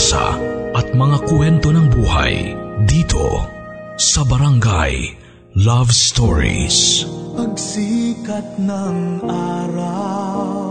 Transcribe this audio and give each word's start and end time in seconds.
pag-asa 0.00 0.32
at 0.72 0.96
mga 0.96 1.28
kwento 1.28 1.68
ng 1.76 1.92
buhay 1.92 2.56
dito 2.88 3.44
sa 4.00 4.24
Barangay 4.24 5.12
Love 5.60 5.92
Stories. 5.92 7.04
Pagsikat 7.36 8.56
ng 8.64 8.96
araw 9.28 10.69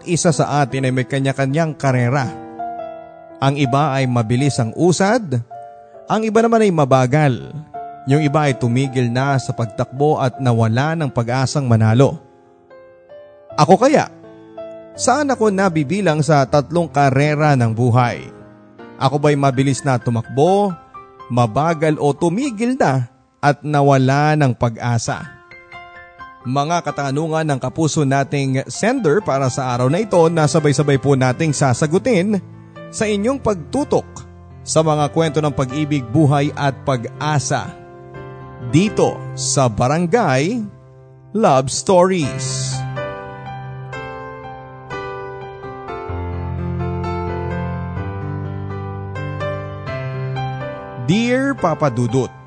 Bawat 0.00 0.16
isa 0.16 0.32
sa 0.32 0.64
atin 0.64 0.88
ay 0.88 0.96
may 0.96 1.04
kanya-kanyang 1.04 1.76
karera. 1.76 2.24
Ang 3.36 3.60
iba 3.60 3.92
ay 3.92 4.08
mabilis 4.08 4.56
ang 4.56 4.72
usad, 4.72 5.44
ang 6.08 6.24
iba 6.24 6.40
naman 6.40 6.64
ay 6.64 6.72
mabagal. 6.72 7.52
Yung 8.08 8.24
iba 8.24 8.48
ay 8.48 8.56
tumigil 8.56 9.12
na 9.12 9.36
sa 9.36 9.52
pagtakbo 9.52 10.16
at 10.16 10.40
nawala 10.40 10.96
ng 10.96 11.12
pag-asang 11.12 11.68
manalo. 11.68 12.16
Ako 13.60 13.76
kaya, 13.76 14.08
saan 14.96 15.36
ako 15.36 15.52
nabibilang 15.52 16.24
sa 16.24 16.48
tatlong 16.48 16.88
karera 16.88 17.52
ng 17.52 17.76
buhay? 17.76 18.24
Ako 18.96 19.20
ba'y 19.20 19.36
mabilis 19.36 19.84
na 19.84 20.00
tumakbo, 20.00 20.72
mabagal 21.28 22.00
o 22.00 22.16
tumigil 22.16 22.72
na 22.80 23.04
at 23.44 23.60
nawala 23.60 24.32
ng 24.32 24.56
pag-asa? 24.56 25.39
Mga 26.40 26.80
katanungan 26.88 27.44
ng 27.44 27.60
kapuso 27.60 28.08
nating 28.08 28.64
sender 28.64 29.20
para 29.20 29.52
sa 29.52 29.76
araw 29.76 29.92
na 29.92 30.00
ito 30.00 30.16
na 30.32 30.48
sabay-sabay 30.48 30.96
po 30.96 31.12
nating 31.12 31.52
sasagutin 31.52 32.40
sa 32.88 33.04
inyong 33.04 33.36
pagtutok 33.36 34.08
sa 34.64 34.80
mga 34.80 35.12
kwento 35.12 35.44
ng 35.44 35.52
pag-ibig, 35.52 36.00
buhay 36.08 36.48
at 36.56 36.72
pag-asa 36.88 37.76
dito 38.72 39.20
sa 39.36 39.68
Barangay 39.68 40.64
Love 41.36 41.68
Stories. 41.68 42.72
Dear 51.04 51.52
Papa 51.52 51.92
Dudut, 51.92 52.39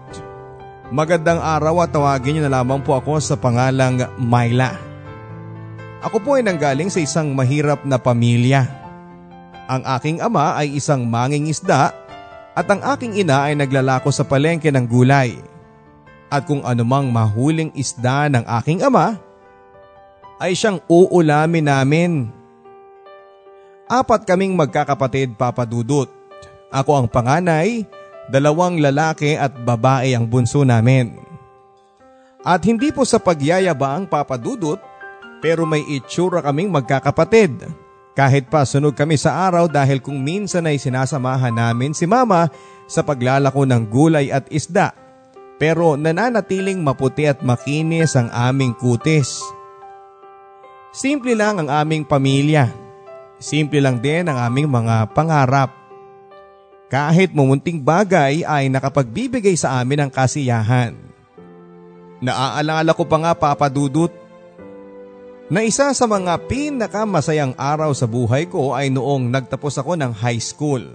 Magandang 0.91 1.39
araw 1.39 1.87
at 1.87 1.95
tawagin 1.95 2.35
niyo 2.35 2.43
na 2.43 2.59
lamang 2.59 2.83
po 2.83 2.99
ako 2.99 3.23
sa 3.23 3.39
pangalang 3.39 4.03
Myla. 4.19 4.75
Ako 6.03 6.19
po 6.19 6.35
ay 6.35 6.43
nanggaling 6.43 6.91
sa 6.91 6.99
isang 6.99 7.31
mahirap 7.31 7.87
na 7.87 7.95
pamilya. 7.95 8.67
Ang 9.71 9.87
aking 9.87 10.19
ama 10.19 10.59
ay 10.59 10.75
isang 10.75 11.07
manging 11.07 11.47
isda 11.47 11.95
At 12.53 12.69
ang 12.69 12.85
aking 12.85 13.17
ina 13.17 13.49
ay 13.49 13.57
naglalako 13.57 14.13
sa 14.13 14.21
palengke 14.21 14.69
ng 14.69 14.85
gulay. 14.85 15.39
At 16.29 16.45
kung 16.45 16.61
anumang 16.61 17.09
mahuling 17.09 17.73
isda 17.73 18.29
ng 18.29 18.45
aking 18.61 18.85
ama, 18.85 19.17
ay 20.37 20.53
siyang 20.53 20.77
uulamin 20.85 21.65
namin. 21.65 22.11
Apat 23.89 24.29
kaming 24.29 24.53
magkakapatid 24.53 25.33
papadudot. 25.33 26.05
Ako 26.69 26.91
ang 26.93 27.07
panganay, 27.09 27.89
dalawang 28.31 28.79
lalaki 28.79 29.35
at 29.35 29.51
babae 29.63 30.15
ang 30.15 30.27
bunso 30.27 30.63
namin. 30.63 31.15
At 32.43 32.63
hindi 32.67 32.91
po 32.91 33.07
sa 33.07 33.23
pagyayaba 33.23 33.95
ang 33.95 34.05
papadudot, 34.07 34.79
pero 35.39 35.63
may 35.67 35.83
itsura 35.87 36.43
kaming 36.43 36.71
magkakapatid. 36.71 37.67
Kahit 38.13 38.47
pa 38.47 38.61
sunog 38.63 38.93
kami 38.93 39.17
sa 39.17 39.49
araw 39.49 39.65
dahil 39.65 39.97
kung 39.97 40.21
minsan 40.21 40.69
ay 40.69 40.77
sinasamahan 40.77 41.55
namin 41.55 41.97
si 41.97 42.05
mama 42.05 42.47
sa 42.85 43.01
paglalako 43.01 43.65
ng 43.65 43.83
gulay 43.89 44.29
at 44.29 44.45
isda. 44.53 44.93
Pero 45.57 45.97
nananatiling 45.97 46.77
maputi 46.79 47.25
at 47.25 47.41
makinis 47.41 48.13
ang 48.13 48.29
aming 48.29 48.77
kutis. 48.77 49.41
Simple 50.93 51.33
lang 51.33 51.57
ang 51.57 51.73
aming 51.73 52.05
pamilya. 52.05 52.69
Simple 53.41 53.81
lang 53.81 53.97
din 53.97 54.29
ang 54.29 54.37
aming 54.37 54.69
mga 54.69 55.09
pangarap. 55.17 55.82
Kahit 56.93 57.33
mumunting 57.33 57.81
bagay 57.81 58.45
ay 58.45 58.69
nakapagbibigay 58.69 59.57
sa 59.57 59.81
amin 59.81 60.05
ng 60.05 60.11
kasiyahan. 60.13 60.93
Naaalala 62.21 62.93
ko 62.93 63.01
pa 63.01 63.17
nga 63.17 63.33
papadudot 63.33 64.13
na 65.49 65.65
isa 65.65 65.89
sa 65.89 66.05
mga 66.05 66.37
pinakamasayang 66.45 67.57
araw 67.57 67.89
sa 67.97 68.05
buhay 68.05 68.45
ko 68.45 68.77
ay 68.77 68.93
noong 68.93 69.25
nagtapos 69.25 69.81
ako 69.81 69.97
ng 69.97 70.13
high 70.13 70.37
school. 70.37 70.85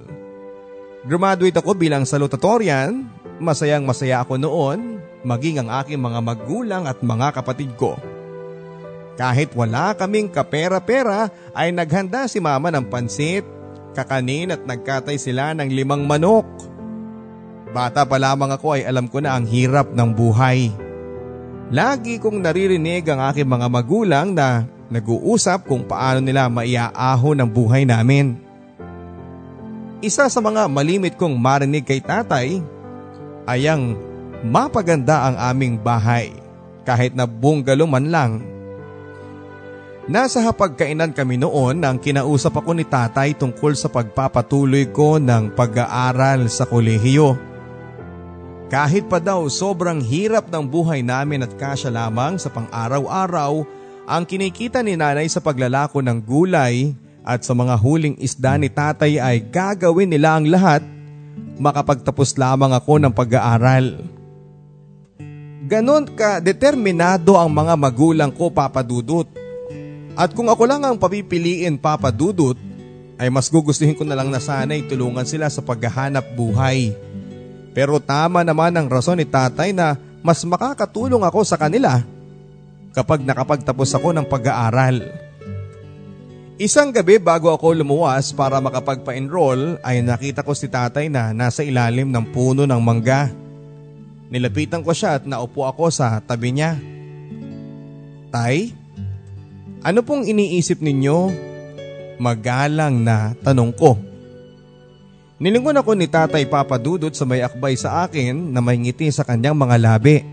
Graduate 1.02 1.58
ako 1.58 1.74
bilang 1.74 2.06
salutatorian, 2.06 3.02
masayang 3.42 3.82
masaya 3.82 4.22
ako 4.22 4.38
noon, 4.38 5.02
maging 5.26 5.66
ang 5.66 5.82
aking 5.82 5.98
mga 5.98 6.22
magulang 6.22 6.86
at 6.86 7.02
mga 7.02 7.42
kapatid 7.42 7.74
ko. 7.74 7.98
Kahit 9.18 9.50
wala 9.50 9.98
kaming 9.98 10.30
kapera-pera 10.30 11.26
ay 11.58 11.74
naghanda 11.74 12.30
si 12.30 12.38
mama 12.38 12.70
ng 12.70 12.86
pansit, 12.86 13.57
kakanin 13.96 14.52
at 14.52 14.62
nagkatay 14.64 15.16
sila 15.16 15.52
ng 15.56 15.68
limang 15.70 16.04
manok. 16.04 16.46
Bata 17.70 18.08
pa 18.08 18.16
lamang 18.16 18.52
ako 18.52 18.80
ay 18.80 18.82
alam 18.88 19.06
ko 19.06 19.20
na 19.20 19.36
ang 19.36 19.44
hirap 19.44 19.92
ng 19.92 20.10
buhay. 20.16 20.72
Lagi 21.68 22.16
kong 22.16 22.40
naririnig 22.40 23.04
ang 23.12 23.20
aking 23.28 23.44
mga 23.44 23.68
magulang 23.68 24.32
na 24.32 24.64
nag-uusap 24.88 25.68
kung 25.68 25.84
paano 25.84 26.24
nila 26.24 26.48
maiaahon 26.48 27.44
ang 27.44 27.50
buhay 27.52 27.84
namin. 27.84 28.40
Isa 30.00 30.30
sa 30.32 30.40
mga 30.40 30.64
malimit 30.70 31.20
kong 31.20 31.36
marinig 31.36 31.84
kay 31.84 32.00
tatay 32.00 32.64
ay 33.44 33.68
ang 33.68 33.98
mapaganda 34.46 35.28
ang 35.28 35.36
aming 35.36 35.76
bahay 35.76 36.32
kahit 36.88 37.12
na 37.12 37.28
bunggalo 37.28 37.84
man 37.84 38.08
lang 38.08 38.32
Nasa 40.08 40.40
hapagkainan 40.40 41.12
kami 41.12 41.36
noon 41.36 41.84
nang 41.84 42.00
kinausap 42.00 42.64
ako 42.64 42.72
ni 42.72 42.88
tatay 42.88 43.36
tungkol 43.36 43.76
sa 43.76 43.92
pagpapatuloy 43.92 44.88
ko 44.88 45.20
ng 45.20 45.52
pag-aaral 45.52 46.48
sa 46.48 46.64
kolehiyo. 46.64 47.36
Kahit 48.72 49.04
pa 49.04 49.20
daw 49.20 49.44
sobrang 49.52 50.00
hirap 50.00 50.48
ng 50.48 50.64
buhay 50.64 51.04
namin 51.04 51.44
at 51.44 51.52
kasya 51.60 51.92
lamang 51.92 52.40
sa 52.40 52.48
pang-araw-araw 52.48 53.68
ang 54.08 54.24
kinikita 54.24 54.80
ni 54.80 54.96
nanay 54.96 55.28
sa 55.28 55.44
paglalako 55.44 56.00
ng 56.00 56.24
gulay 56.24 56.96
at 57.20 57.44
sa 57.44 57.52
mga 57.52 57.76
huling 57.76 58.16
isda 58.16 58.56
ni 58.56 58.72
tatay 58.72 59.20
ay 59.20 59.44
gagawin 59.44 60.08
nila 60.08 60.40
ang 60.40 60.48
lahat 60.48 60.80
makapagtapos 61.60 62.32
lamang 62.40 62.72
ako 62.72 62.96
ng 62.96 63.12
pag-aaral. 63.12 64.00
Ganon 65.68 66.08
ka 66.16 66.40
determinado 66.40 67.36
ang 67.36 67.52
mga 67.52 67.76
magulang 67.76 68.32
ko 68.32 68.48
papadudot 68.48 69.47
at 70.18 70.34
kung 70.34 70.50
ako 70.50 70.66
lang 70.66 70.82
ang 70.82 70.98
papipiliin 70.98 71.78
Papa 71.78 72.10
Dudut, 72.10 72.58
ay 73.18 73.30
mas 73.30 73.46
gugustuhin 73.46 73.94
ko 73.94 74.02
na 74.02 74.18
lang 74.18 74.34
na 74.34 74.42
sana'y 74.42 74.82
tulungan 74.90 75.22
sila 75.22 75.46
sa 75.46 75.62
paghahanap 75.62 76.34
buhay. 76.34 76.90
Pero 77.70 78.02
tama 78.02 78.42
naman 78.42 78.74
ang 78.74 78.90
rason 78.90 79.14
ni 79.14 79.22
tatay 79.22 79.70
na 79.70 79.94
mas 80.18 80.42
makakatulong 80.42 81.22
ako 81.22 81.46
sa 81.46 81.54
kanila 81.54 82.02
kapag 82.90 83.22
nakapagtapos 83.22 83.94
ako 83.94 84.10
ng 84.10 84.26
pag-aaral. 84.26 85.06
Isang 86.58 86.90
gabi 86.90 87.22
bago 87.22 87.54
ako 87.54 87.78
lumuwas 87.78 88.34
para 88.34 88.58
makapagpa-enroll 88.58 89.78
ay 89.86 90.02
nakita 90.02 90.42
ko 90.42 90.50
si 90.50 90.66
tatay 90.66 91.06
na 91.06 91.30
nasa 91.30 91.62
ilalim 91.62 92.10
ng 92.10 92.24
puno 92.34 92.66
ng 92.66 92.82
mangga. 92.82 93.30
Nilapitan 94.26 94.82
ko 94.82 94.90
siya 94.90 95.22
at 95.22 95.24
naupo 95.30 95.62
ako 95.62 95.94
sa 95.94 96.18
tabi 96.18 96.58
niya. 96.58 96.74
Tay, 98.34 98.74
ano 99.82 100.00
pong 100.02 100.26
iniisip 100.26 100.82
ninyo? 100.82 101.30
Magalang 102.18 103.02
na 103.02 103.34
tanong 103.46 103.72
ko. 103.78 103.94
Nilingon 105.38 105.78
ako 105.78 105.94
ni 105.94 106.10
tatay 106.10 106.50
papadudot 106.50 107.14
sa 107.14 107.22
may 107.22 107.46
akbay 107.46 107.78
sa 107.78 108.02
akin 108.02 108.50
na 108.50 108.58
may 108.58 108.74
ngiti 108.74 109.06
sa 109.14 109.22
kanyang 109.22 109.54
mga 109.54 109.76
labi. 109.78 110.26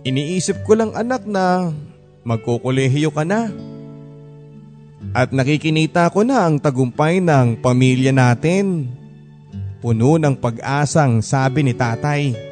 Iniisip 0.00 0.64
ko 0.64 0.80
lang 0.80 0.96
anak 0.96 1.28
na 1.28 1.68
magkukulehiyo 2.24 3.12
ka 3.12 3.28
na. 3.28 3.52
At 5.12 5.36
nakikinita 5.36 6.08
ko 6.08 6.24
na 6.24 6.48
ang 6.48 6.56
tagumpay 6.56 7.20
ng 7.20 7.60
pamilya 7.60 8.16
natin. 8.16 8.96
Puno 9.84 10.16
ng 10.16 10.36
pag-asang 10.40 11.20
sabi 11.20 11.60
ni 11.60 11.76
tatay. 11.76 12.49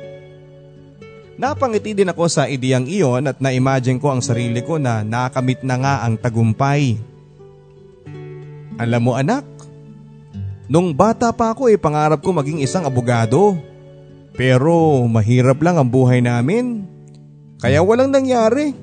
Napangiti 1.38 1.94
din 1.94 2.11
ako 2.11 2.26
sa 2.26 2.50
ideyang 2.50 2.90
iyon 2.90 3.31
at 3.31 3.38
na-imagine 3.38 4.02
ko 4.02 4.11
ang 4.11 4.19
sarili 4.19 4.58
ko 4.58 4.75
na 4.75 5.06
nakamit 5.06 5.62
na 5.62 5.79
nga 5.79 5.94
ang 6.02 6.19
tagumpay. 6.19 6.99
Alam 8.75 9.02
mo 9.06 9.14
anak, 9.14 9.46
nung 10.67 10.90
bata 10.90 11.31
pa 11.31 11.55
ako 11.55 11.70
eh 11.70 11.79
pangarap 11.79 12.19
ko 12.26 12.35
maging 12.35 12.58
isang 12.58 12.82
abogado. 12.82 13.55
Pero 14.35 15.02
mahirap 15.07 15.62
lang 15.62 15.78
ang 15.78 15.87
buhay 15.87 16.18
namin. 16.18 16.83
Kaya 17.62 17.87
walang 17.87 18.11
nangyari. 18.11 18.75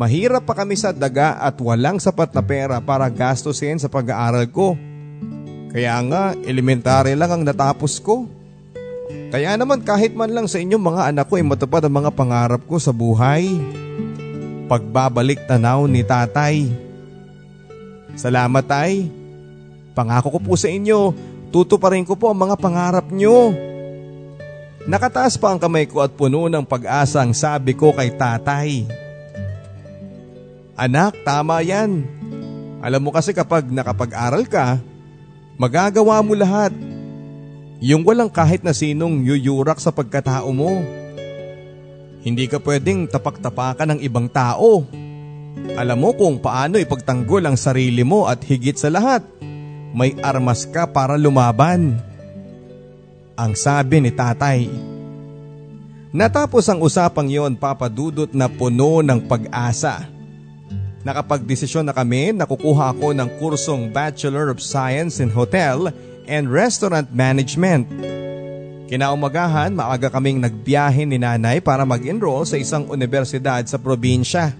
Mahirap 0.00 0.48
pa 0.48 0.56
kami 0.56 0.80
sa 0.80 0.96
daga 0.96 1.44
at 1.44 1.60
walang 1.60 2.00
sapat 2.00 2.32
na 2.32 2.40
pera 2.40 2.80
para 2.80 3.04
gastusin 3.12 3.76
sa 3.76 3.92
pag-aaral 3.92 4.48
ko. 4.48 4.76
Kaya 5.72 5.96
nga 6.08 6.32
elementary 6.40 7.12
lang 7.16 7.36
ang 7.36 7.42
natapos 7.44 8.00
ko. 8.00 8.39
Kaya 9.30 9.54
naman 9.54 9.86
kahit 9.86 10.10
man 10.18 10.34
lang 10.34 10.50
sa 10.50 10.58
inyong 10.58 10.82
mga 10.82 11.02
anak 11.14 11.30
ko 11.30 11.38
ay 11.38 11.46
matupad 11.46 11.86
ang 11.86 11.94
mga 12.02 12.10
pangarap 12.10 12.62
ko 12.66 12.82
sa 12.82 12.90
buhay. 12.90 13.46
Pagbabalik 14.66 15.46
tanaw 15.46 15.86
ni 15.86 16.02
tatay. 16.02 16.66
Salamat 18.18 18.66
tay. 18.66 19.06
Pangako 19.94 20.34
ko 20.34 20.40
po 20.42 20.52
sa 20.58 20.66
inyo, 20.66 21.14
tutuparin 21.54 22.06
ko 22.06 22.18
po 22.18 22.30
ang 22.30 22.38
mga 22.42 22.58
pangarap 22.58 23.06
nyo. 23.10 23.54
Nakataas 24.90 25.38
pa 25.38 25.54
ang 25.54 25.62
kamay 25.62 25.86
ko 25.86 26.02
at 26.02 26.10
puno 26.14 26.50
ng 26.50 26.66
pag-asa 26.66 27.22
ang 27.22 27.30
sabi 27.30 27.76
ko 27.78 27.94
kay 27.94 28.10
tatay. 28.14 28.88
Anak, 30.74 31.20
tama 31.22 31.60
yan. 31.62 32.02
Alam 32.80 33.04
mo 33.06 33.10
kasi 33.12 33.30
kapag 33.36 33.68
nakapag-aral 33.68 34.48
ka, 34.48 34.80
magagawa 35.60 36.24
mo 36.24 36.32
lahat 36.32 36.72
yung 37.80 38.04
walang 38.04 38.28
kahit 38.28 38.60
na 38.60 38.76
sinong 38.76 39.24
yuyurak 39.24 39.80
sa 39.80 39.88
pagkatao 39.88 40.52
mo. 40.52 40.84
Hindi 42.20 42.44
ka 42.44 42.60
pwedeng 42.60 43.08
tapak-tapakan 43.08 43.96
ng 43.96 44.00
ibang 44.04 44.28
tao. 44.28 44.84
Alam 45.80 45.98
mo 45.98 46.12
kung 46.12 46.36
paano 46.36 46.76
ipagtanggol 46.76 47.48
ang 47.48 47.56
sarili 47.56 48.04
mo 48.04 48.28
at 48.28 48.44
higit 48.44 48.76
sa 48.76 48.92
lahat, 48.92 49.24
may 49.96 50.12
armas 50.20 50.68
ka 50.68 50.84
para 50.84 51.16
lumaban. 51.16 51.96
Ang 53.40 53.56
sabi 53.56 54.04
ni 54.04 54.12
tatay. 54.12 54.68
Natapos 56.12 56.68
ang 56.68 56.84
usapang 56.84 57.32
yon 57.32 57.56
papadudot 57.56 58.28
na 58.36 58.52
puno 58.52 59.00
ng 59.00 59.24
pag-asa. 59.24 60.04
Nakapagdesisyon 61.00 61.88
na 61.88 61.96
kami 61.96 62.36
na 62.36 62.44
kukuha 62.44 62.92
ako 62.92 63.16
ng 63.16 63.40
kursong 63.40 63.88
Bachelor 63.88 64.52
of 64.52 64.60
Science 64.60 65.16
in 65.24 65.32
Hotel 65.32 65.88
and 66.30 66.46
Restaurant 66.46 67.10
Management. 67.10 67.90
Kinaumagahan, 68.86 69.74
maaga 69.74 70.10
kaming 70.10 70.38
nagbiyahe 70.38 71.02
ni 71.06 71.18
nanay 71.18 71.58
para 71.58 71.82
mag-enroll 71.82 72.46
sa 72.46 72.58
isang 72.58 72.86
universidad 72.86 73.62
sa 73.66 73.78
probinsya. 73.78 74.54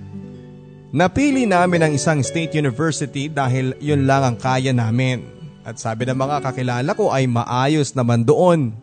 Napili 0.91 1.47
namin 1.47 1.87
ang 1.87 1.93
isang 1.95 2.19
state 2.19 2.59
university 2.59 3.31
dahil 3.31 3.79
yun 3.79 4.11
lang 4.11 4.27
ang 4.27 4.37
kaya 4.39 4.75
namin. 4.75 5.23
At 5.63 5.79
sabi 5.79 6.07
ng 6.07 6.19
mga 6.19 6.43
kakilala 6.43 6.91
ko 6.99 7.15
ay 7.15 7.31
maayos 7.31 7.95
naman 7.95 8.27
doon. 8.27 8.75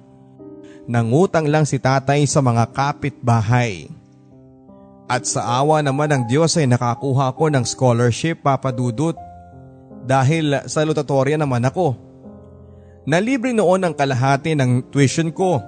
Nangutang 0.87 1.51
lang 1.51 1.67
si 1.67 1.79
tatay 1.79 2.23
sa 2.23 2.39
mga 2.39 2.71
kapitbahay. 2.71 3.91
At 5.07 5.27
sa 5.27 5.43
awa 5.63 5.83
naman 5.83 6.11
ng 6.11 6.23
Diyos 6.27 6.55
ay 6.59 6.67
nakakuha 6.67 7.35
ko 7.35 7.51
ng 7.51 7.63
scholarship 7.63 8.43
papadudot. 8.43 9.15
Dahil 10.07 10.63
salutatorya 10.67 11.35
naman 11.35 11.67
ako 11.67 12.06
Nalibre 13.07 13.55
noon 13.55 13.87
ang 13.87 13.95
kalahati 13.95 14.51
ng 14.51 14.91
tuition 14.91 15.31
ko. 15.31 15.63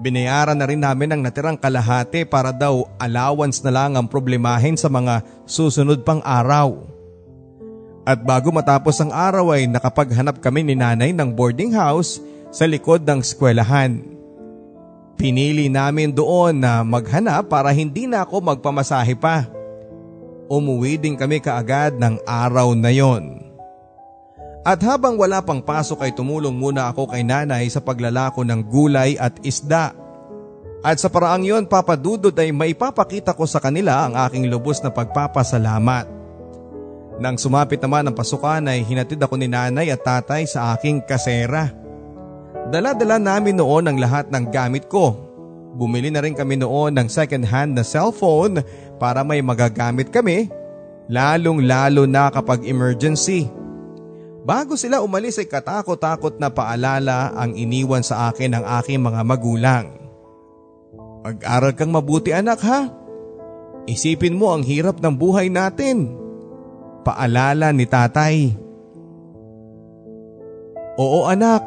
Binayaran 0.00 0.56
na 0.56 0.64
rin 0.64 0.80
namin 0.80 1.12
ang 1.12 1.20
natirang 1.20 1.60
kalahati 1.60 2.24
para 2.24 2.56
daw 2.56 2.88
allowance 2.96 3.60
na 3.60 3.68
lang 3.68 4.00
ang 4.00 4.08
problemahin 4.08 4.72
sa 4.72 4.88
mga 4.88 5.20
susunod 5.44 6.00
pang 6.08 6.24
araw. 6.24 6.88
At 8.08 8.24
bago 8.24 8.48
matapos 8.48 8.96
ang 8.96 9.12
araw 9.12 9.52
ay 9.52 9.68
nakapaghanap 9.68 10.40
kami 10.40 10.64
ni 10.64 10.72
nanay 10.72 11.12
ng 11.12 11.36
boarding 11.36 11.76
house 11.76 12.16
sa 12.48 12.64
likod 12.64 13.04
ng 13.04 13.20
eskwelahan. 13.20 14.00
Pinili 15.20 15.68
namin 15.68 16.16
doon 16.16 16.64
na 16.64 16.80
maghanap 16.80 17.52
para 17.52 17.76
hindi 17.76 18.08
na 18.08 18.24
ako 18.24 18.40
magpamasahe 18.40 19.12
pa. 19.20 19.44
Umuwi 20.48 20.96
din 20.96 21.12
kami 21.12 21.44
kaagad 21.44 22.00
ng 22.00 22.24
araw 22.24 22.72
na 22.72 22.88
yon. 22.88 23.43
At 24.64 24.80
habang 24.80 25.20
wala 25.20 25.44
pang 25.44 25.60
pasok 25.60 26.00
ay 26.08 26.16
tumulong 26.16 26.56
muna 26.56 26.88
ako 26.88 27.12
kay 27.12 27.20
nanay 27.20 27.68
sa 27.68 27.84
paglalako 27.84 28.48
ng 28.48 28.64
gulay 28.64 29.12
at 29.20 29.36
isda. 29.44 29.92
At 30.80 30.96
sa 30.96 31.12
paraang 31.12 31.44
yon 31.44 31.68
papadudod 31.68 32.32
ay 32.32 32.48
maipapakita 32.48 33.36
ko 33.36 33.44
sa 33.44 33.60
kanila 33.60 34.08
ang 34.08 34.16
aking 34.16 34.48
lubos 34.48 34.80
na 34.80 34.88
pagpapasalamat. 34.88 36.08
Nang 37.20 37.36
sumapit 37.36 37.78
naman 37.84 38.08
ang 38.08 38.16
pasukan 38.16 38.64
ay 38.64 38.80
hinatid 38.88 39.20
ako 39.20 39.36
ni 39.36 39.52
nanay 39.52 39.92
at 39.92 40.00
tatay 40.00 40.48
sa 40.48 40.72
aking 40.72 41.04
kasera. 41.04 41.68
Dala-dala 42.72 43.20
namin 43.20 43.60
noon 43.60 43.84
ang 43.84 44.00
lahat 44.00 44.32
ng 44.32 44.48
gamit 44.48 44.88
ko. 44.88 45.12
Bumili 45.76 46.08
na 46.08 46.24
rin 46.24 46.32
kami 46.32 46.56
noon 46.56 46.96
ng 46.96 47.08
second 47.12 47.44
hand 47.44 47.76
na 47.76 47.84
cellphone 47.84 48.64
para 48.96 49.20
may 49.20 49.44
magagamit 49.44 50.08
kami, 50.08 50.48
lalong 51.12 51.68
lalo 51.68 52.08
na 52.08 52.32
kapag 52.32 52.64
emergency. 52.64 53.63
Bago 54.44 54.76
sila 54.76 55.00
umalis 55.00 55.40
ay 55.40 55.48
katakot-takot 55.48 56.36
na 56.36 56.52
paalala 56.52 57.32
ang 57.32 57.56
iniwan 57.56 58.04
sa 58.04 58.28
akin 58.28 58.52
ng 58.52 58.64
aking 58.84 59.00
mga 59.00 59.24
magulang. 59.24 59.86
Mag-aral 61.24 61.72
kang 61.72 61.88
mabuti 61.88 62.36
anak 62.36 62.60
ha. 62.60 62.92
Isipin 63.88 64.36
mo 64.36 64.52
ang 64.52 64.60
hirap 64.60 65.00
ng 65.00 65.16
buhay 65.16 65.48
natin. 65.48 66.12
Paalala 67.08 67.72
ni 67.72 67.88
tatay. 67.88 68.52
Oo 71.00 71.24
anak, 71.24 71.64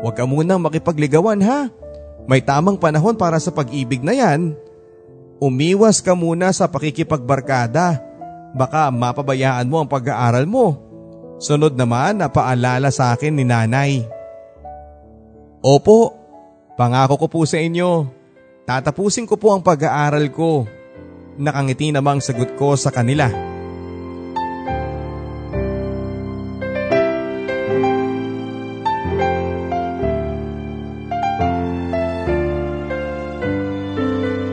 huwag 0.00 0.16
ka 0.16 0.24
munang 0.24 0.64
makipagligawan 0.64 1.44
ha. 1.44 1.68
May 2.24 2.40
tamang 2.40 2.80
panahon 2.80 3.20
para 3.20 3.36
sa 3.36 3.52
pag-ibig 3.52 4.00
na 4.00 4.16
yan. 4.16 4.56
Umiwas 5.36 6.00
ka 6.00 6.16
muna 6.16 6.48
sa 6.56 6.64
pakikipagbarkada. 6.64 8.00
Baka 8.56 8.88
mapabayaan 8.88 9.68
mo 9.68 9.84
ang 9.84 9.88
pag-aaral 9.92 10.48
mo. 10.48 10.85
Sunod 11.36 11.76
naman 11.76 12.16
na 12.16 12.32
paalala 12.32 12.88
sa 12.88 13.12
akin 13.12 13.36
ni 13.36 13.44
nanay. 13.44 14.08
Opo, 15.60 16.16
pangako 16.80 17.20
ko 17.20 17.26
po 17.28 17.40
sa 17.44 17.60
inyo. 17.60 18.08
Tatapusin 18.64 19.28
ko 19.28 19.36
po 19.36 19.52
ang 19.52 19.60
pag-aaral 19.60 20.32
ko. 20.32 20.64
Nakangiti 21.36 21.92
namang 21.92 22.24
sagot 22.24 22.56
ko 22.56 22.72
sa 22.72 22.88
kanila. 22.88 23.28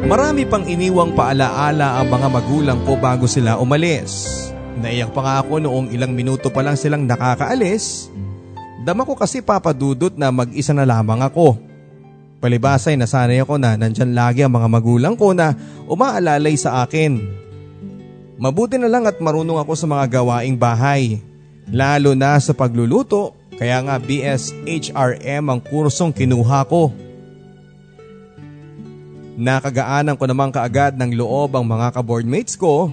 Marami 0.03 0.45
pang 0.45 0.61
iniwang 0.67 1.15
paalaala 1.17 1.97
ang 1.97 2.11
mga 2.11 2.27
magulang 2.27 2.79
ko 2.85 2.99
bago 2.99 3.25
sila 3.25 3.57
umalis. 3.57 4.52
Naiyak 4.79 5.13
pa 5.13 5.21
nga 5.21 5.35
ako 5.45 5.61
noong 5.61 5.87
ilang 5.93 6.17
minuto 6.17 6.49
pa 6.49 6.65
lang 6.65 6.73
silang 6.73 7.05
nakakaalis. 7.05 8.09
Dama 8.81 9.05
ko 9.05 9.13
kasi 9.13 9.39
papadudot 9.39 10.11
na 10.17 10.33
mag-isa 10.33 10.73
na 10.73 10.83
lamang 10.83 11.21
ako. 11.21 11.55
Palibasay 12.43 12.99
nasanay 12.99 13.39
ako 13.39 13.55
na 13.55 13.79
nandyan 13.79 14.11
lagi 14.11 14.43
ang 14.43 14.51
mga 14.51 14.67
magulang 14.67 15.15
ko 15.15 15.31
na 15.31 15.55
umaalalay 15.87 16.59
sa 16.59 16.83
akin. 16.83 17.15
Mabuti 18.35 18.75
na 18.75 18.91
lang 18.91 19.07
at 19.07 19.21
marunong 19.23 19.61
ako 19.61 19.71
sa 19.77 19.87
mga 19.87 20.19
gawaing 20.19 20.59
bahay. 20.59 21.23
Lalo 21.71 22.11
na 22.11 22.35
sa 22.43 22.51
pagluluto, 22.51 23.31
kaya 23.55 23.79
nga 23.87 23.95
BSHRM 23.95 25.47
ang 25.47 25.63
kursong 25.63 26.11
kinuha 26.11 26.67
ko. 26.67 26.91
Nakagaanan 29.39 30.19
ko 30.19 30.27
naman 30.27 30.51
kaagad 30.51 30.99
ng 30.99 31.15
loob 31.15 31.55
ang 31.55 31.63
mga 31.63 31.95
kaboardmates 31.95 32.59
ko 32.59 32.91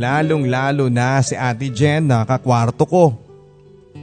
Lalong 0.00 0.48
lalo 0.48 0.88
na 0.88 1.20
si 1.20 1.36
Ate 1.36 1.68
Jen 1.68 2.08
na 2.08 2.24
kakwarto 2.24 2.88
ko. 2.88 3.04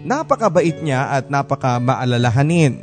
Napakabait 0.05 0.77
niya 0.85 1.17
at 1.17 1.33
napaka 1.33 1.81
maalalahanin. 1.81 2.77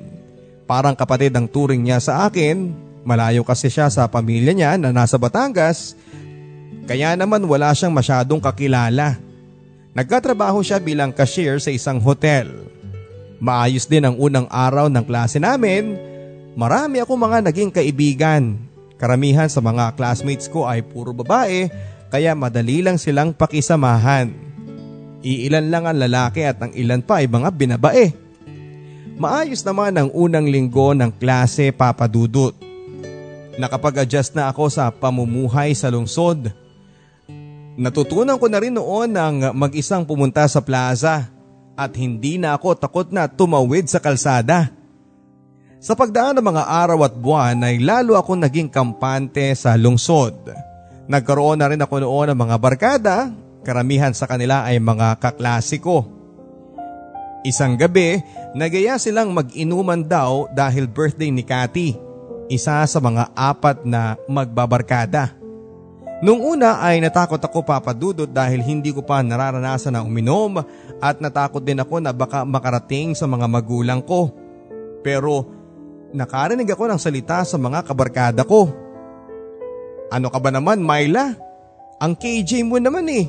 Parang 0.66 0.98
kapatid 0.98 1.30
ang 1.38 1.46
turing 1.46 1.86
niya 1.86 2.02
sa 2.02 2.26
akin. 2.26 2.74
Malayo 3.06 3.46
kasi 3.46 3.70
siya 3.70 3.86
sa 3.86 4.10
pamilya 4.10 4.50
niya 4.50 4.74
na 4.74 4.90
nasa 4.90 5.14
Batangas. 5.14 5.94
Kaya 6.90 7.14
naman 7.14 7.46
wala 7.46 7.70
siyang 7.70 7.94
masyadong 7.94 8.42
kakilala. 8.42 9.22
Nagkatrabaho 9.94 10.58
siya 10.66 10.82
bilang 10.82 11.14
cashier 11.14 11.62
sa 11.62 11.70
isang 11.70 12.02
hotel. 12.02 12.50
Maayos 13.38 13.86
din 13.86 14.02
ang 14.02 14.18
unang 14.18 14.50
araw 14.50 14.90
ng 14.90 15.06
klase 15.06 15.38
namin. 15.38 15.94
Marami 16.58 16.98
ako 16.98 17.14
mga 17.14 17.38
naging 17.46 17.70
kaibigan. 17.70 18.58
Karamihan 18.98 19.46
sa 19.46 19.62
mga 19.62 19.94
classmates 19.94 20.50
ko 20.50 20.66
ay 20.66 20.82
puro 20.82 21.14
babae 21.14 21.70
kaya 22.08 22.32
madali 22.38 22.82
lang 22.82 22.96
silang 22.96 23.34
pakisamahan. 23.34 24.30
Iilan 25.26 25.66
lang 25.72 25.84
ang 25.90 25.98
lalaki 25.98 26.46
at 26.46 26.62
ang 26.62 26.70
ilan 26.70 27.02
pa 27.02 27.18
ay 27.18 27.26
mga 27.26 27.50
binabae. 27.50 28.06
Maayos 29.16 29.64
naman 29.64 29.96
ang 29.96 30.08
unang 30.12 30.46
linggo 30.46 30.92
ng 30.92 31.10
klase 31.16 31.72
papadudot. 31.72 32.52
Nakapag-adjust 33.56 34.36
na 34.36 34.52
ako 34.52 34.68
sa 34.68 34.92
pamumuhay 34.92 35.72
sa 35.72 35.88
lungsod. 35.88 36.52
Natutunan 37.76 38.36
ko 38.36 38.46
na 38.52 38.60
rin 38.60 38.76
noon 38.76 39.16
ang 39.16 39.56
mag-isang 39.56 40.04
pumunta 40.04 40.44
sa 40.48 40.60
plaza 40.60 41.32
at 41.76 41.92
hindi 41.96 42.36
na 42.36 42.56
ako 42.56 42.76
takot 42.76 43.08
na 43.12 43.28
tumawid 43.28 43.88
sa 43.88 44.00
kalsada. 44.00 44.72
Sa 45.80 45.92
pagdaan 45.92 46.40
ng 46.40 46.46
mga 46.56 46.64
araw 46.64 47.04
at 47.04 47.14
buwan 47.16 47.60
ay 47.64 47.80
lalo 47.80 48.16
ako 48.16 48.36
naging 48.36 48.72
kampante 48.72 49.52
sa 49.56 49.76
lungsod. 49.76 50.65
Nagkaroon 51.06 51.62
na 51.62 51.70
rin 51.70 51.78
ako 51.78 52.02
noon 52.02 52.34
ng 52.34 52.38
mga 52.38 52.56
barkada, 52.58 53.16
karamihan 53.62 54.10
sa 54.10 54.26
kanila 54.26 54.66
ay 54.66 54.82
mga 54.82 55.18
kaklasiko. 55.22 56.06
Isang 57.46 57.78
gabi, 57.78 58.18
nagaya 58.58 58.98
silang 58.98 59.30
mag-inuman 59.30 60.02
daw 60.02 60.50
dahil 60.50 60.90
birthday 60.90 61.30
ni 61.30 61.46
Cathy, 61.46 61.94
isa 62.50 62.82
sa 62.82 62.98
mga 62.98 63.30
apat 63.38 63.86
na 63.86 64.18
magbabarkada. 64.26 65.38
Nung 66.26 66.40
una 66.40 66.80
ay 66.80 66.98
natakot 66.98 67.38
ako 67.38 67.60
papadudot 67.60 68.26
dahil 68.26 68.64
hindi 68.64 68.88
ko 68.88 69.04
pa 69.04 69.20
nararanasan 69.20 69.94
na 69.94 70.02
uminom 70.02 70.64
at 70.98 71.20
natakot 71.20 71.60
din 71.60 71.76
ako 71.76 72.00
na 72.00 72.10
baka 72.10 72.40
makarating 72.42 73.12
sa 73.12 73.28
mga 73.28 73.44
magulang 73.44 74.00
ko. 74.00 74.32
Pero 75.04 75.44
nakarinig 76.16 76.66
ako 76.72 76.88
ng 76.88 76.98
salita 76.98 77.44
sa 77.44 77.60
mga 77.60 77.84
kabarkada 77.84 78.42
ko. 78.48 78.85
Ano 80.10 80.30
ka 80.30 80.38
ba 80.38 80.54
naman, 80.54 80.78
Myla? 80.82 81.34
Ang 81.98 82.14
KJ 82.14 82.62
mo 82.62 82.78
naman 82.78 83.10
eh. 83.10 83.26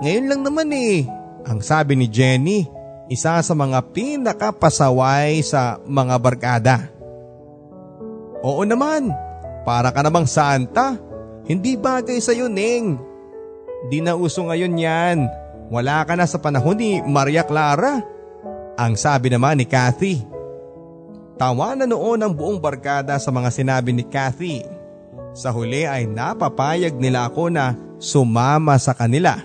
Ngayon 0.00 0.26
lang 0.30 0.40
naman 0.40 0.68
eh. 0.72 1.04
Ang 1.44 1.60
sabi 1.60 1.98
ni 1.98 2.08
Jenny, 2.08 2.64
isa 3.12 3.36
sa 3.44 3.54
mga 3.54 3.84
pinakapasaway 3.92 5.44
sa 5.44 5.76
mga 5.84 6.14
barkada. 6.16 6.76
Oo 8.40 8.64
naman, 8.64 9.12
para 9.68 9.92
ka 9.92 10.00
namang 10.00 10.24
santa. 10.24 10.96
Hindi 11.44 11.76
bagay 11.76 12.16
sa 12.24 12.32
iyo, 12.32 12.48
Neng. 12.48 12.96
Di 13.92 14.00
na 14.00 14.16
uso 14.16 14.40
ngayon 14.48 14.80
yan. 14.80 15.18
Wala 15.68 16.08
ka 16.08 16.16
na 16.16 16.24
sa 16.24 16.40
panahon 16.40 16.80
ni 16.80 17.04
Maria 17.04 17.44
Clara. 17.44 18.00
Ang 18.80 18.96
sabi 18.96 19.28
naman 19.28 19.60
ni 19.60 19.68
Kathy. 19.68 20.24
Tawa 21.36 21.76
na 21.76 21.84
noon 21.84 22.24
ang 22.24 22.32
buong 22.32 22.56
barkada 22.56 23.20
sa 23.20 23.28
mga 23.28 23.52
sinabi 23.52 23.92
ni 23.92 24.06
Kathy 24.06 24.73
sa 25.34 25.50
huli 25.50 25.82
ay 25.82 26.06
napapayag 26.06 26.94
nila 26.94 27.26
ako 27.26 27.50
na 27.50 27.74
sumama 27.98 28.78
sa 28.78 28.94
kanila. 28.94 29.42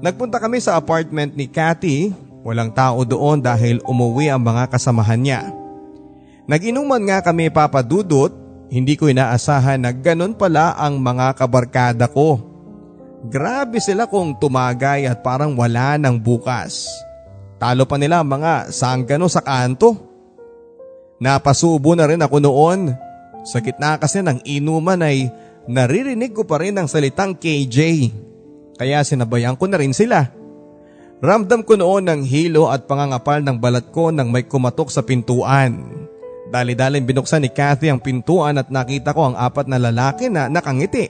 Nagpunta 0.00 0.40
kami 0.40 0.58
sa 0.58 0.80
apartment 0.80 1.36
ni 1.36 1.46
Cathy. 1.46 2.10
Walang 2.44 2.72
tao 2.76 3.04
doon 3.04 3.40
dahil 3.40 3.80
umuwi 3.84 4.28
ang 4.28 4.40
mga 4.40 4.68
kasamahan 4.68 5.20
niya. 5.20 5.40
Nag-inuman 6.44 7.00
nga 7.08 7.24
kami 7.24 7.48
papadudot, 7.48 8.28
hindi 8.68 9.00
ko 9.00 9.08
inaasahan 9.08 9.80
na 9.80 9.96
ganun 9.96 10.36
pala 10.36 10.76
ang 10.76 11.00
mga 11.00 11.40
kabarkada 11.40 12.04
ko. 12.04 12.36
Grabe 13.24 13.80
sila 13.80 14.04
kung 14.04 14.36
tumagay 14.36 15.08
at 15.08 15.24
parang 15.24 15.56
wala 15.56 15.96
ng 15.96 16.20
bukas. 16.20 16.84
Talo 17.56 17.88
pa 17.88 17.96
nila 17.96 18.20
mga 18.20 18.68
sanggano 18.68 19.24
sa 19.24 19.40
kanto. 19.40 19.96
Napasubo 21.16 21.96
na 21.96 22.04
rin 22.04 22.20
ako 22.20 22.36
noon 22.44 22.92
sa 23.44 23.60
gitna 23.60 24.00
kasi 24.00 24.24
ng 24.24 24.40
inuman 24.48 25.04
ay 25.04 25.28
naririnig 25.68 26.32
ko 26.32 26.48
pa 26.48 26.64
rin 26.64 26.80
ang 26.80 26.88
salitang 26.88 27.36
KJ. 27.36 28.08
Kaya 28.80 29.04
sinabayan 29.04 29.54
ko 29.54 29.68
na 29.68 29.78
rin 29.78 29.92
sila. 29.92 30.32
Ramdam 31.22 31.62
ko 31.62 31.78
noon 31.78 32.04
ng 32.04 32.20
hilo 32.26 32.68
at 32.72 32.88
pangangapal 32.88 33.40
ng 33.44 33.56
balat 33.60 33.86
ko 33.94 34.10
nang 34.10 34.32
may 34.32 34.44
kumatok 34.44 34.90
sa 34.90 35.04
pintuan. 35.04 36.04
Dali-daling 36.50 37.06
binuksan 37.06 37.44
ni 37.44 37.50
Kathy 37.52 37.88
ang 37.88 38.02
pintuan 38.02 38.60
at 38.60 38.68
nakita 38.68 39.14
ko 39.14 39.32
ang 39.32 39.36
apat 39.38 39.70
na 39.70 39.78
lalaki 39.80 40.28
na 40.28 40.50
nakangiti. 40.50 41.08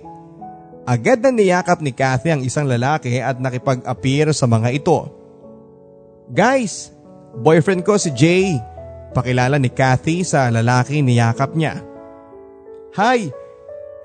Agad 0.84 1.24
na 1.24 1.32
niyakap 1.32 1.80
ni 1.80 1.96
Kathy 1.96 2.30
ang 2.30 2.44
isang 2.44 2.68
lalaki 2.68 3.16
at 3.16 3.40
nakipag-appear 3.40 4.36
sa 4.36 4.44
mga 4.44 4.76
ito. 4.76 5.08
Guys, 6.28 6.92
boyfriend 7.40 7.84
ko 7.84 7.96
si 7.96 8.12
Jay. 8.12 8.60
Pakilala 9.16 9.56
ni 9.56 9.72
Kathy 9.72 10.22
sa 10.22 10.52
lalaki 10.52 11.00
niyakap 11.00 11.56
niya. 11.56 11.93
Hi, 12.94 13.26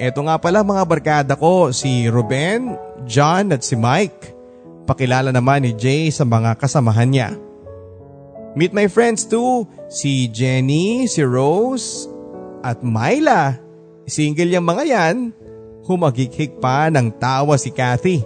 eto 0.02 0.26
nga 0.26 0.42
pala 0.42 0.66
mga 0.66 0.82
barkada 0.90 1.34
ko 1.38 1.70
si 1.70 2.10
Ruben, 2.10 2.74
John 3.06 3.54
at 3.54 3.62
si 3.62 3.78
Mike. 3.78 4.34
Pakilala 4.90 5.30
naman 5.30 5.62
ni 5.62 5.78
Jay 5.78 6.10
sa 6.10 6.26
mga 6.26 6.58
kasamahan 6.58 7.06
niya. 7.06 7.30
Meet 8.58 8.74
my 8.74 8.90
friends 8.90 9.30
too, 9.30 9.70
si 9.94 10.26
Jenny, 10.34 11.06
si 11.06 11.22
Rose, 11.22 12.10
at 12.66 12.82
Myla. 12.82 13.62
Single 14.10 14.58
yung 14.58 14.66
mga 14.66 14.84
yan. 14.90 15.18
Humagighig 15.86 16.58
pa 16.58 16.90
ng 16.90 17.14
tawa 17.14 17.62
si 17.62 17.70
Kathy. 17.70 18.26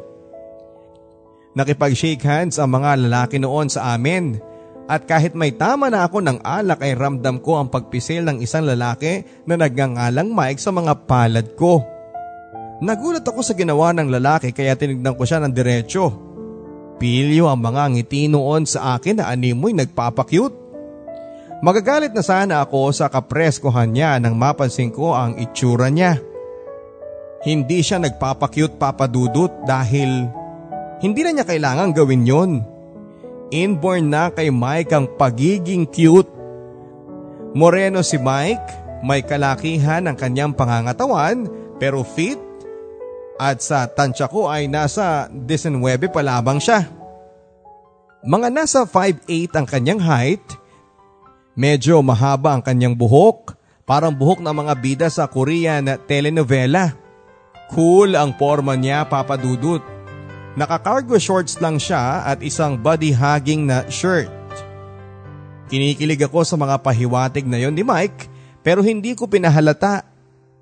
Nakipag-shake 1.59 2.23
hands 2.23 2.55
ang 2.55 2.71
mga 2.71 3.03
lalaki 3.03 3.35
noon 3.35 3.67
sa 3.67 3.91
amin. 3.91 4.39
At 4.83 5.07
kahit 5.07 5.31
may 5.31 5.55
tama 5.55 5.87
na 5.87 6.03
ako 6.03 6.19
ng 6.19 6.43
alak 6.43 6.83
ay 6.83 6.99
ramdam 6.99 7.39
ko 7.39 7.55
ang 7.55 7.71
pagpisil 7.71 8.27
ng 8.27 8.43
isang 8.43 8.67
lalaki 8.67 9.23
na 9.47 9.55
nagngangalang 9.55 10.27
Mike 10.35 10.59
sa 10.59 10.75
mga 10.75 11.07
palad 11.07 11.55
ko. 11.55 11.79
Nagulat 12.83 13.23
ako 13.23 13.39
sa 13.39 13.55
ginawa 13.55 13.95
ng 13.95 14.11
lalaki 14.11 14.51
kaya 14.51 14.75
tinignan 14.75 15.15
ko 15.15 15.23
siya 15.23 15.39
ng 15.39 15.55
diretsyo. 15.55 16.05
Pilyo 16.99 17.47
ang 17.47 17.63
mga 17.63 17.95
ngiti 17.95 18.27
noon 18.27 18.67
sa 18.67 18.99
akin 18.99 19.23
na 19.23 19.31
animoy 19.31 19.71
nagpapakyut. 19.71 20.51
Magagalit 21.63 22.11
na 22.11 22.19
sana 22.19 22.59
ako 22.59 22.91
sa 22.91 23.07
kapreskohan 23.07 23.95
niya 23.95 24.19
nang 24.19 24.35
mapansin 24.35 24.91
ko 24.91 25.15
ang 25.15 25.39
itsura 25.39 25.87
niya. 25.87 26.19
Hindi 27.47 27.79
siya 27.79 28.03
nagpapakyut 28.03 28.75
papadudot 28.75 29.63
dahil 29.63 30.27
hindi 30.99 31.19
na 31.23 31.31
niya 31.31 31.47
kailangan 31.47 31.95
gawin 31.95 32.27
yon. 32.27 32.51
Inborn 33.53 34.09
na 34.09 34.33
kay 34.33 34.49
Mike 34.49 34.89
ang 34.97 35.05
pagiging 35.13 35.85
cute. 35.85 36.25
Moreno 37.53 38.01
si 38.01 38.17
Mike, 38.17 38.65
may 39.05 39.21
kalakihan 39.21 40.09
ang 40.09 40.17
kanyang 40.17 40.57
pangangatawan 40.57 41.45
pero 41.77 42.01
fit 42.01 42.41
at 43.37 43.61
sa 43.61 43.85
tansya 43.85 44.25
ko 44.25 44.49
ay 44.49 44.65
nasa 44.65 45.29
19 45.29 45.77
pa 46.09 46.25
lamang 46.25 46.57
siya. 46.57 46.89
Mga 48.25 48.49
nasa 48.49 48.89
5'8 48.89 49.53
ang 49.53 49.67
kanyang 49.69 50.01
height, 50.01 50.45
medyo 51.53 52.01
mahaba 52.01 52.57
ang 52.57 52.63
kanyang 52.65 52.97
buhok, 52.97 53.53
parang 53.85 54.15
buhok 54.15 54.41
ng 54.41 54.55
mga 54.63 54.73
bida 54.81 55.07
sa 55.13 55.29
Korean 55.29 55.85
telenovela. 56.09 56.95
Cool 57.69 58.17
ang 58.17 58.33
forma 58.39 58.73
niya 58.79 59.05
papadudot. 59.05 59.92
Naka-cargo 60.53 61.17
shorts 61.17 61.57
lang 61.57 61.81
siya 61.81 62.25
at 62.25 62.45
isang 62.45 62.77
body 62.77 63.09
hugging 63.09 63.65
na 63.65 63.85
shirt. 63.89 64.29
Kinikilig 65.71 66.21
ako 66.29 66.45
sa 66.45 66.53
mga 66.53 66.77
pahiwatig 66.81 67.49
na 67.49 67.57
yon 67.57 67.73
ni 67.73 67.81
Mike 67.81 68.29
pero 68.61 68.85
hindi 68.85 69.17
ko 69.17 69.25
pinahalata 69.25 70.13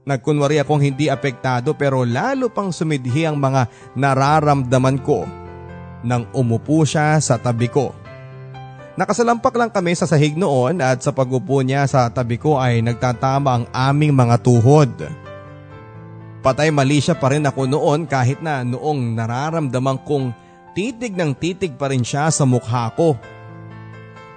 Nagkunwari 0.01 0.57
akong 0.57 0.81
hindi 0.81 1.13
apektado 1.13 1.77
pero 1.77 2.01
lalo 2.01 2.49
pang 2.49 2.73
sumidhi 2.73 3.29
ang 3.29 3.37
mga 3.37 3.69
nararamdaman 3.93 4.97
ko 5.05 5.29
nang 6.01 6.25
umupo 6.33 6.81
siya 6.81 7.21
sa 7.21 7.37
tabi 7.37 7.69
ko. 7.69 7.93
Nakasalampak 8.97 9.53
lang 9.53 9.69
kami 9.69 9.93
sa 9.93 10.09
sahig 10.09 10.33
noon 10.33 10.81
at 10.81 11.05
sa 11.05 11.13
pagupo 11.13 11.61
niya 11.61 11.85
sa 11.85 12.09
tabi 12.09 12.41
ko 12.41 12.57
ay 12.57 12.81
nagtatama 12.81 13.61
ang 13.61 13.65
aming 13.69 14.09
mga 14.09 14.41
tuhod. 14.41 14.89
Patay 16.41 16.73
mali 16.73 16.97
siya 16.97 17.13
pa 17.13 17.29
rin 17.29 17.45
ako 17.45 17.69
noon 17.69 18.09
kahit 18.09 18.41
na 18.41 18.65
noong 18.65 19.13
nararamdaman 19.13 20.01
kong 20.01 20.33
titig 20.73 21.13
ng 21.13 21.37
titig 21.37 21.77
pa 21.77 21.93
rin 21.93 22.01
siya 22.01 22.33
sa 22.33 22.49
mukha 22.49 22.89
ko. 22.97 23.13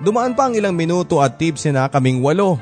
Dumaan 0.04 0.36
pa 0.36 0.48
ang 0.48 0.54
ilang 0.56 0.76
minuto 0.76 1.24
at 1.24 1.40
tipsy 1.40 1.72
na 1.72 1.88
kaming 1.88 2.20
walo. 2.20 2.60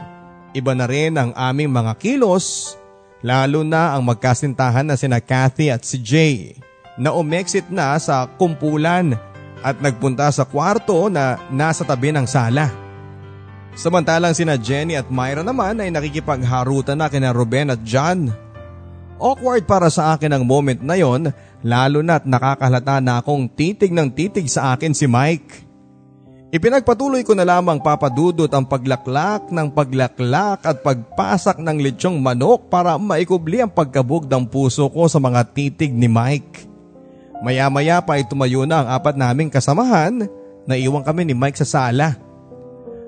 Iba 0.54 0.76
na 0.78 0.86
rin 0.86 1.18
ang 1.18 1.34
aming 1.34 1.72
mga 1.74 1.98
kilos 1.98 2.78
Lalo 3.22 3.62
na 3.62 3.94
ang 3.94 4.02
magkasintahan 4.02 4.82
na 4.82 4.98
sina 4.98 5.22
Kathy 5.22 5.70
at 5.70 5.86
si 5.86 5.96
Jay 6.02 6.58
na 6.98 7.14
umexit 7.14 7.70
na 7.70 7.94
sa 8.02 8.26
kumpulan 8.26 9.14
at 9.62 9.78
nagpunta 9.78 10.26
sa 10.34 10.42
kwarto 10.42 11.06
na 11.06 11.38
nasa 11.54 11.86
tabi 11.86 12.10
ng 12.10 12.26
sala. 12.26 12.66
Samantalang 13.78 14.34
sina 14.34 14.58
Jenny 14.58 14.98
at 14.98 15.06
Myra 15.08 15.46
naman 15.46 15.78
ay 15.78 15.88
nakikipagharutan 15.94 16.98
na 16.98 17.06
kina 17.06 17.30
Ruben 17.30 17.72
at 17.72 17.80
John. 17.86 18.34
Awkward 19.22 19.70
para 19.70 19.86
sa 19.86 20.18
akin 20.18 20.34
ang 20.34 20.42
moment 20.42 20.82
na 20.82 20.98
yon 20.98 21.30
lalo 21.62 22.02
na't 22.02 22.26
nakakahalata 22.26 22.98
na 22.98 23.22
akong 23.22 23.46
titig 23.46 23.94
ng 23.94 24.10
titig 24.10 24.50
sa 24.50 24.74
akin 24.74 24.90
si 24.90 25.06
Mike. 25.06 25.70
Ipinagpatuloy 26.52 27.22
ko 27.24 27.32
na 27.32 27.46
lamang 27.46 27.78
papadudot 27.80 28.50
ang 28.50 28.66
paglaklak 28.66 29.48
ng 29.48 29.72
paglaklak 29.72 30.60
at 30.66 30.84
pagpasak 30.84 31.62
ng 31.62 31.80
lechong 31.80 32.18
manok 32.18 32.66
para 32.68 32.98
maikubli 32.98 33.62
ang 33.62 33.70
pagkabog 33.70 34.28
ng 34.28 34.44
puso 34.50 34.90
ko 34.90 35.06
sa 35.06 35.22
mga 35.22 35.48
titig 35.54 35.94
ni 35.94 36.10
Mike. 36.10 36.68
Maya-maya 37.40 38.02
pa 38.02 38.18
ay 38.18 38.26
tumayo 38.26 38.66
na 38.66 38.84
ang 38.84 38.88
apat 38.90 39.16
naming 39.16 39.48
kasamahan 39.48 40.28
na 40.66 40.74
iwan 40.74 41.06
kami 41.06 41.30
ni 41.30 41.34
Mike 41.34 41.62
sa 41.62 41.66
sala. 41.66 42.18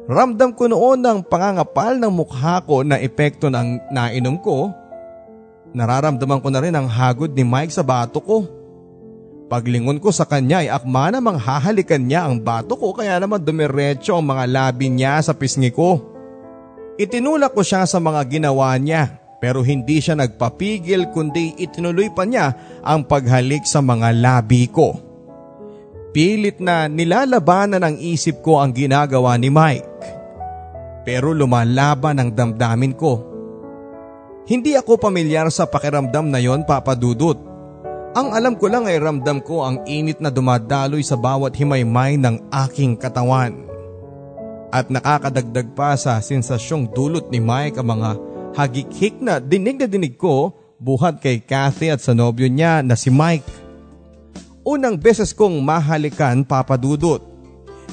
Ramdam 0.06 0.54
ko 0.54 0.70
noon 0.70 1.02
ang 1.04 1.20
pangangapal 1.26 1.96
ng 1.98 2.12
mukha 2.14 2.62
ko 2.62 2.86
na 2.86 3.02
epekto 3.02 3.50
ng 3.50 3.92
nainom 3.92 4.40
ko. 4.40 4.72
Nararamdaman 5.74 6.38
ko 6.38 6.48
na 6.54 6.62
rin 6.62 6.78
ang 6.78 6.86
hagod 6.86 7.34
ni 7.34 7.42
Mike 7.42 7.74
sa 7.74 7.82
bato 7.82 8.22
ko. 8.22 8.46
Paglingon 9.50 9.98
ko 9.98 10.14
sa 10.14 10.22
kanya 10.22 10.62
ay 10.62 10.70
akma 10.70 11.10
namang 11.10 11.36
hahalikan 11.36 12.00
niya 12.00 12.30
ang 12.30 12.38
bato 12.38 12.78
ko 12.78 12.94
kaya 12.94 13.18
naman 13.18 13.42
dumiretso 13.42 14.14
ang 14.14 14.24
mga 14.24 14.44
labi 14.48 14.86
niya 14.88 15.18
sa 15.18 15.34
pisngi 15.34 15.74
ko. 15.74 15.98
Itinulak 16.94 17.58
ko 17.58 17.66
siya 17.66 17.84
sa 17.90 17.98
mga 17.98 18.22
ginawa 18.30 18.70
niya 18.78 19.18
pero 19.42 19.66
hindi 19.66 19.98
siya 19.98 20.14
nagpapigil 20.14 21.10
kundi 21.10 21.58
itinuloy 21.58 22.08
pa 22.14 22.22
niya 22.22 22.54
ang 22.80 23.02
paghalik 23.04 23.66
sa 23.66 23.82
mga 23.82 24.14
labi 24.14 24.70
ko. 24.70 24.94
Pilit 26.14 26.62
na 26.62 26.86
nilalabanan 26.86 27.82
ng 27.82 27.96
isip 27.98 28.46
ko 28.46 28.62
ang 28.62 28.70
ginagawa 28.70 29.34
ni 29.34 29.50
Mike. 29.50 29.90
Pero 31.02 31.34
lumalaban 31.34 32.22
ang 32.22 32.30
damdamin 32.30 32.94
ko. 32.94 33.33
Hindi 34.44 34.76
ako 34.76 35.00
pamilyar 35.00 35.48
sa 35.48 35.64
pakiramdam 35.64 36.28
na 36.28 36.40
yon 36.40 36.68
papadudot 36.68 37.54
ang 38.14 38.30
alam 38.30 38.54
ko 38.54 38.70
lang 38.70 38.86
ay 38.86 39.02
ramdam 39.02 39.42
ko 39.42 39.66
ang 39.66 39.82
init 39.90 40.22
na 40.22 40.30
dumadaloy 40.30 41.02
sa 41.02 41.18
bawat 41.18 41.50
himaymay 41.58 42.14
ng 42.14 42.46
aking 42.46 42.94
katawan. 42.94 43.66
At 44.70 44.86
nakakadagdag 44.86 45.74
pa 45.74 45.98
sa 45.98 46.22
sensasyong 46.22 46.94
dulot 46.94 47.26
ni 47.34 47.42
Mike 47.42 47.74
ang 47.74 47.98
mga 47.98 48.10
hagikik 48.54 49.18
na 49.18 49.42
dinig 49.42 49.82
na 49.82 49.90
dinig 49.90 50.14
ko 50.14 50.54
buhat 50.78 51.18
kay 51.18 51.42
Kathy 51.42 51.90
at 51.90 52.06
sa 52.06 52.14
nobyo 52.14 52.46
niya 52.46 52.86
na 52.86 52.94
si 52.94 53.10
Mike. 53.10 53.50
Unang 54.62 54.94
beses 54.94 55.34
kong 55.34 55.58
mahalikan 55.58 56.46
papadudot. 56.46 57.18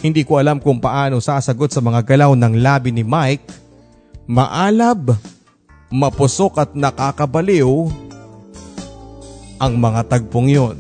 Hindi 0.06 0.22
ko 0.22 0.38
alam 0.38 0.62
kung 0.62 0.78
paano 0.78 1.18
sasagot 1.18 1.74
sa 1.74 1.82
mga 1.82 2.06
galaw 2.06 2.38
ng 2.38 2.62
labi 2.62 2.94
ni 2.94 3.02
Mike. 3.02 3.50
Maalab, 4.30 5.18
mapusok 5.92 6.56
at 6.56 6.72
nakakabaliw 6.72 7.92
ang 9.60 9.74
mga 9.76 10.02
tagpong 10.08 10.48
yon. 10.48 10.78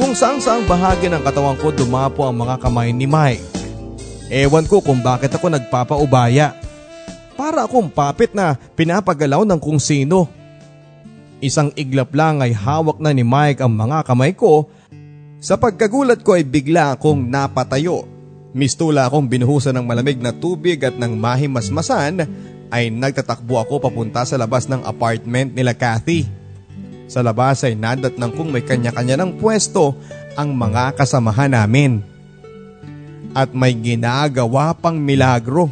Kung 0.00 0.16
saan 0.16 0.40
saang 0.40 0.64
bahagi 0.64 1.12
ng 1.12 1.20
katawan 1.20 1.60
ko 1.60 1.76
dumapo 1.76 2.24
ang 2.24 2.40
mga 2.40 2.56
kamay 2.56 2.88
ni 2.88 3.04
Mike. 3.04 3.44
Ewan 4.32 4.64
ko 4.64 4.80
kung 4.80 5.04
bakit 5.04 5.30
ako 5.36 5.52
nagpapaubaya. 5.52 6.56
Para 7.36 7.68
akong 7.68 7.92
papit 7.92 8.32
na 8.32 8.56
pinapagalaw 8.56 9.44
ng 9.44 9.60
kung 9.60 9.76
sino. 9.76 10.26
Isang 11.38 11.68
iglap 11.76 12.16
lang 12.16 12.40
ay 12.40 12.56
hawak 12.56 12.96
na 12.96 13.12
ni 13.12 13.22
Mike 13.22 13.60
ang 13.60 13.76
mga 13.76 14.08
kamay 14.08 14.32
ko. 14.32 14.72
Sa 15.40 15.60
pagkagulat 15.60 16.24
ko 16.24 16.34
ay 16.34 16.44
bigla 16.44 16.96
akong 16.96 17.20
napatayo 17.28 18.16
Mistula 18.56 19.04
akong 19.04 19.28
binuhusan 19.28 19.76
ng 19.76 19.84
malamig 19.84 20.16
na 20.16 20.32
tubig 20.32 20.80
at 20.80 20.96
nang 20.96 21.12
mahimasmasan 21.12 22.24
ay 22.72 22.88
nagtatakbo 22.88 23.60
ako 23.60 23.84
papunta 23.84 24.24
sa 24.24 24.40
labas 24.40 24.64
ng 24.64 24.80
apartment 24.80 25.52
nila 25.52 25.76
Kathy. 25.76 26.24
Sa 27.04 27.20
labas 27.20 27.60
ay 27.68 27.76
nadat 27.76 28.16
ng 28.16 28.32
kung 28.32 28.48
may 28.48 28.64
kanya-kanya 28.64 29.20
ng 29.20 29.36
pwesto 29.36 29.92
ang 30.40 30.56
mga 30.56 30.96
kasamahan 30.96 31.52
namin. 31.52 32.00
At 33.36 33.52
may 33.52 33.76
ginagawa 33.76 34.72
pang 34.72 34.96
milagro. 34.96 35.68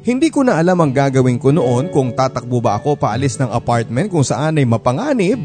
Hindi 0.00 0.32
ko 0.32 0.40
na 0.48 0.56
alam 0.56 0.80
ang 0.80 0.96
gagawin 0.96 1.36
ko 1.36 1.52
noon 1.52 1.92
kung 1.92 2.16
tatakbo 2.16 2.64
ba 2.64 2.80
ako 2.80 2.96
paalis 2.96 3.36
ng 3.36 3.52
apartment 3.52 4.08
kung 4.08 4.24
saan 4.24 4.56
ay 4.56 4.64
mapanganib 4.64 5.36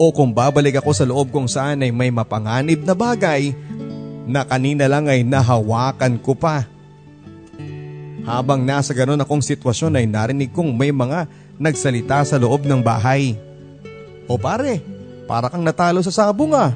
o 0.00 0.08
kung 0.08 0.32
babalik 0.32 0.80
ako 0.80 0.96
sa 0.96 1.04
loob 1.04 1.28
kung 1.28 1.44
saan 1.44 1.84
ay 1.84 1.92
may 1.92 2.08
mapanganib 2.08 2.80
na 2.88 2.96
bagay 2.96 3.52
na 4.24 4.48
kanina 4.48 4.88
lang 4.88 5.04
ay 5.12 5.20
nahawakan 5.20 6.16
ko 6.16 6.32
pa. 6.32 6.64
Habang 8.24 8.64
nasa 8.64 8.96
ganon 8.96 9.20
akong 9.20 9.44
sitwasyon 9.44 10.00
ay 10.00 10.08
narinig 10.08 10.56
kong 10.56 10.72
may 10.72 10.88
mga 10.88 11.28
nagsalita 11.60 12.24
sa 12.24 12.40
loob 12.40 12.64
ng 12.64 12.80
bahay. 12.80 13.36
O 14.24 14.40
pare, 14.40 14.80
para 15.28 15.52
kang 15.52 15.60
natalo 15.60 16.00
sa 16.00 16.08
sabong 16.08 16.56
ah. 16.56 16.72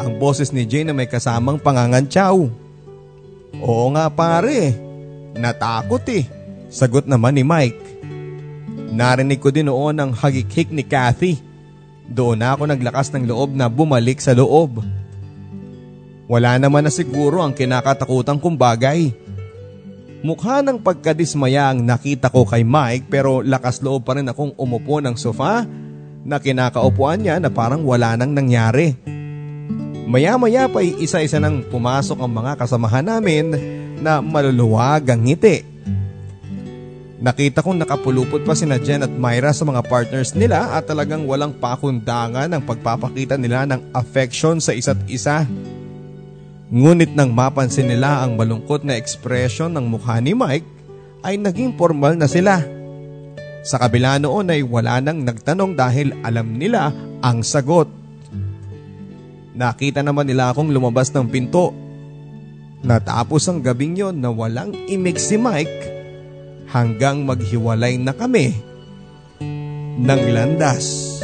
Ang 0.00 0.16
boses 0.16 0.48
ni 0.48 0.64
Jane 0.64 0.88
na 0.88 0.96
may 0.96 1.08
kasamang 1.08 1.60
pangangantsaw. 1.60 2.48
Oo 3.60 3.86
nga 3.92 4.08
pare, 4.08 4.72
natakot 5.36 6.04
eh. 6.08 6.24
Sagot 6.72 7.04
naman 7.04 7.36
ni 7.36 7.44
Mike. 7.44 8.00
Narinig 8.88 9.40
ko 9.42 9.52
din 9.52 9.68
noon 9.68 10.00
ang 10.00 10.16
hagikik 10.16 10.72
ni 10.72 10.80
Kathy. 10.80 11.53
Doon 12.04 12.44
ako 12.44 12.68
naglakas 12.68 13.12
ng 13.16 13.24
loob 13.24 13.56
na 13.56 13.72
bumalik 13.72 14.20
sa 14.20 14.36
loob. 14.36 14.84
Wala 16.24 16.56
naman 16.56 16.84
na 16.84 16.92
siguro 16.92 17.40
ang 17.40 17.52
kinakatakutan 17.52 18.40
kong 18.40 18.56
bagay. 18.56 19.12
Mukha 20.24 20.64
ng 20.64 20.80
pagkadismaya 20.80 21.68
ang 21.68 21.84
nakita 21.84 22.32
ko 22.32 22.48
kay 22.48 22.64
Mike 22.64 23.12
pero 23.12 23.44
lakas 23.44 23.84
loob 23.84 24.08
pa 24.08 24.16
rin 24.16 24.28
akong 24.28 24.56
umupo 24.56 25.04
ng 25.04 25.16
sofa 25.20 25.68
na 26.24 26.40
kinakaupuan 26.40 27.20
niya 27.20 27.36
na 27.36 27.52
parang 27.52 27.84
wala 27.84 28.16
nang 28.16 28.32
nangyari. 28.32 28.96
Maya-maya 30.08 30.68
pa 30.68 30.80
isa-isa 30.80 31.40
nang 31.40 31.64
pumasok 31.68 32.20
ang 32.20 32.32
mga 32.32 32.52
kasamahan 32.56 33.04
namin 33.04 33.52
na 34.00 34.24
maluluwag 34.24 35.04
ang 35.08 35.24
ngiti. 35.24 35.73
Nakita 37.24 37.64
kong 37.64 37.80
nakapulupot 37.80 38.44
pa 38.44 38.52
sina 38.52 38.76
Jen 38.76 39.00
at 39.00 39.08
Myra 39.08 39.48
sa 39.56 39.64
mga 39.64 39.80
partners 39.88 40.36
nila 40.36 40.76
at 40.76 40.84
talagang 40.84 41.24
walang 41.24 41.56
pakundangan 41.56 42.52
ang 42.52 42.60
pagpapakita 42.60 43.40
nila 43.40 43.64
ng 43.64 43.96
affection 43.96 44.60
sa 44.60 44.76
isa't 44.76 45.00
isa. 45.08 45.48
Ngunit 46.68 47.16
nang 47.16 47.32
mapansin 47.32 47.88
nila 47.88 48.20
ang 48.20 48.36
malungkot 48.36 48.84
na 48.84 49.00
ekspresyon 49.00 49.72
ng 49.72 49.88
mukha 49.88 50.20
ni 50.20 50.36
Mike 50.36 50.68
ay 51.24 51.40
naging 51.40 51.72
formal 51.80 52.12
na 52.12 52.28
sila. 52.28 52.60
Sa 53.64 53.80
kabila 53.80 54.20
noon 54.20 54.52
ay 54.52 54.60
wala 54.60 55.00
nang 55.00 55.24
nagtanong 55.24 55.72
dahil 55.72 56.12
alam 56.20 56.60
nila 56.60 56.92
ang 57.24 57.40
sagot. 57.40 57.88
Nakita 59.56 60.04
naman 60.04 60.28
nila 60.28 60.52
akong 60.52 60.68
lumabas 60.68 61.08
ng 61.08 61.24
pinto. 61.32 61.72
Natapos 62.84 63.48
ang 63.48 63.64
gabing 63.64 63.96
yon 63.96 64.20
na 64.20 64.28
walang 64.28 64.76
imik 64.76 65.16
si 65.16 65.40
Mike 65.40 65.93
hanggang 66.74 67.22
maghiwalay 67.22 67.94
na 68.02 68.10
kami 68.10 68.58
ng 69.94 70.22
landas. 70.34 71.14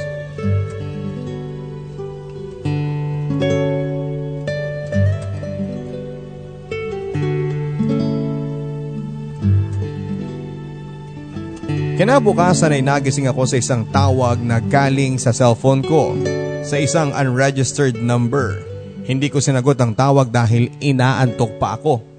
Kinabukasan 12.00 12.72
ay 12.72 12.80
nagising 12.80 13.28
ako 13.28 13.44
sa 13.44 13.60
isang 13.60 13.84
tawag 13.92 14.40
na 14.40 14.56
galing 14.56 15.20
sa 15.20 15.36
cellphone 15.36 15.84
ko 15.84 16.16
sa 16.64 16.80
isang 16.80 17.12
unregistered 17.12 17.98
number. 18.00 18.56
Hindi 19.04 19.28
ko 19.28 19.36
sinagot 19.36 19.76
ang 19.76 19.92
tawag 19.92 20.32
dahil 20.32 20.72
inaantok 20.80 21.60
pa 21.60 21.76
ako. 21.76 22.09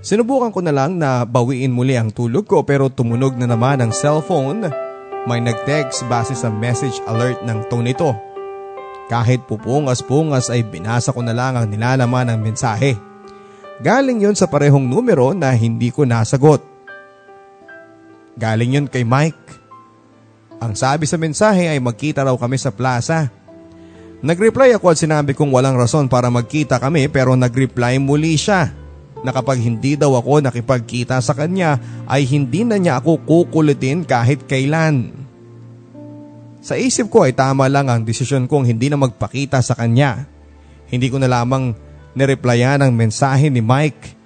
Sinubukan 0.00 0.48
ko 0.48 0.64
na 0.64 0.72
lang 0.72 0.96
na 0.96 1.28
bawiin 1.28 1.76
muli 1.76 1.92
ang 1.92 2.08
tulog 2.08 2.48
ko 2.48 2.64
pero 2.64 2.88
tumunog 2.88 3.36
na 3.36 3.44
naman 3.44 3.84
ang 3.84 3.92
cellphone. 3.92 4.64
May 5.28 5.44
nag-text 5.44 6.08
base 6.08 6.32
sa 6.32 6.48
message 6.48 6.96
alert 7.04 7.44
ng 7.44 7.68
tone 7.68 7.92
nito. 7.92 8.16
Kahit 9.12 9.44
pupungas-pungas 9.44 10.48
ay 10.48 10.64
binasa 10.64 11.12
ko 11.12 11.20
na 11.20 11.36
lang 11.36 11.52
ang 11.52 11.68
nilalaman 11.68 12.32
ng 12.32 12.40
mensahe. 12.40 12.96
Galing 13.84 14.24
yon 14.24 14.32
sa 14.32 14.48
parehong 14.48 14.88
numero 14.88 15.36
na 15.36 15.52
hindi 15.52 15.92
ko 15.92 16.08
nasagot. 16.08 16.64
Galing 18.40 18.80
yun 18.80 18.88
kay 18.88 19.04
Mike. 19.04 19.60
Ang 20.64 20.80
sabi 20.80 21.04
sa 21.04 21.20
mensahe 21.20 21.68
ay 21.68 21.80
magkita 21.80 22.24
raw 22.24 22.36
kami 22.40 22.56
sa 22.56 22.72
plaza. 22.72 23.28
Nagreply 24.24 24.72
ako 24.80 24.96
at 24.96 25.00
sinabi 25.00 25.36
kong 25.36 25.52
walang 25.52 25.76
rason 25.76 26.08
para 26.08 26.32
magkita 26.32 26.80
kami 26.80 27.12
pero 27.12 27.36
nagreply 27.36 28.00
muli 28.00 28.40
siya 28.40 28.80
na 29.20 29.30
kapag 29.30 29.60
hindi 29.60 29.96
daw 29.96 30.16
ako 30.16 30.44
nakipagkita 30.44 31.20
sa 31.20 31.36
kanya 31.36 31.76
ay 32.08 32.24
hindi 32.24 32.64
na 32.64 32.80
niya 32.80 33.00
ako 33.00 33.24
kukulitin 33.24 34.04
kahit 34.04 34.44
kailan. 34.48 35.12
Sa 36.60 36.76
isip 36.76 37.08
ko 37.08 37.24
ay 37.24 37.32
tama 37.32 37.68
lang 37.72 37.88
ang 37.88 38.04
desisyon 38.04 38.44
kong 38.44 38.68
hindi 38.68 38.92
na 38.92 39.00
magpakita 39.00 39.64
sa 39.64 39.72
kanya. 39.72 40.28
Hindi 40.88 41.08
ko 41.08 41.16
na 41.16 41.28
lamang 41.28 41.72
nireplyan 42.12 42.84
ang 42.84 42.92
mensahe 42.92 43.48
ni 43.48 43.64
Mike 43.64 44.20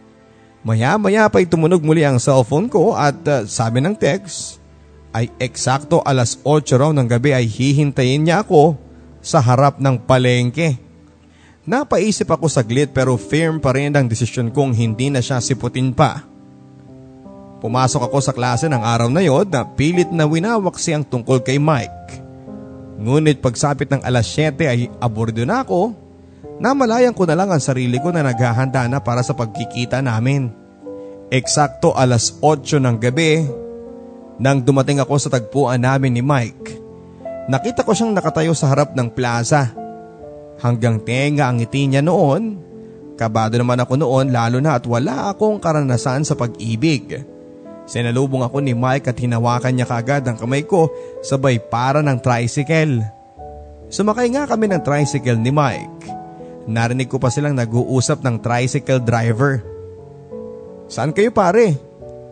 Maya-maya 0.64 1.28
pa'y 1.28 1.44
tumunog 1.44 1.85
muli 1.85 2.09
ang 2.09 2.16
cellphone 2.16 2.72
ko 2.72 2.96
at 2.96 3.20
uh, 3.28 3.44
sabi 3.44 3.85
ng 3.85 3.92
text 4.00 4.64
ay 5.12 5.28
eksakto 5.37 6.00
alas 6.00 6.40
8 6.40 6.80
raw 6.80 6.88
ng 6.88 7.04
gabi 7.04 7.37
ay 7.37 7.44
hihintayin 7.44 8.24
niya 8.24 8.40
ako 8.40 8.80
sa 9.20 9.44
harap 9.44 9.76
ng 9.76 10.00
palengke. 10.09 10.80
Napaisip 11.64 12.29
ako 12.29 12.46
saglit 12.48 12.92
pero 12.92 13.16
firm 13.16 13.57
pa 13.57 13.72
rin 13.72 13.92
ang 13.96 14.05
desisyon 14.05 14.53
kong 14.53 14.77
hindi 14.77 15.09
na 15.09 15.24
siya 15.24 15.40
siputin 15.40 15.96
pa. 15.96 16.24
Pumasok 17.64 18.12
ako 18.12 18.18
sa 18.20 18.37
klase 18.37 18.68
ng 18.68 18.85
araw 18.85 19.09
na 19.09 19.24
yon 19.24 19.48
na 19.48 19.64
pilit 19.64 20.12
na 20.12 20.29
winawak 20.29 20.77
siyang 20.77 21.00
tungkol 21.00 21.40
kay 21.40 21.57
Mike. 21.57 22.20
Ngunit 23.00 23.40
pagsapit 23.40 23.88
ng 23.88 24.05
alas 24.05 24.29
7 24.29 24.61
ay 24.68 24.92
abordo 25.00 25.42
na 25.48 25.64
ako 25.64 26.05
Namalayan 26.62 27.16
ko 27.16 27.27
na 27.27 27.35
lang 27.35 27.50
ang 27.50 27.59
sarili 27.59 27.98
ko 27.98 28.14
na 28.14 28.22
naghahanda 28.22 28.87
na 28.87 29.03
para 29.03 29.27
sa 29.27 29.35
pagkikita 29.35 29.98
namin. 29.98 30.55
Eksakto 31.33 31.90
alas 31.98 32.38
8 32.38 32.79
ng 32.79 32.96
gabi 33.03 33.42
nang 34.38 34.62
dumating 34.62 35.03
ako 35.03 35.18
sa 35.18 35.31
tagpuan 35.31 35.83
namin 35.83 36.14
ni 36.14 36.22
Mike. 36.22 36.79
Nakita 37.50 37.83
ko 37.83 37.90
siyang 37.90 38.14
nakatayo 38.14 38.55
sa 38.55 38.70
harap 38.70 38.94
ng 38.94 39.09
plaza. 39.11 39.74
Hanggang 40.64 41.05
tenga 41.05 41.53
ang 41.53 41.61
ngiti 41.61 41.85
niya 41.85 42.00
noon. 42.00 42.57
Kabado 43.20 43.61
naman 43.61 43.77
ako 43.85 44.00
noon 44.00 44.33
lalo 44.33 44.59
na 44.64 44.81
at 44.81 44.88
wala 44.88 45.29
akong 45.29 45.61
karanasan 45.61 46.24
sa 46.24 46.33
pag-ibig. 46.33 47.20
Sinalubong 47.85 48.40
ako 48.40 48.64
ni 48.64 48.72
Mike 48.72 49.12
at 49.12 49.20
hinawakan 49.20 49.77
niya 49.77 49.85
kaagad 49.85 50.24
ang 50.24 50.40
kamay 50.40 50.64
ko 50.64 50.88
sabay 51.20 51.61
para 51.61 52.00
ng 52.00 52.16
tricycle. 52.16 53.05
Sumakay 53.92 54.33
nga 54.33 54.48
kami 54.48 54.72
ng 54.72 54.81
tricycle 54.81 55.37
ni 55.37 55.53
Mike. 55.53 56.09
Narinig 56.64 57.12
ko 57.12 57.20
pa 57.20 57.29
silang 57.29 57.53
nag-uusap 57.61 58.24
ng 58.24 58.40
tricycle 58.40 59.05
driver. 59.05 59.61
Saan 60.88 61.12
kayo 61.12 61.29
pare? 61.29 61.77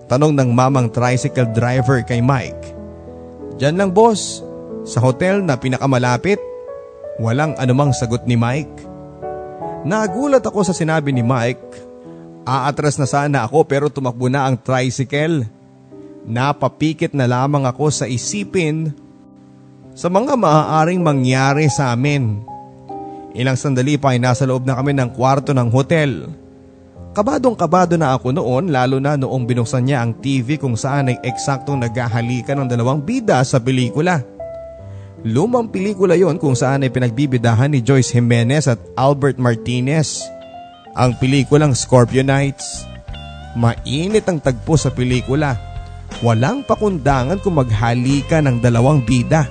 Tanong 0.08 0.32
ng 0.32 0.50
mamang 0.56 0.88
tricycle 0.88 1.52
driver 1.52 2.00
kay 2.00 2.24
Mike. 2.24 2.72
Diyan 3.60 3.76
lang 3.76 3.90
boss, 3.92 4.40
sa 4.88 4.98
hotel 5.04 5.44
na 5.44 5.60
pinakamalapit. 5.60 6.40
Walang 7.20 7.58
anumang 7.60 7.92
sagot 7.92 8.24
ni 8.24 8.38
Mike. 8.38 8.88
Nagulat 9.84 10.40
ako 10.46 10.64
sa 10.64 10.72
sinabi 10.72 11.12
ni 11.12 11.20
Mike. 11.20 11.92
Aatras 12.48 12.96
na 12.96 13.04
sana 13.04 13.44
ako 13.44 13.66
pero 13.68 13.92
tumakbo 13.92 14.32
na 14.32 14.48
ang 14.48 14.56
tricycle. 14.56 15.44
Napapikit 16.22 17.12
na 17.12 17.26
lamang 17.26 17.66
ako 17.66 17.90
sa 17.90 18.06
isipin 18.06 18.94
sa 19.92 20.08
mga 20.08 20.38
maaaring 20.38 21.02
mangyari 21.02 21.68
sa 21.68 21.92
amin. 21.92 22.40
Ilang 23.36 23.58
sandali 23.58 24.00
pa 24.00 24.16
ay 24.16 24.20
nasa 24.20 24.48
loob 24.48 24.64
na 24.64 24.76
kami 24.76 24.96
ng 24.96 25.12
kwarto 25.12 25.52
ng 25.52 25.68
hotel. 25.68 26.30
Kabadong 27.12 27.52
kabado 27.52 28.00
na 28.00 28.16
ako 28.16 28.32
noon 28.32 28.72
lalo 28.72 28.96
na 28.96 29.20
noong 29.20 29.44
binuksan 29.44 29.84
niya 29.84 30.00
ang 30.00 30.16
TV 30.16 30.56
kung 30.56 30.80
saan 30.80 31.12
ay 31.12 31.20
eksaktong 31.20 31.76
naghahalikan 31.76 32.56
ng 32.64 32.68
dalawang 32.72 33.04
bida 33.04 33.36
sa 33.44 33.60
pelikula. 33.60 34.31
Lumang 35.22 35.70
pelikula 35.70 36.18
yon 36.18 36.34
kung 36.34 36.58
saan 36.58 36.82
ay 36.82 36.90
pinagbibidahan 36.90 37.70
ni 37.70 37.78
Joyce 37.78 38.18
Jimenez 38.18 38.66
at 38.66 38.82
Albert 38.98 39.38
Martinez. 39.38 40.26
Ang 40.98 41.14
pelikulang 41.22 41.78
Scorpio 41.78 42.26
Nights. 42.26 42.82
Mainit 43.54 44.26
ang 44.26 44.42
tagpo 44.42 44.74
sa 44.74 44.90
pelikula. 44.90 45.54
Walang 46.26 46.66
pakundangan 46.66 47.38
kung 47.38 47.54
maghalikan 47.54 48.50
ng 48.50 48.56
dalawang 48.58 49.06
bida. 49.06 49.46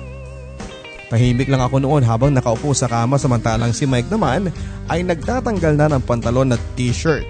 Tahimik 1.08 1.48
lang 1.48 1.64
ako 1.64 1.80
noon 1.80 2.04
habang 2.04 2.36
nakaupo 2.36 2.76
sa 2.76 2.88
kama 2.88 3.16
samantalang 3.16 3.72
si 3.72 3.88
Mike 3.88 4.12
naman 4.12 4.52
ay 4.92 5.00
nagtatanggal 5.04 5.72
na 5.76 5.88
ng 5.92 6.04
pantalon 6.04 6.52
at 6.52 6.60
t-shirt. 6.76 7.24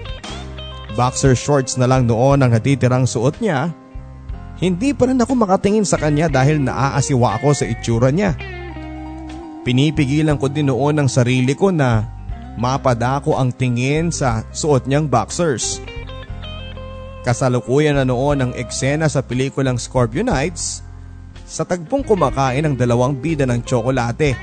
Boxer 0.99 1.35
shorts 1.35 1.79
na 1.79 1.87
lang 1.87 2.11
noon 2.11 2.43
ang 2.43 2.51
natitirang 2.51 3.07
suot 3.07 3.39
niya. 3.39 3.71
Hindi 4.61 4.93
pa 4.93 5.09
rin 5.09 5.21
ako 5.21 5.33
makatingin 5.33 5.87
sa 5.87 5.97
kanya 5.97 6.29
dahil 6.29 6.61
naaasiwa 6.61 7.41
ako 7.41 7.49
sa 7.57 7.65
itsura 7.65 8.13
niya. 8.13 8.37
Pinipigilan 9.63 10.35
ko 10.35 10.51
din 10.51 10.69
noon 10.69 10.99
ang 10.99 11.09
sarili 11.09 11.55
ko 11.55 11.71
na 11.71 12.03
mapadako 12.59 13.39
ang 13.39 13.49
tingin 13.55 14.11
sa 14.11 14.43
suot 14.51 14.85
niyang 14.85 15.09
boxers. 15.09 15.79
Kasalukuyan 17.23 17.95
na 17.95 18.03
noon 18.03 18.43
ang 18.43 18.51
eksena 18.51 19.07
sa 19.07 19.23
pelikulang 19.23 19.79
Scorpio 19.79 20.27
Nights 20.27 20.83
sa 21.47 21.63
tagpong 21.63 22.03
kumakain 22.03 22.67
ng 22.67 22.75
dalawang 22.75 23.15
bida 23.15 23.47
ng 23.47 23.63
tsokolate. 23.63 24.35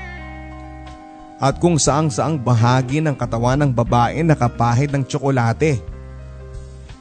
At 1.41 1.57
kung 1.61 1.77
saang 1.77 2.09
saang 2.09 2.41
bahagi 2.41 3.01
ng 3.01 3.17
katawan 3.17 3.65
ng 3.65 3.71
babae 3.73 4.21
nakapahid 4.25 4.93
ng 4.93 5.05
tsokolate. 5.05 5.90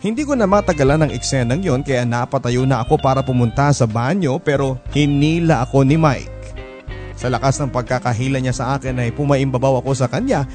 Hindi 0.01 0.25
ko 0.25 0.33
na 0.33 0.49
matagalan 0.49 1.05
ng 1.05 1.13
eksenang 1.13 1.61
yon 1.61 1.85
kaya 1.85 2.09
napatayo 2.09 2.65
na 2.65 2.81
ako 2.81 2.97
para 2.97 3.21
pumunta 3.21 3.69
sa 3.69 3.85
banyo 3.85 4.41
pero 4.41 4.81
hinila 4.97 5.61
ako 5.61 5.85
ni 5.85 6.01
Mike. 6.01 6.33
Sa 7.21 7.29
lakas 7.29 7.61
ng 7.61 7.69
pagkakahila 7.69 8.41
niya 8.41 8.57
sa 8.57 8.81
akin 8.81 8.97
ay 8.97 9.13
pumaimbabaw 9.13 9.85
ako 9.85 9.93
sa 9.93 10.09
kanya 10.09 10.49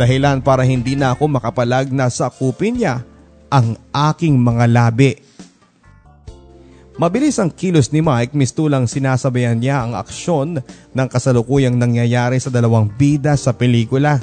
dahilan 0.00 0.40
para 0.40 0.64
hindi 0.64 0.96
na 0.96 1.12
ako 1.12 1.28
makapalag 1.28 1.92
na 1.92 2.08
sa 2.08 2.32
kupin 2.32 2.80
niya 2.80 3.04
ang 3.52 3.76
aking 3.92 4.40
mga 4.40 4.64
labi. 4.72 5.20
Mabilis 6.96 7.36
ang 7.36 7.52
kilos 7.52 7.92
ni 7.92 8.00
Mike 8.00 8.32
mistulang 8.32 8.88
sinasabayan 8.88 9.60
niya 9.60 9.84
ang 9.84 10.00
aksyon 10.00 10.64
ng 10.96 11.08
kasalukuyang 11.12 11.76
nangyayari 11.76 12.40
sa 12.40 12.48
dalawang 12.48 12.88
bida 12.88 13.36
sa 13.36 13.52
pelikula. 13.52 14.16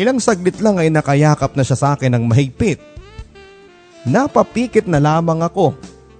Ilang 0.00 0.16
saglit 0.24 0.64
lang 0.64 0.80
ay 0.80 0.88
nakayakap 0.88 1.52
na 1.52 1.62
siya 1.62 1.76
sa 1.76 1.88
akin 1.92 2.16
ng 2.16 2.24
mahigpit 2.24 2.93
Napapikit 4.04 4.84
na 4.84 5.00
lamang 5.00 5.40
ako 5.40 5.72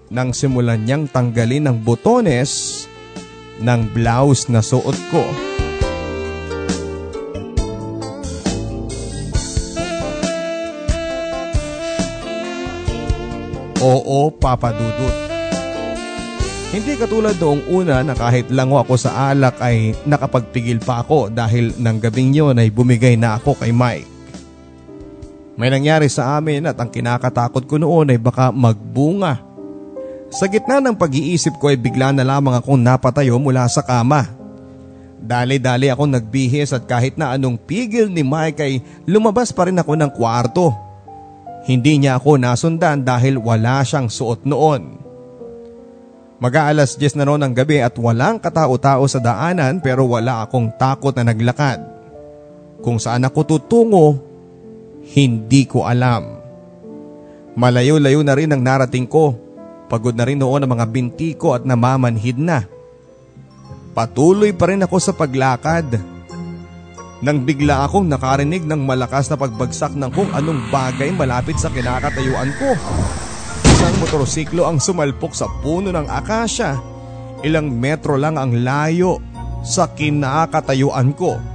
nang 0.08 0.32
simulan 0.32 0.80
niyang 0.80 1.04
tanggalin 1.04 1.68
ang 1.68 1.76
botones 1.76 2.84
ng 3.60 3.80
blouse 3.92 4.48
na 4.48 4.64
suot 4.64 4.96
ko. 5.12 5.24
Oo, 13.84 14.32
Papa 14.32 14.72
Dudut. 14.72 15.16
Hindi 16.72 16.96
katulad 16.96 17.36
noong 17.36 17.68
una 17.68 18.00
na 18.00 18.16
kahit 18.16 18.48
lango 18.48 18.80
ako 18.80 18.96
sa 18.96 19.28
alak 19.28 19.60
ay 19.60 19.92
nakapagpigil 20.08 20.80
pa 20.80 21.04
ako 21.04 21.28
dahil 21.28 21.76
ng 21.76 21.96
gabing 22.00 22.32
yon 22.32 22.56
ay 22.56 22.72
bumigay 22.72 23.20
na 23.20 23.36
ako 23.36 23.60
kay 23.60 23.76
Mike. 23.76 24.13
May 25.54 25.70
nangyari 25.70 26.10
sa 26.10 26.34
amin 26.34 26.66
at 26.66 26.74
ang 26.82 26.90
kinakatakot 26.90 27.62
ko 27.70 27.78
noon 27.78 28.10
ay 28.10 28.18
baka 28.18 28.50
magbunga. 28.50 29.38
Sa 30.34 30.50
gitna 30.50 30.82
ng 30.82 30.98
pag-iisip 30.98 31.62
ko 31.62 31.70
ay 31.70 31.78
bigla 31.78 32.10
na 32.10 32.26
lamang 32.26 32.58
akong 32.58 32.78
napatayo 32.78 33.38
mula 33.38 33.70
sa 33.70 33.86
kama. 33.86 34.34
Dali-dali 35.22 35.86
akong 35.86 36.10
nagbihis 36.10 36.74
at 36.74 36.90
kahit 36.90 37.14
na 37.14 37.38
anong 37.38 37.54
pigil 37.54 38.10
ni 38.10 38.26
Mike 38.26 38.58
ay 38.58 38.82
lumabas 39.06 39.54
pa 39.54 39.70
rin 39.70 39.78
ako 39.78 39.94
ng 39.94 40.10
kwarto. 40.10 40.74
Hindi 41.64 42.02
niya 42.02 42.18
ako 42.18 42.34
nasundan 42.34 43.06
dahil 43.06 43.38
wala 43.38 43.86
siyang 43.86 44.10
suot 44.10 44.42
noon. 44.42 45.00
Mag-aalas 46.42 46.98
10 46.98 47.14
na 47.14 47.24
noon 47.30 47.40
ng 47.46 47.54
gabi 47.54 47.78
at 47.78 47.94
walang 47.94 48.42
katao-tao 48.42 49.06
sa 49.06 49.22
daanan 49.22 49.78
pero 49.78 50.02
wala 50.04 50.42
akong 50.42 50.74
takot 50.74 51.14
na 51.14 51.30
naglakad. 51.30 51.78
Kung 52.82 52.98
saan 52.98 53.22
ako 53.22 53.40
tutungo 53.48 54.33
hindi 55.12 55.68
ko 55.68 55.84
alam. 55.84 56.40
Malayo-layo 57.54 58.24
na 58.24 58.34
rin 58.34 58.50
ang 58.50 58.62
narating 58.64 59.06
ko. 59.06 59.36
Pagod 59.86 60.16
na 60.16 60.24
rin 60.26 60.40
noon 60.40 60.64
ang 60.64 60.70
mga 60.74 60.86
binti 60.90 61.36
ko 61.36 61.54
at 61.54 61.62
namamanhid 61.62 62.40
na. 62.40 62.66
Patuloy 63.94 64.50
pa 64.50 64.72
rin 64.72 64.82
ako 64.82 64.96
sa 64.98 65.12
paglakad. 65.14 65.86
Nang 67.22 67.46
bigla 67.46 67.86
akong 67.86 68.10
nakarinig 68.10 68.66
ng 68.66 68.82
malakas 68.82 69.30
na 69.30 69.38
pagbagsak 69.38 69.94
ng 69.94 70.10
kung 70.10 70.28
anong 70.34 70.66
bagay 70.68 71.14
malapit 71.14 71.56
sa 71.62 71.70
kinakatayuan 71.70 72.50
ko. 72.58 72.74
Isang 73.70 73.96
motorsiklo 74.02 74.66
ang 74.66 74.82
sumalpok 74.82 75.32
sa 75.32 75.46
puno 75.62 75.94
ng 75.94 76.10
akasya. 76.10 76.74
Ilang 77.46 77.70
metro 77.70 78.18
lang 78.18 78.34
ang 78.34 78.50
layo 78.66 79.22
sa 79.62 79.94
kinakatayuan 79.94 81.14
ko. 81.14 81.53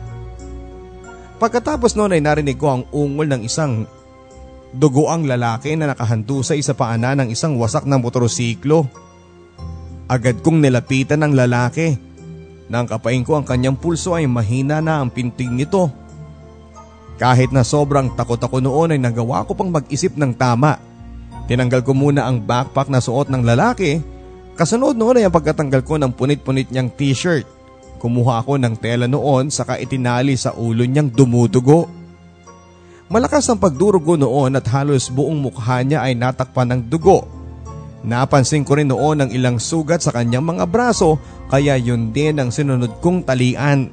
Pagkatapos 1.39 1.95
noon 1.95 2.19
ay 2.19 2.21
narinig 2.21 2.59
ko 2.59 2.67
ang 2.67 2.83
ungol 2.91 3.31
ng 3.31 3.41
isang 3.47 3.87
dugoang 4.75 5.23
lalaki 5.23 5.73
na 5.79 5.87
nakahandu 5.89 6.43
sa 6.43 6.53
isa 6.53 6.75
paanan 6.75 7.23
ng 7.23 7.29
isang 7.31 7.55
wasak 7.55 7.87
na 7.87 7.95
motorsiklo. 7.95 8.85
Agad 10.11 10.43
kong 10.43 10.59
nilapitan 10.59 11.23
ng 11.23 11.33
lalaki. 11.33 11.95
Nang 12.69 12.85
kapain 12.85 13.23
ko 13.23 13.39
ang 13.39 13.47
kanyang 13.47 13.79
pulso 13.79 14.13
ay 14.13 14.27
mahina 14.27 14.83
na 14.83 15.01
ang 15.01 15.09
pinting 15.09 15.55
nito. 15.55 15.89
Kahit 17.17 17.55
na 17.55 17.63
sobrang 17.63 18.13
takot 18.13 18.37
ako 18.37 18.59
noon 18.59 18.93
ay 18.93 18.99
nagawa 18.99 19.47
ko 19.47 19.55
pang 19.55 19.71
mag-isip 19.71 20.19
ng 20.19 20.35
tama. 20.35 20.77
Tinanggal 21.49 21.81
ko 21.81 21.97
muna 21.97 22.29
ang 22.29 22.43
backpack 22.43 22.91
na 22.91 23.01
suot 23.01 23.31
ng 23.31 23.41
lalaki. 23.41 24.03
Kasunod 24.59 24.99
noon 24.99 25.17
ay 25.17 25.25
ang 25.25 25.33
pagkatanggal 25.33 25.81
ko 25.87 25.97
ng 25.97 26.11
punit-punit 26.13 26.67
niyang 26.69 26.91
t-shirt. 26.93 27.58
Kumuha 27.99 28.39
ako 28.39 28.55
ng 28.55 28.79
tela 28.79 29.11
noon 29.11 29.51
saka 29.51 29.75
itinali 29.75 30.39
sa 30.39 30.55
ulo 30.55 30.87
niyang 30.87 31.11
dumudugo. 31.11 31.91
Malakas 33.11 33.51
ang 33.51 33.59
pagdurugo 33.59 34.15
noon 34.15 34.55
at 34.55 34.63
halos 34.71 35.11
buong 35.11 35.35
mukha 35.35 35.83
niya 35.83 36.07
ay 36.07 36.15
natakpan 36.15 36.71
ng 36.71 36.81
dugo. 36.87 37.27
Napansin 37.99 38.63
ko 38.63 38.79
rin 38.79 38.87
noon 38.87 39.27
ang 39.27 39.29
ilang 39.35 39.59
sugat 39.59 39.99
sa 39.99 40.15
kanyang 40.15 40.47
mga 40.47 40.63
braso 40.71 41.19
kaya 41.51 41.75
yun 41.75 42.15
din 42.15 42.39
ang 42.39 42.55
sinunod 42.55 43.03
kong 43.03 43.27
talian. 43.27 43.91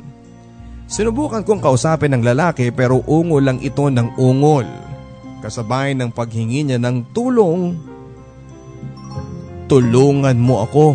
Sinubukan 0.86 1.42
kong 1.42 1.58
kausapin 1.58 2.14
ng 2.14 2.22
lalaki 2.22 2.70
pero 2.70 3.02
ungol 3.02 3.42
lang 3.42 3.58
ito 3.58 3.90
ng 3.90 4.14
ungol. 4.14 4.66
Kasabay 5.42 5.98
ng 5.98 6.14
paghingi 6.14 6.62
niya 6.62 6.78
ng 6.78 7.10
tulong. 7.10 7.74
Tulungan 9.66 10.38
mo 10.38 10.62
ako. 10.62 10.86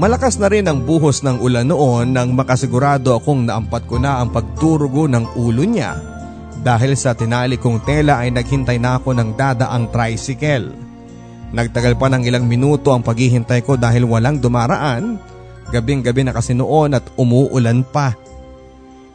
Malakas 0.00 0.40
na 0.40 0.48
rin 0.48 0.64
ang 0.64 0.80
buhos 0.80 1.20
ng 1.20 1.44
ulan 1.44 1.68
noon 1.68 2.16
nang 2.16 2.32
makasigurado 2.32 3.12
akong 3.12 3.44
naampat 3.44 3.84
ko 3.84 4.00
na 4.00 4.24
ang 4.24 4.32
pagturugo 4.32 5.04
ng 5.04 5.36
ulo 5.36 5.60
niya. 5.60 5.92
Dahil 6.64 6.96
sa 6.96 7.12
tinali 7.12 7.60
kong 7.60 7.84
tela 7.84 8.24
ay 8.24 8.32
naghintay 8.32 8.80
na 8.80 8.96
ako 8.96 9.12
ng 9.12 9.36
dadaang 9.36 9.92
tricycle. 9.92 10.72
Nagtagal 11.52 12.00
pa 12.00 12.08
ng 12.08 12.24
ilang 12.24 12.48
minuto 12.48 12.96
ang 12.96 13.04
paghihintay 13.04 13.60
ko 13.60 13.76
dahil 13.76 14.08
walang 14.08 14.40
dumaraan. 14.40 15.20
Gabing 15.68 16.00
gabi 16.00 16.24
na 16.24 16.32
kasi 16.32 16.56
noon 16.56 16.96
at 16.96 17.04
umuulan 17.20 17.84
pa. 17.84 18.16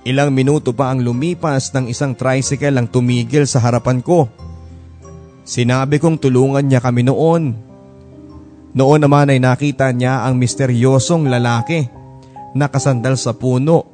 Ilang 0.05 0.37
minuto 0.37 0.69
pa 0.69 0.93
ang 0.93 1.01
lumipas 1.01 1.73
ng 1.73 1.89
isang 1.89 2.13
tricycle 2.13 2.77
ang 2.77 2.85
tumigil 2.85 3.49
sa 3.49 3.57
harapan 3.57 4.05
ko. 4.05 4.29
Sinabi 5.49 5.97
kong 5.97 6.21
tulungan 6.21 6.69
niya 6.69 6.77
kami 6.77 7.01
noon 7.09 7.73
noon 8.75 8.99
naman 8.99 9.31
ay 9.31 9.39
nakita 9.39 9.89
niya 9.95 10.27
ang 10.27 10.35
misteryosong 10.35 11.31
lalaki. 11.31 11.87
Nakasandal 12.51 13.15
sa 13.15 13.31
puno. 13.31 13.87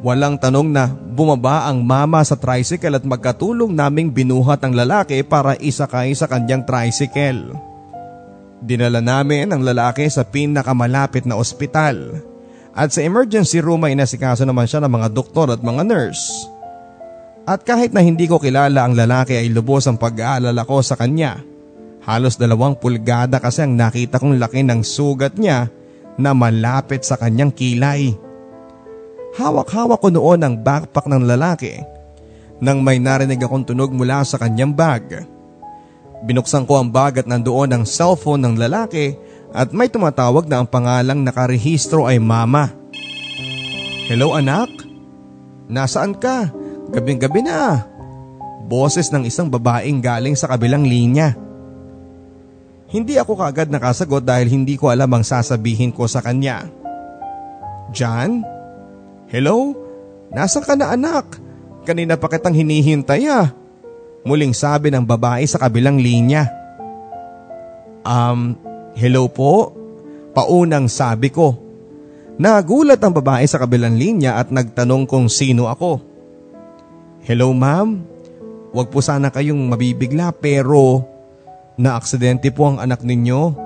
Walang 0.00 0.40
tanong 0.40 0.68
na 0.72 0.88
bumaba 0.88 1.68
ang 1.68 1.84
mama 1.84 2.24
sa 2.24 2.38
tricycle 2.38 2.96
at 2.96 3.04
magkatulong 3.04 3.74
naming 3.74 4.08
binuhat 4.08 4.64
ang 4.64 4.72
lalaki 4.72 5.20
para 5.20 5.58
isakay 5.60 6.16
sa 6.16 6.24
kanyang 6.24 6.64
tricycle. 6.64 7.52
Dinala 8.64 9.04
namin 9.04 9.52
ang 9.52 9.60
lalaki 9.60 10.08
sa 10.08 10.24
pinakamalapit 10.24 11.28
na 11.28 11.36
ospital. 11.36 12.24
At 12.70 12.94
sa 12.94 13.04
emergency 13.04 13.60
room 13.60 13.84
ay 13.84 13.98
inasikaso 13.98 14.46
naman 14.46 14.64
siya 14.64 14.80
ng 14.80 14.92
mga 14.94 15.08
doktor 15.12 15.52
at 15.52 15.60
mga 15.60 15.82
nurse. 15.84 16.48
At 17.44 17.66
kahit 17.66 17.90
na 17.90 18.00
hindi 18.00 18.30
ko 18.30 18.38
kilala 18.38 18.86
ang 18.86 18.94
lalaki 18.94 19.34
ay 19.34 19.50
lubos 19.50 19.84
ang 19.90 19.98
pag-aalala 19.98 20.62
ko 20.64 20.78
sa 20.80 20.94
kanya. 20.94 21.49
Halos 22.00 22.40
dalawang 22.40 22.80
pulgada 22.80 23.36
kasi 23.36 23.64
ang 23.64 23.76
nakita 23.76 24.16
kong 24.16 24.40
laki 24.40 24.64
ng 24.64 24.80
sugat 24.80 25.36
niya 25.36 25.68
na 26.16 26.32
malapit 26.32 27.04
sa 27.04 27.20
kanyang 27.20 27.52
kilay. 27.52 28.16
Hawak-hawak 29.36 30.00
ko 30.00 30.08
noon 30.08 30.40
ang 30.42 30.54
backpack 30.58 31.06
ng 31.06 31.22
lalaki 31.28 31.80
nang 32.60 32.84
may 32.84 33.00
narinig 33.00 33.40
akong 33.40 33.64
tunog 33.64 33.92
mula 33.92 34.20
sa 34.24 34.36
kanyang 34.36 34.72
bag. 34.76 35.24
Binuksan 36.20 36.68
ko 36.68 36.76
ang 36.76 36.92
bag 36.92 37.24
at 37.24 37.26
nandoon 37.28 37.72
ang 37.72 37.84
cellphone 37.88 38.44
ng 38.44 38.54
lalaki 38.60 39.16
at 39.56 39.72
may 39.72 39.88
tumatawag 39.88 40.44
na 40.44 40.60
ang 40.60 40.68
pangalang 40.68 41.24
nakarehistro 41.24 42.04
ay 42.04 42.20
mama. 42.20 42.68
Hello 44.10 44.36
anak? 44.36 44.68
Nasaan 45.70 46.18
ka? 46.18 46.52
Gabing-gabi 46.90 47.46
na. 47.46 47.86
Boses 48.66 49.08
ng 49.08 49.24
isang 49.24 49.48
babaeng 49.48 50.02
galing 50.02 50.36
sa 50.36 50.50
kabilang 50.50 50.84
linya. 50.84 51.49
Hindi 52.90 53.14
ako 53.22 53.38
kaagad 53.38 53.70
nakasagot 53.70 54.26
dahil 54.26 54.50
hindi 54.50 54.74
ko 54.74 54.90
alam 54.90 55.06
ang 55.14 55.22
sasabihin 55.22 55.94
ko 55.94 56.10
sa 56.10 56.18
kanya. 56.18 56.66
John? 57.94 58.42
Hello? 59.30 59.78
Nasaan 60.34 60.66
ka 60.66 60.74
na 60.74 60.90
anak? 60.90 61.38
Kanina 61.86 62.18
pa 62.18 62.26
kitang 62.26 62.54
hinihintay 62.54 63.30
ah. 63.30 63.54
Muling 64.26 64.50
sabi 64.50 64.90
ng 64.90 65.06
babae 65.06 65.46
sa 65.46 65.62
kabilang 65.62 66.02
linya. 66.02 66.50
Um, 68.02 68.58
hello 68.98 69.30
po? 69.30 69.70
Paunang 70.34 70.90
sabi 70.90 71.30
ko. 71.30 71.54
Nagulat 72.42 72.98
ang 73.06 73.14
babae 73.14 73.46
sa 73.46 73.62
kabilang 73.62 73.94
linya 73.94 74.34
at 74.34 74.50
nagtanong 74.50 75.06
kung 75.06 75.30
sino 75.30 75.70
ako. 75.70 76.02
Hello 77.22 77.54
ma'am? 77.54 78.02
Huwag 78.74 78.90
po 78.90 78.98
sana 78.98 79.30
kayong 79.30 79.62
mabibigla 79.70 80.34
pero 80.34 81.06
na-aksidente 81.80 82.52
po 82.52 82.68
ang 82.68 82.76
anak 82.76 83.00
ninyo. 83.00 83.56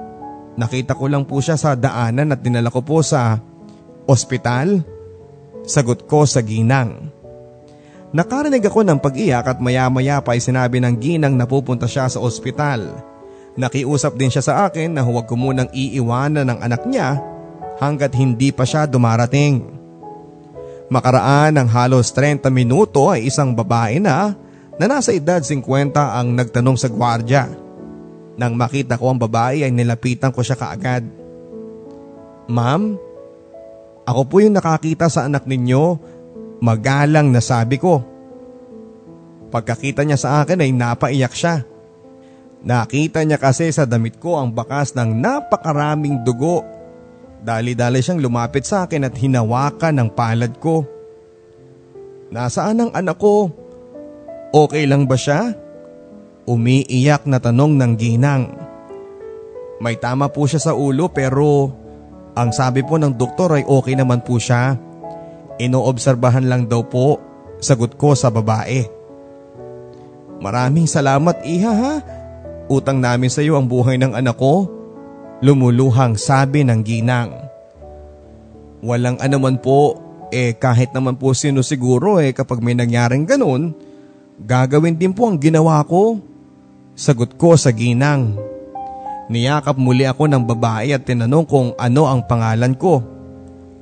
Nakita 0.55 0.95
ko 0.95 1.11
lang 1.11 1.27
po 1.27 1.43
siya 1.43 1.59
sa 1.59 1.75
daanan 1.75 2.31
at 2.31 2.39
dinala 2.39 2.71
ko 2.71 2.79
po 2.87 3.03
sa 3.03 3.43
ospital. 4.07 4.87
Sagot 5.67 6.07
ko 6.07 6.23
sa 6.23 6.39
ginang. 6.39 7.11
Nakarinig 8.15 8.63
ako 8.63 8.87
ng 8.87 9.03
pag-iyak 9.03 9.43
at 9.43 9.59
maya-maya 9.59 10.23
pa 10.23 10.39
ay 10.39 10.41
sinabi 10.41 10.79
ng 10.79 10.95
ginang 11.03 11.35
na 11.35 11.51
pupunta 11.51 11.91
siya 11.91 12.07
sa 12.07 12.23
ospital. 12.23 12.95
Nakiusap 13.59 14.15
din 14.15 14.31
siya 14.31 14.47
sa 14.47 14.55
akin 14.71 14.95
na 14.95 15.03
huwag 15.03 15.27
ko 15.27 15.35
munang 15.35 15.67
iiwanan 15.75 16.47
ng 16.47 16.59
anak 16.63 16.87
niya 16.87 17.19
hanggat 17.83 18.15
hindi 18.15 18.55
pa 18.55 18.63
siya 18.63 18.87
dumarating. 18.87 19.67
Makaraan 20.87 21.59
ng 21.59 21.67
halos 21.67 22.15
30 22.15 22.47
minuto 22.55 23.11
ay 23.11 23.27
isang 23.27 23.51
babae 23.51 23.99
na 23.99 24.39
na 24.79 24.87
nasa 24.87 25.11
edad 25.11 25.43
50 25.43 25.67
ang 25.99 26.39
nagtanong 26.39 26.79
sa 26.79 26.87
gwardya. 26.87 27.64
Nang 28.35 28.59
makita 28.59 28.99
ko 28.99 29.15
ang 29.15 29.19
babae 29.19 29.63
ay 29.63 29.71
nilapitan 29.71 30.35
ko 30.35 30.43
siya 30.43 30.59
kaagad. 30.59 31.07
Ma'am, 32.51 32.99
ako 34.05 34.23
po 34.29 34.37
yung 34.43 34.57
nakakita 34.59 35.09
sa 35.09 35.25
anak 35.31 35.49
ninyo. 35.49 36.13
Magalang 36.61 37.33
na 37.33 37.41
sabi 37.41 37.81
ko. 37.81 38.03
Pagkakita 39.49 40.03
niya 40.03 40.19
sa 40.19 40.43
akin 40.43 40.61
ay 40.61 40.71
napaiyak 40.75 41.33
siya. 41.33 41.63
Nakita 42.65 43.21
niya 43.23 43.37
kasi 43.37 43.69
sa 43.71 43.85
damit 43.85 44.17
ko 44.19 44.41
ang 44.41 44.51
bakas 44.51 44.97
ng 44.97 45.21
napakaraming 45.21 46.25
dugo. 46.25 46.65
Dali-dali 47.45 48.01
siyang 48.01 48.25
lumapit 48.25 48.65
sa 48.65 48.89
akin 48.89 49.05
at 49.05 49.15
hinawakan 49.15 50.01
ng 50.01 50.09
palad 50.17 50.53
ko. 50.59 50.89
Nasaan 52.33 52.89
ang 52.89 52.91
anak 52.97 53.21
ko? 53.21 53.53
Okay 54.51 54.89
lang 54.89 55.05
ba 55.05 55.15
siya? 55.15 55.64
Umiiyak 56.45 57.25
na 57.25 57.41
tanong 57.41 57.81
ng 57.81 57.93
ginang. 57.97 58.53
May 59.81 59.97
tama 59.97 60.29
po 60.29 60.45
siya 60.45 60.61
sa 60.61 60.73
ulo 60.77 61.09
pero 61.09 61.73
ang 62.37 62.53
sabi 62.53 62.85
po 62.85 63.01
ng 63.01 63.17
doktor 63.17 63.57
ay 63.57 63.65
okay 63.65 63.97
naman 63.97 64.21
po 64.21 64.37
siya. 64.37 64.77
Inoobserbahan 65.57 66.45
lang 66.51 66.67
daw 66.67 66.85
po, 66.85 67.23
sagot 67.63 67.95
ko 67.95 68.13
sa 68.13 68.29
babae. 68.29 68.85
Maraming 70.43 70.85
salamat 70.85 71.47
iha 71.47 71.73
ha. 71.73 71.95
Utang 72.69 73.01
namin 73.01 73.33
sa 73.33 73.41
iyo 73.41 73.57
ang 73.57 73.65
buhay 73.65 73.97
ng 74.01 74.13
anak 74.13 74.37
ko. 74.37 74.69
Lumuluhang 75.41 76.21
sabi 76.21 76.65
ng 76.65 76.81
ginang. 76.85 77.31
Walang 78.85 79.17
anuman 79.21 79.57
po, 79.57 79.97
eh 80.29 80.53
kahit 80.59 80.93
naman 80.93 81.17
po 81.17 81.33
sino 81.33 81.65
siguro 81.65 82.21
eh 82.21 82.35
kapag 82.37 82.61
may 82.61 82.77
nangyaring 82.77 83.25
ganun, 83.25 83.73
gagawin 84.43 84.99
din 84.99 85.15
po 85.15 85.31
ang 85.31 85.41
ginawa 85.41 85.81
ko. 85.87 86.19
Sagot 86.95 87.35
ko 87.35 87.59
sa 87.59 87.75
ginang. 87.75 88.39
Niyakap 89.27 89.75
muli 89.75 90.07
ako 90.07 90.31
ng 90.31 90.47
babae 90.47 90.95
at 90.95 91.03
tinanong 91.03 91.43
kung 91.43 91.69
ano 91.75 92.07
ang 92.07 92.23
pangalan 92.23 92.79
ko. 92.79 93.03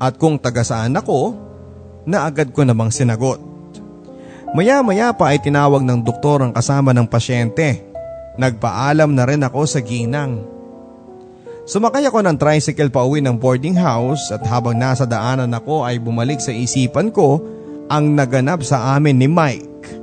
At 0.01 0.17
kung 0.17 0.41
taga 0.41 0.65
saan 0.65 0.97
ako, 0.97 1.37
na 2.09 2.27
agad 2.27 2.51
ko 2.51 2.65
namang 2.65 2.91
sinagot. 2.91 3.39
Maya-maya 4.57 5.13
pa 5.13 5.33
ay 5.33 5.41
tinawag 5.41 5.85
ng 5.85 6.01
doktor 6.03 6.41
ang 6.41 6.53
kasama 6.57 6.97
ng 6.97 7.05
pasyente. 7.05 7.85
Nagpaalam 8.41 9.13
na 9.13 9.25
rin 9.29 9.45
ako 9.45 9.61
sa 9.69 9.81
ginang. 9.85 10.49
Sumakay 11.69 12.09
ako 12.09 12.27
ng 12.27 12.37
tricycle 12.41 12.91
pa 12.91 13.07
uwi 13.07 13.23
ng 13.23 13.39
boarding 13.39 13.79
house 13.79 14.35
at 14.35 14.43
habang 14.49 14.75
nasa 14.75 15.07
daanan 15.07 15.53
ako 15.53 15.87
ay 15.87 16.01
bumalik 16.03 16.43
sa 16.43 16.51
isipan 16.51 17.15
ko 17.15 17.39
ang 17.87 18.19
naganap 18.19 18.67
sa 18.67 18.97
amin 18.99 19.21
ni 19.21 19.29
Mike. 19.31 20.02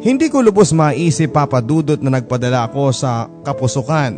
Hindi 0.00 0.32
ko 0.32 0.40
lubos 0.40 0.72
maisip 0.72 1.36
papadudot 1.36 2.00
na 2.00 2.16
nagpadala 2.16 2.72
ako 2.72 2.88
sa 2.88 3.28
kapusukan. 3.44 4.16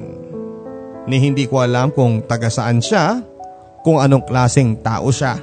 Ni 1.10 1.18
hindi 1.18 1.50
ko 1.50 1.58
alam 1.58 1.90
kung 1.90 2.22
taga 2.22 2.46
saan 2.46 2.78
siya, 2.78 3.18
kung 3.82 3.98
anong 3.98 4.22
klaseng 4.22 4.78
tao 4.78 5.10
siya. 5.10 5.42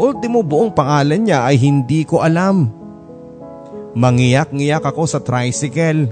Ultimo 0.00 0.40
buong 0.40 0.72
pangalan 0.72 1.28
niya 1.28 1.44
ay 1.44 1.60
hindi 1.60 2.08
ko 2.08 2.24
alam. 2.24 2.72
Mangiyak-ngiyak 3.92 4.80
ako 4.80 5.04
sa 5.04 5.20
tricycle. 5.20 6.08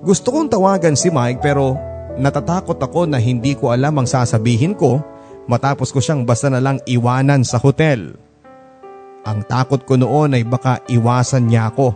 Gusto 0.00 0.32
kong 0.32 0.48
tawagan 0.48 0.96
si 0.96 1.12
Mike 1.12 1.44
pero 1.44 1.76
natatakot 2.16 2.80
ako 2.80 3.12
na 3.12 3.20
hindi 3.20 3.52
ko 3.52 3.76
alam 3.76 3.92
ang 4.00 4.08
sasabihin 4.08 4.72
ko 4.72 5.04
matapos 5.44 5.92
ko 5.92 6.00
siyang 6.00 6.24
basta 6.24 6.48
na 6.48 6.64
lang 6.64 6.80
iwanan 6.88 7.44
sa 7.44 7.60
hotel. 7.60 8.16
Ang 9.28 9.44
takot 9.44 9.84
ko 9.84 10.00
noon 10.00 10.32
ay 10.32 10.48
baka 10.48 10.80
iwasan 10.88 11.52
niya 11.52 11.68
ako. 11.68 11.92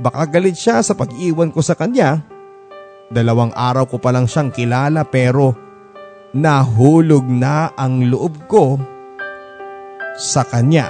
Baka 0.00 0.24
galit 0.32 0.56
siya 0.56 0.80
sa 0.80 0.96
pag-iwan 0.96 1.52
ko 1.52 1.60
sa 1.60 1.76
kanya. 1.76 2.24
Dalawang 3.12 3.52
araw 3.52 3.84
ko 3.84 4.00
pa 4.00 4.08
lang 4.16 4.24
siyang 4.24 4.48
kilala 4.48 5.04
pero 5.04 5.52
nahulog 6.32 7.28
na 7.28 7.76
ang 7.76 8.08
loob 8.08 8.48
ko 8.48 8.80
sa 10.16 10.40
kanya. 10.48 10.88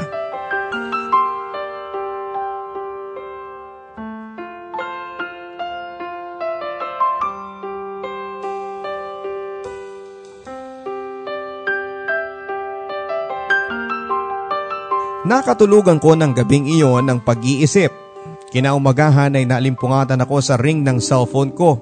Nakatulugan 15.20 15.98
ko 16.02 16.18
ng 16.18 16.34
gabing 16.34 16.66
iyon 16.66 17.06
ng 17.06 17.18
pag-iisip 17.22 18.09
Kinaumagahan 18.50 19.38
ay 19.38 19.46
nalimpungatan 19.46 20.18
ako 20.26 20.42
sa 20.42 20.58
ring 20.58 20.82
ng 20.82 20.98
cellphone 20.98 21.54
ko. 21.54 21.78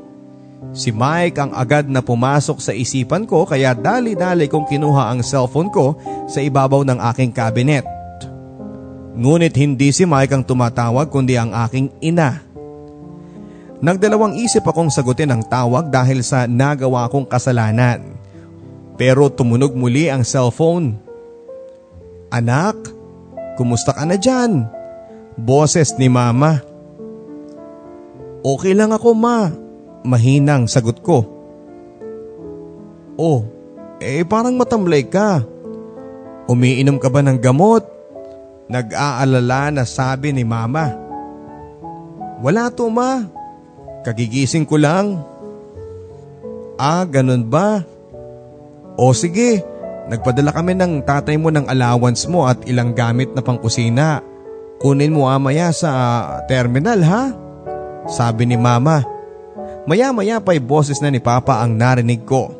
Si 0.76 0.92
Mike 0.92 1.40
ang 1.40 1.56
agad 1.56 1.88
na 1.88 2.04
pumasok 2.04 2.60
sa 2.60 2.76
isipan 2.76 3.24
ko 3.24 3.48
kaya 3.48 3.72
dali-dali 3.72 4.52
kong 4.52 4.68
kinuha 4.68 5.08
ang 5.08 5.24
cellphone 5.24 5.72
ko 5.72 5.96
sa 6.28 6.44
ibabaw 6.44 6.84
ng 6.84 7.00
aking 7.08 7.32
cabinet. 7.32 7.88
Ngunit 9.16 9.56
hindi 9.56 9.90
si 9.96 10.04
Mike 10.04 10.30
ang 10.36 10.44
tumatawag 10.44 11.08
kundi 11.08 11.40
ang 11.40 11.56
aking 11.56 11.88
ina. 12.04 12.44
Nagdalawang 13.80 14.36
isip 14.36 14.66
akong 14.68 14.92
sagutin 14.92 15.32
ang 15.32 15.40
tawag 15.48 15.88
dahil 15.88 16.20
sa 16.20 16.44
nagawa 16.44 17.08
kong 17.08 17.32
kasalanan. 17.32 18.20
Pero 19.00 19.32
tumunog 19.32 19.72
muli 19.72 20.12
ang 20.12 20.20
cellphone. 20.20 21.00
Anak, 22.28 22.76
kumusta 23.56 23.96
ka 23.96 24.04
na 24.04 24.20
dyan? 24.20 24.77
Boses 25.38 25.94
ni 25.94 26.10
mama. 26.10 26.58
Okay 28.42 28.74
lang 28.74 28.90
ako 28.90 29.14
ma. 29.14 29.54
Mahinang 30.02 30.66
sagot 30.66 30.98
ko. 30.98 31.22
Oh, 33.14 33.46
eh 34.02 34.26
parang 34.26 34.58
matamlay 34.58 35.06
ka. 35.06 35.46
Umiinom 36.50 36.98
ka 36.98 37.06
ba 37.06 37.22
ng 37.22 37.38
gamot? 37.38 37.86
Nag-aalala 38.66 39.70
na 39.74 39.82
sabi 39.86 40.34
ni 40.34 40.42
mama. 40.42 40.94
Wala 42.42 42.70
to 42.74 42.90
ma. 42.90 43.22
Kagigising 44.02 44.66
ko 44.66 44.78
lang. 44.78 45.22
Ah, 46.78 47.02
ganun 47.06 47.42
ba? 47.46 47.82
O 48.94 49.10
sige, 49.10 49.62
nagpadala 50.06 50.54
kami 50.54 50.78
ng 50.78 51.02
tatay 51.02 51.34
mo 51.34 51.50
ng 51.50 51.66
allowance 51.66 52.26
mo 52.30 52.46
at 52.46 52.62
ilang 52.70 52.94
gamit 52.94 53.34
na 53.34 53.42
pangkusina. 53.42 54.22
Kunin 54.78 55.10
mo 55.10 55.26
amaya 55.26 55.74
sa 55.74 55.90
terminal 56.46 57.02
ha? 57.02 57.34
Sabi 58.06 58.46
ni 58.46 58.54
mama. 58.54 59.02
Maya-maya 59.90 60.38
pa'y 60.38 60.62
boses 60.62 61.02
na 61.02 61.10
ni 61.10 61.18
papa 61.18 61.58
ang 61.58 61.74
narinig 61.74 62.22
ko. 62.22 62.54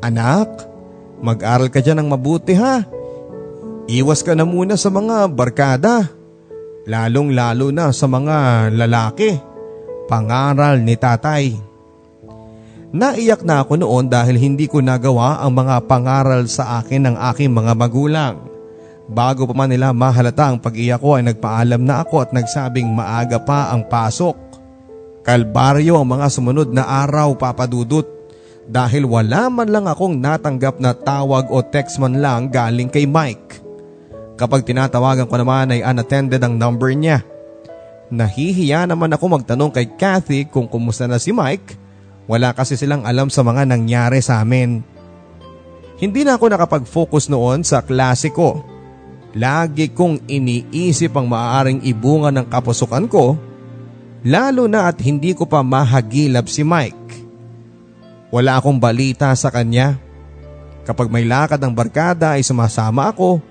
Anak, 0.00 0.48
mag-aral 1.20 1.68
ka 1.68 1.84
dyan 1.84 2.00
ng 2.00 2.08
mabuti 2.08 2.56
ha. 2.56 2.80
Iwas 3.86 4.24
ka 4.24 4.32
na 4.32 4.48
muna 4.48 4.74
sa 4.80 4.88
mga 4.88 5.28
barkada. 5.28 6.08
Lalong 6.88 7.34
lalo 7.34 7.68
na 7.74 7.92
sa 7.92 8.08
mga 8.08 8.70
lalaki. 8.72 9.36
Pangaral 10.06 10.80
ni 10.80 10.94
tatay. 10.96 11.58
Naiyak 12.96 13.42
na 13.44 13.66
ako 13.66 13.82
noon 13.82 14.06
dahil 14.08 14.38
hindi 14.38 14.70
ko 14.70 14.80
nagawa 14.80 15.42
ang 15.42 15.52
mga 15.58 15.84
pangaral 15.84 16.46
sa 16.48 16.80
akin 16.80 17.10
ng 17.10 17.16
aking 17.34 17.52
mga 17.52 17.72
magulang. 17.74 18.55
Bago 19.06 19.46
pa 19.46 19.54
man 19.54 19.70
nila 19.70 19.94
mahalata 19.94 20.50
ang 20.50 20.58
pag-iyak 20.58 20.98
ko 20.98 21.14
ay 21.14 21.30
nagpaalam 21.30 21.78
na 21.78 22.02
ako 22.02 22.26
at 22.26 22.30
nagsabing 22.34 22.90
maaga 22.90 23.38
pa 23.38 23.70
ang 23.70 23.86
pasok. 23.86 24.34
Kalbaryo 25.22 26.02
ang 26.02 26.10
mga 26.10 26.26
sumunod 26.26 26.74
na 26.74 27.06
araw 27.06 27.38
papadudot 27.38 28.06
dahil 28.66 29.06
wala 29.06 29.46
man 29.46 29.70
lang 29.70 29.86
akong 29.86 30.18
natanggap 30.18 30.82
na 30.82 30.90
tawag 30.90 31.46
o 31.54 31.62
text 31.62 32.02
man 32.02 32.18
lang 32.18 32.50
galing 32.50 32.90
kay 32.90 33.06
Mike. 33.06 33.62
Kapag 34.34 34.66
tinatawagan 34.66 35.30
ko 35.30 35.38
naman 35.38 35.70
ay 35.70 35.86
unattended 35.86 36.42
ang 36.42 36.58
number 36.58 36.90
niya. 36.90 37.22
Nahihiya 38.10 38.90
naman 38.90 39.14
ako 39.14 39.38
magtanong 39.38 39.70
kay 39.70 39.86
Kathy 39.94 40.50
kung 40.50 40.66
kumusta 40.66 41.06
na 41.06 41.22
si 41.22 41.30
Mike. 41.30 41.78
Wala 42.26 42.50
kasi 42.54 42.74
silang 42.74 43.06
alam 43.06 43.30
sa 43.30 43.46
mga 43.46 43.70
nangyari 43.70 44.18
sa 44.18 44.42
amin. 44.42 44.82
Hindi 45.96 46.26
na 46.26 46.34
ako 46.34 46.50
nakapag-focus 46.50 47.30
noon 47.30 47.62
sa 47.62 47.86
klase 47.86 48.34
ko 48.34 48.75
Lagi 49.36 49.92
kong 49.92 50.24
iniisip 50.24 51.12
ang 51.12 51.28
maaaring 51.28 51.84
ibunga 51.84 52.32
ng 52.32 52.48
kapusukan 52.48 53.04
ko, 53.04 53.36
lalo 54.24 54.64
na 54.64 54.88
at 54.88 54.96
hindi 55.04 55.36
ko 55.36 55.44
pa 55.44 55.60
mahagilap 55.60 56.48
si 56.48 56.64
Mike. 56.64 57.28
Wala 58.32 58.56
akong 58.56 58.80
balita 58.80 59.28
sa 59.36 59.52
kanya. 59.52 60.00
Kapag 60.88 61.12
may 61.12 61.28
lakad 61.28 61.60
ng 61.60 61.76
barkada 61.76 62.40
ay 62.40 62.42
sumasama 62.48 63.12
ako. 63.12 63.44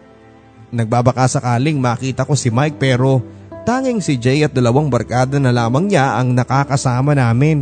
Nagbabaka 0.73 1.29
sakaling 1.29 1.77
makita 1.77 2.25
ko 2.25 2.33
si 2.33 2.49
Mike 2.49 2.81
pero 2.81 3.21
tanging 3.69 4.01
si 4.01 4.17
Jay 4.17 4.41
at 4.41 4.57
dalawang 4.57 4.89
barkada 4.89 5.37
na 5.37 5.53
lamang 5.53 5.85
niya 5.85 6.17
ang 6.17 6.33
nakakasama 6.33 7.13
namin. 7.13 7.61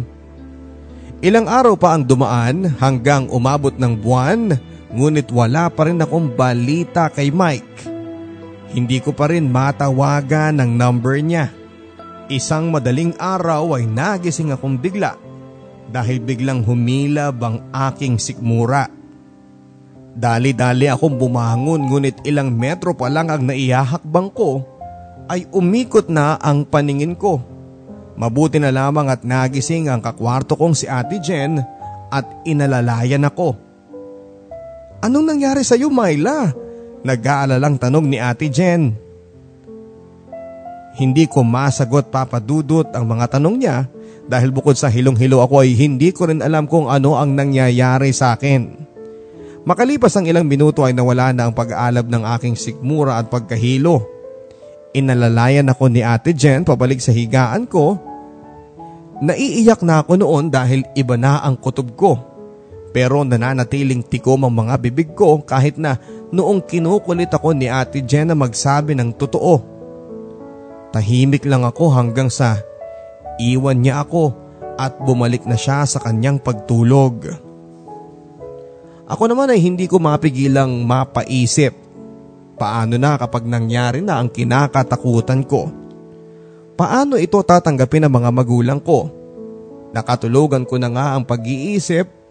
Ilang 1.19 1.51
araw 1.51 1.75
pa 1.75 1.91
ang 1.91 2.07
dumaan 2.07 2.71
hanggang 2.79 3.27
umabot 3.27 3.75
ng 3.75 3.93
buwan 3.99 4.55
ngunit 4.95 5.27
wala 5.27 5.67
pa 5.67 5.91
rin 5.91 5.99
akong 5.99 6.31
balita 6.31 7.11
kay 7.11 7.27
Mike. 7.27 7.92
Hindi 8.73 8.97
ko 8.97 9.13
pa 9.13 9.29
rin 9.29 9.53
matawagan 9.53 10.57
ng 10.57 10.71
number 10.73 11.21
niya. 11.21 11.53
Isang 12.25 12.73
madaling 12.73 13.13
araw 13.21 13.77
ay 13.77 13.85
nagising 13.85 14.49
akong 14.49 14.81
bigla 14.81 15.13
dahil 15.93 16.17
biglang 16.17 16.65
humilab 16.65 17.37
ang 17.37 17.69
aking 17.69 18.17
sikmura. 18.17 18.89
Dali-dali 20.13 20.89
akong 20.89 21.21
bumangon 21.21 21.85
ngunit 21.85 22.25
ilang 22.25 22.49
metro 22.49 22.97
pa 22.97 23.13
lang 23.13 23.29
ang 23.29 23.45
naiyahakbang 23.45 24.29
ko 24.33 24.65
ay 25.29 25.45
umikot 25.53 26.09
na 26.09 26.41
ang 26.41 26.65
paningin 26.65 27.13
ko. 27.13 27.41
Mabuti 28.17 28.57
na 28.57 28.73
lamang 28.73 29.09
at 29.09 29.21
nagising 29.21 29.89
ang 29.89 30.01
kakwarto 30.01 30.57
kong 30.57 30.73
si 30.73 30.85
Ate 30.89 31.17
Jen 31.21 31.61
at 32.09 32.25
inalalayan 32.45 33.25
ako. 33.25 33.57
Anong 35.01 35.25
nangyari 35.33 35.65
sa 35.65 35.73
iyo, 35.73 35.89
Myla? 35.89 36.62
Nag-aalalang 37.03 37.75
tanong 37.75 38.07
ni 38.07 38.17
Ate 38.17 38.47
Jen. 38.47 38.95
Hindi 40.95 41.27
ko 41.27 41.43
masagot 41.43 42.07
papadudot 42.07 42.87
ang 42.95 43.03
mga 43.03 43.35
tanong 43.35 43.55
niya 43.59 43.91
dahil 44.23 44.55
bukod 44.55 44.79
sa 44.79 44.87
hilong-hilo 44.87 45.43
ako 45.43 45.67
ay 45.67 45.75
hindi 45.75 46.15
ko 46.15 46.31
rin 46.31 46.39
alam 46.39 46.63
kung 46.63 46.87
ano 46.87 47.19
ang 47.19 47.35
nangyayari 47.35 48.15
sa 48.15 48.39
akin. 48.39 48.87
Makalipas 49.67 50.15
ang 50.15 50.31
ilang 50.31 50.47
minuto 50.47 50.83
ay 50.87 50.95
nawala 50.95 51.35
na 51.35 51.47
ang 51.47 51.53
pag-aalab 51.55 52.07
ng 52.07 52.23
aking 52.39 52.55
sikmura 52.55 53.19
at 53.19 53.27
pagkahilo. 53.27 54.03
Inalalayan 54.95 55.67
ako 55.67 55.91
ni 55.91 56.07
Ate 56.07 56.31
Jen 56.31 56.63
pabalik 56.63 57.03
sa 57.03 57.11
higaan 57.11 57.67
ko. 57.67 57.99
Naiiyak 59.19 59.83
na 59.83 60.07
ako 60.07 60.23
noon 60.23 60.47
dahil 60.51 60.87
iba 60.95 61.19
na 61.19 61.43
ang 61.43 61.59
kutob 61.59 61.95
ko. 61.99 62.32
Pero 62.93 63.25
nananatiling 63.25 64.05
tikom 64.05 64.45
ang 64.45 64.53
mga 64.53 64.77
bibig 64.77 65.17
ko 65.17 65.41
kahit 65.41 65.81
na 65.81 65.97
noong 66.29 66.61
kinukulit 66.61 67.33
ako 67.33 67.57
ni 67.57 67.65
Ate 67.65 68.05
Jen 68.05 68.29
na 68.29 68.37
magsabi 68.37 68.93
ng 68.93 69.17
totoo. 69.17 69.55
Tahimik 70.93 71.49
lang 71.49 71.65
ako 71.65 71.89
hanggang 71.89 72.29
sa 72.29 72.61
iwan 73.41 73.81
niya 73.81 74.05
ako 74.05 74.37
at 74.77 74.93
bumalik 75.01 75.41
na 75.49 75.57
siya 75.57 75.89
sa 75.89 75.97
kanyang 76.05 76.37
pagtulog. 76.37 77.33
Ako 79.09 79.23
naman 79.25 79.49
ay 79.49 79.57
hindi 79.57 79.89
ko 79.89 79.97
mapigilang 79.97 80.85
mapaisip. 80.85 81.73
Paano 82.53 83.01
na 83.01 83.17
kapag 83.17 83.49
nangyari 83.49 84.05
na 84.05 84.21
ang 84.21 84.29
kinakatakutan 84.29 85.41
ko? 85.49 85.65
Paano 86.77 87.17
ito 87.17 87.41
tatanggapin 87.41 88.05
ng 88.05 88.13
mga 88.13 88.29
magulang 88.29 88.77
ko? 88.77 89.09
Nakatulugan 89.93 90.65
ko 90.65 90.77
na 90.77 90.89
nga 90.93 91.05
ang 91.17 91.25
pag-iisip 91.25 92.22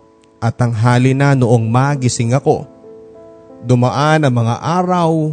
at 0.42 0.58
ang 0.58 0.74
hali 0.74 1.14
na 1.14 1.38
noong 1.38 1.70
magising 1.70 2.34
ako. 2.34 2.66
Dumaan 3.62 4.26
ang 4.26 4.34
mga 4.34 4.58
araw. 4.58 5.30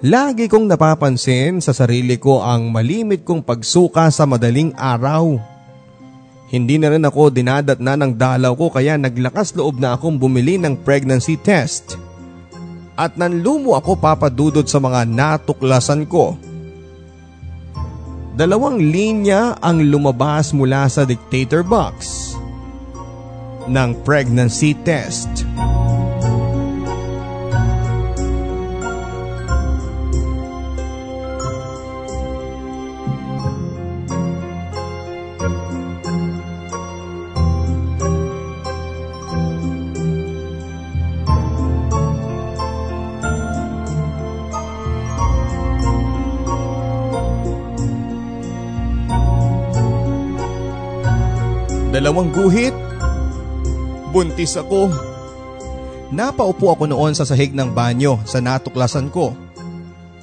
Lagi 0.00 0.48
kong 0.48 0.64
napapansin 0.64 1.60
sa 1.60 1.76
sarili 1.76 2.16
ko 2.16 2.40
ang 2.40 2.72
malimit 2.72 3.28
kong 3.28 3.44
pagsuka 3.44 4.08
sa 4.08 4.24
madaling 4.24 4.72
araw. 4.72 5.36
Hindi 6.48 6.80
na 6.80 6.88
rin 6.88 7.04
ako 7.04 7.28
dinadat 7.28 7.76
na 7.76 7.92
ng 8.00 8.16
dalaw 8.16 8.56
ko 8.56 8.72
kaya 8.72 8.96
naglakas 8.96 9.52
loob 9.52 9.76
na 9.76 9.92
akong 9.92 10.16
bumili 10.16 10.56
ng 10.56 10.80
pregnancy 10.80 11.36
test. 11.36 12.00
At 12.96 13.20
nanlumo 13.20 13.76
ako 13.76 14.00
papadudod 14.00 14.64
sa 14.64 14.80
mga 14.80 15.04
natuklasan 15.04 16.08
ko. 16.08 16.40
Dalawang 18.38 18.80
linya 18.80 19.60
ang 19.60 19.84
lumabas 19.84 20.56
mula 20.56 20.88
sa 20.88 21.04
dictator 21.04 21.60
box 21.60 22.27
ng 23.68 23.94
pregnancy 24.02 24.72
test. 24.72 25.46
Dalawang 51.88 52.30
guhit 52.30 52.87
Buntis 54.08 54.56
ako. 54.56 54.88
Napaupo 56.08 56.72
ako 56.72 56.88
noon 56.88 57.12
sa 57.12 57.28
sahig 57.28 57.52
ng 57.52 57.68
banyo 57.68 58.16
sa 58.24 58.40
natuklasan 58.40 59.12
ko. 59.12 59.36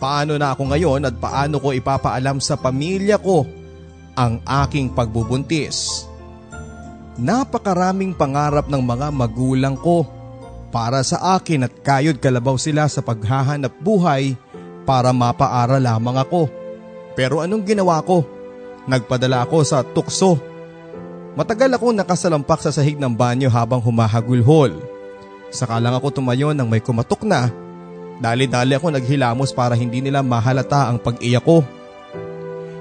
Paano 0.01 0.33
na 0.41 0.57
ako 0.57 0.73
ngayon 0.73 1.05
at 1.05 1.15
paano 1.21 1.61
ko 1.61 1.69
ipapaalam 1.69 2.41
sa 2.41 2.57
pamilya 2.57 3.21
ko 3.21 3.45
ang 4.17 4.41
aking 4.65 4.89
pagbubuntis? 4.89 6.09
Napakaraming 7.15 8.17
pangarap 8.17 8.65
ng 8.67 8.81
mga 8.81 9.07
magulang 9.13 9.77
ko 9.77 10.03
para 10.73 11.05
sa 11.05 11.37
akin 11.37 11.69
at 11.69 11.73
kayod 11.85 12.17
kalabaw 12.17 12.57
sila 12.57 12.89
sa 12.89 13.05
paghahanap 13.05 13.71
buhay 13.79 14.33
para 14.83 15.13
mapaaral 15.13 15.79
lamang 15.79 16.17
ako. 16.19 16.49
Pero 17.13 17.39
anong 17.39 17.63
ginawa 17.63 18.01
ko? 18.01 18.25
Nagpadala 18.89 19.45
ako 19.45 19.57
sa 19.63 19.85
tukso 19.85 20.54
Matagal 21.35 21.67
akong 21.75 21.91
nakasalampak 21.91 22.63
sa 22.63 22.71
sahig 22.71 22.95
ng 22.95 23.11
banyo 23.11 23.51
habang 23.51 23.83
humahagulhol. 23.83 24.71
Saka 25.51 25.83
lang 25.83 25.91
ako 25.91 26.23
tumayo 26.23 26.55
nang 26.55 26.71
may 26.71 26.79
kumatok 26.79 27.27
na. 27.27 27.51
Dali-dali 28.23 28.71
ako 28.79 28.95
naghilamos 28.95 29.51
para 29.51 29.75
hindi 29.75 29.99
nila 29.99 30.23
mahalata 30.23 30.87
ang 30.87 30.95
pag-iyak 30.95 31.43
ko. 31.43 31.59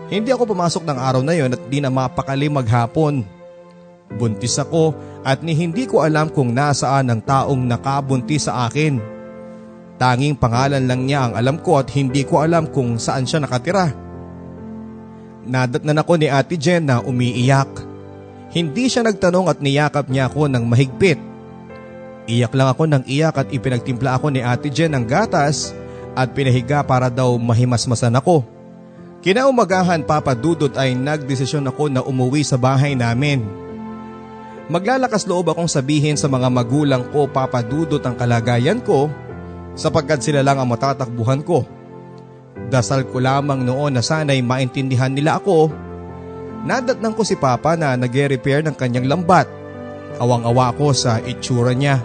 Hindi 0.07 0.31
ako 0.31 0.55
pumasok 0.55 0.87
ng 0.87 0.99
araw 1.03 1.23
na 1.27 1.35
yon 1.35 1.51
at 1.51 1.63
di 1.67 1.83
na 1.83 1.91
mapakali 1.91 2.47
maghapon. 2.47 3.27
Buntis 4.15 4.55
ako 4.63 4.95
at 5.27 5.43
ni 5.43 5.59
hindi 5.59 5.91
ko 5.91 6.07
alam 6.07 6.31
kung 6.31 6.55
nasaan 6.55 7.11
ang 7.11 7.21
taong 7.27 7.59
nakabuntis 7.59 8.47
sa 8.47 8.71
akin. 8.71 9.03
Tanging 9.99 10.39
pangalan 10.39 10.87
lang 10.87 11.11
niya 11.11 11.27
ang 11.27 11.33
alam 11.35 11.57
ko 11.59 11.83
at 11.83 11.91
hindi 11.91 12.23
ko 12.23 12.39
alam 12.39 12.71
kung 12.71 13.03
saan 13.03 13.27
siya 13.27 13.43
nakatira. 13.43 13.91
Nadatnan 15.43 15.99
ako 15.99 16.23
ni 16.23 16.31
Ate 16.31 16.55
Jen 16.55 16.87
na 16.87 17.03
umiiyak. 17.03 17.94
Hindi 18.55 18.87
siya 18.87 19.03
nagtanong 19.03 19.51
at 19.51 19.59
niyakap 19.59 20.07
niya 20.07 20.31
ako 20.31 20.47
ng 20.47 20.63
mahigpit. 20.63 21.19
Iyak 22.31 22.55
lang 22.55 22.71
ako 22.71 22.87
ng 22.87 23.03
iyak 23.05 23.35
at 23.35 23.49
ipinagtimpla 23.51 24.15
ako 24.15 24.31
ni 24.31 24.41
Ate 24.41 24.71
Jen 24.71 24.95
ng 24.95 25.05
gatas 25.05 25.75
at 26.15 26.31
pinahiga 26.31 26.87
para 26.87 27.11
daw 27.11 27.35
mahimasmasan 27.35 28.15
ako. 28.15 28.47
Kinaumagahan 29.27 30.07
papadudot 30.07 30.71
ay 30.79 30.95
nagdesisyon 30.95 31.67
ako 31.67 31.91
na 31.91 32.01
umuwi 32.07 32.47
sa 32.47 32.55
bahay 32.55 32.95
namin. 32.95 33.43
Maglalakas 34.71 35.27
loob 35.27 35.51
akong 35.51 35.69
sabihin 35.69 36.15
sa 36.15 36.31
mga 36.31 36.49
magulang 36.49 37.05
ko 37.11 37.27
papadudot 37.27 38.01
ang 38.07 38.15
kalagayan 38.15 38.79
ko 38.81 39.11
sapagkat 39.75 40.23
sila 40.23 40.47
lang 40.47 40.63
ang 40.63 40.71
matatakbuhan 40.71 41.43
ko. 41.43 41.67
Dasal 42.71 43.05
ko 43.11 43.19
lamang 43.19 43.67
noon 43.67 43.99
na 43.99 44.01
sana'y 44.01 44.41
maintindihan 44.41 45.11
nila 45.11 45.43
ako 45.43 45.69
Nadatnan 46.65 47.13
ko 47.13 47.23
si 47.29 47.37
Papa 47.37 47.77
na 47.77 47.93
nag-repair 47.93 48.65
ng 48.65 48.73
kanyang 48.73 49.05
lambat. 49.05 49.45
Awang-awa 50.17 50.73
ko 50.73 50.97
sa 50.97 51.21
itsura 51.21 51.77
niya. 51.77 52.01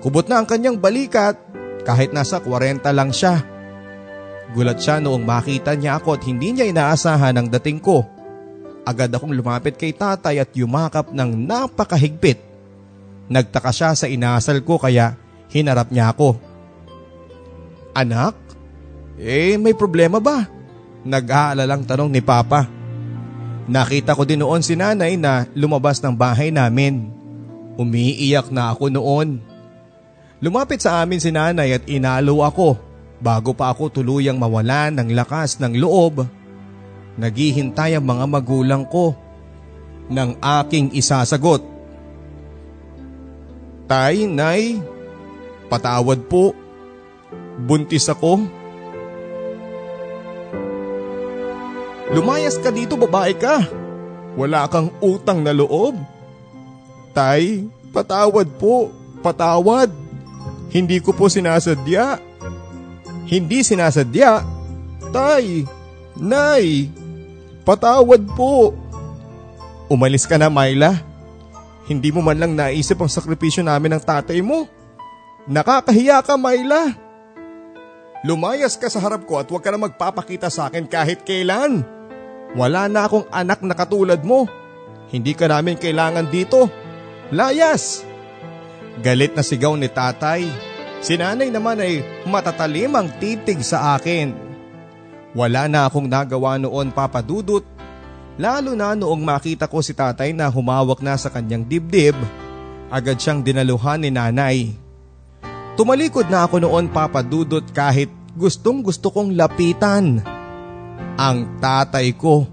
Kubot 0.00 0.24
na 0.24 0.40
ang 0.40 0.48
kanyang 0.48 0.80
balikat 0.80 1.36
kahit 1.84 2.16
nasa 2.16 2.40
40 2.40 2.80
lang 2.96 3.12
siya. 3.12 3.44
Gulat 4.56 4.80
siya 4.80 4.98
noong 4.98 5.22
makita 5.22 5.76
niya 5.76 6.00
ako 6.00 6.16
at 6.16 6.22
hindi 6.24 6.56
niya 6.56 6.66
inaasahan 6.72 7.36
ang 7.36 7.52
dating 7.52 7.84
ko. 7.84 8.02
Agad 8.88 9.12
akong 9.12 9.36
lumapit 9.36 9.76
kay 9.76 9.92
tatay 9.92 10.40
at 10.40 10.50
yumakap 10.56 11.12
ng 11.12 11.30
napakahigpit. 11.44 12.40
Nagtaka 13.30 13.70
siya 13.70 13.92
sa 13.92 14.08
inasal 14.08 14.64
ko 14.64 14.80
kaya 14.80 15.14
hinarap 15.52 15.92
niya 15.92 16.16
ako. 16.16 16.34
Anak, 17.92 18.34
eh 19.20 19.60
may 19.60 19.76
problema 19.76 20.16
ba? 20.18 20.59
Nag-aalalang 21.06 21.88
tanong 21.88 22.10
ni 22.12 22.20
Papa. 22.20 22.68
Nakita 23.70 24.18
ko 24.18 24.26
din 24.26 24.42
noon 24.42 24.60
si 24.60 24.74
nanay 24.74 25.14
na 25.14 25.46
lumabas 25.54 26.02
ng 26.02 26.12
bahay 26.12 26.50
namin. 26.50 27.08
Umiiyak 27.78 28.50
na 28.52 28.74
ako 28.74 28.90
noon. 28.92 29.40
Lumapit 30.40 30.82
sa 30.82 31.00
amin 31.00 31.20
si 31.22 31.30
nanay 31.32 31.76
at 31.76 31.84
inalo 31.88 32.44
ako 32.44 32.76
bago 33.20 33.52
pa 33.52 33.70
ako 33.72 34.00
tuluyang 34.00 34.40
mawalan 34.40 34.96
ng 34.96 35.08
lakas 35.12 35.60
ng 35.60 35.76
loob. 35.76 36.24
Naghihintay 37.20 37.96
ang 37.96 38.04
mga 38.08 38.24
magulang 38.26 38.84
ko 38.88 39.12
ng 40.10 40.40
aking 40.40 40.96
isasagot. 40.96 41.62
Tay, 43.86 44.26
nay, 44.26 44.80
patawad 45.68 46.26
po. 46.26 46.56
Buntis 47.60 48.08
ako. 48.08 48.59
Lumayas 52.10 52.58
ka 52.58 52.74
dito 52.74 52.98
babae 52.98 53.38
ka. 53.38 53.70
Wala 54.34 54.66
kang 54.66 54.90
utang 54.98 55.46
na 55.46 55.54
loob. 55.54 55.94
Tay, 57.14 57.70
patawad 57.94 58.50
po. 58.58 58.90
Patawad. 59.22 59.94
Hindi 60.74 60.98
ko 60.98 61.14
po 61.14 61.30
sinasadya. 61.30 62.18
Hindi 63.30 63.62
sinasadya. 63.62 64.42
Tay, 65.14 65.66
nay, 66.18 66.90
patawad 67.62 68.26
po. 68.34 68.74
Umalis 69.86 70.26
ka 70.26 70.34
na, 70.34 70.50
Myla. 70.50 70.98
Hindi 71.86 72.10
mo 72.14 72.22
man 72.22 72.38
lang 72.38 72.54
naisip 72.54 72.98
ang 73.02 73.10
sakripisyo 73.10 73.62
namin 73.66 73.98
ng 73.98 74.02
tatay 74.02 74.38
mo. 74.42 74.66
Nakakahiya 75.46 76.22
ka, 76.22 76.34
Myla. 76.38 76.94
Lumayas 78.22 78.78
ka 78.78 78.86
sa 78.86 78.98
harap 78.98 79.26
ko 79.26 79.42
at 79.42 79.50
huwag 79.50 79.62
ka 79.62 79.70
na 79.74 79.80
magpapakita 79.80 80.46
sa 80.46 80.70
akin 80.70 80.86
kahit 80.86 81.26
kailan. 81.26 81.99
Wala 82.58 82.90
na 82.90 83.06
akong 83.06 83.26
anak 83.30 83.62
na 83.62 83.74
katulad 83.78 84.18
mo. 84.26 84.50
Hindi 85.10 85.34
ka 85.34 85.46
namin 85.46 85.78
kailangan 85.78 86.26
dito. 86.30 86.66
Layas! 87.30 88.02
Galit 88.98 89.38
na 89.38 89.42
sigaw 89.46 89.78
ni 89.78 89.86
tatay. 89.86 90.46
Si 91.00 91.16
nanay 91.16 91.48
naman 91.48 91.80
ay 91.80 92.04
matatalim 92.26 92.92
ang 92.92 93.08
titig 93.22 93.62
sa 93.64 93.96
akin. 93.96 94.34
Wala 95.32 95.70
na 95.70 95.86
akong 95.86 96.10
nagawa 96.10 96.58
noon 96.58 96.90
papadudot. 96.90 97.62
Lalo 98.40 98.74
na 98.74 98.98
noong 98.98 99.22
makita 99.22 99.70
ko 99.70 99.78
si 99.80 99.94
tatay 99.94 100.34
na 100.34 100.50
humawak 100.50 101.04
na 101.04 101.14
sa 101.14 101.28
kanyang 101.28 101.62
dibdib, 101.62 102.16
agad 102.88 103.20
siyang 103.20 103.44
dinaluhan 103.44 104.00
ni 104.00 104.10
nanay. 104.10 104.74
Tumalikod 105.78 106.26
na 106.28 106.44
ako 106.48 106.64
noon 106.64 106.90
papadudot 106.90 107.64
kahit 107.70 108.10
gustong 108.34 108.82
gusto 108.82 109.12
kong 109.12 109.36
lapitan. 109.38 110.24
Ang 111.20 111.60
tatay 111.60 112.16
ko. 112.16 112.48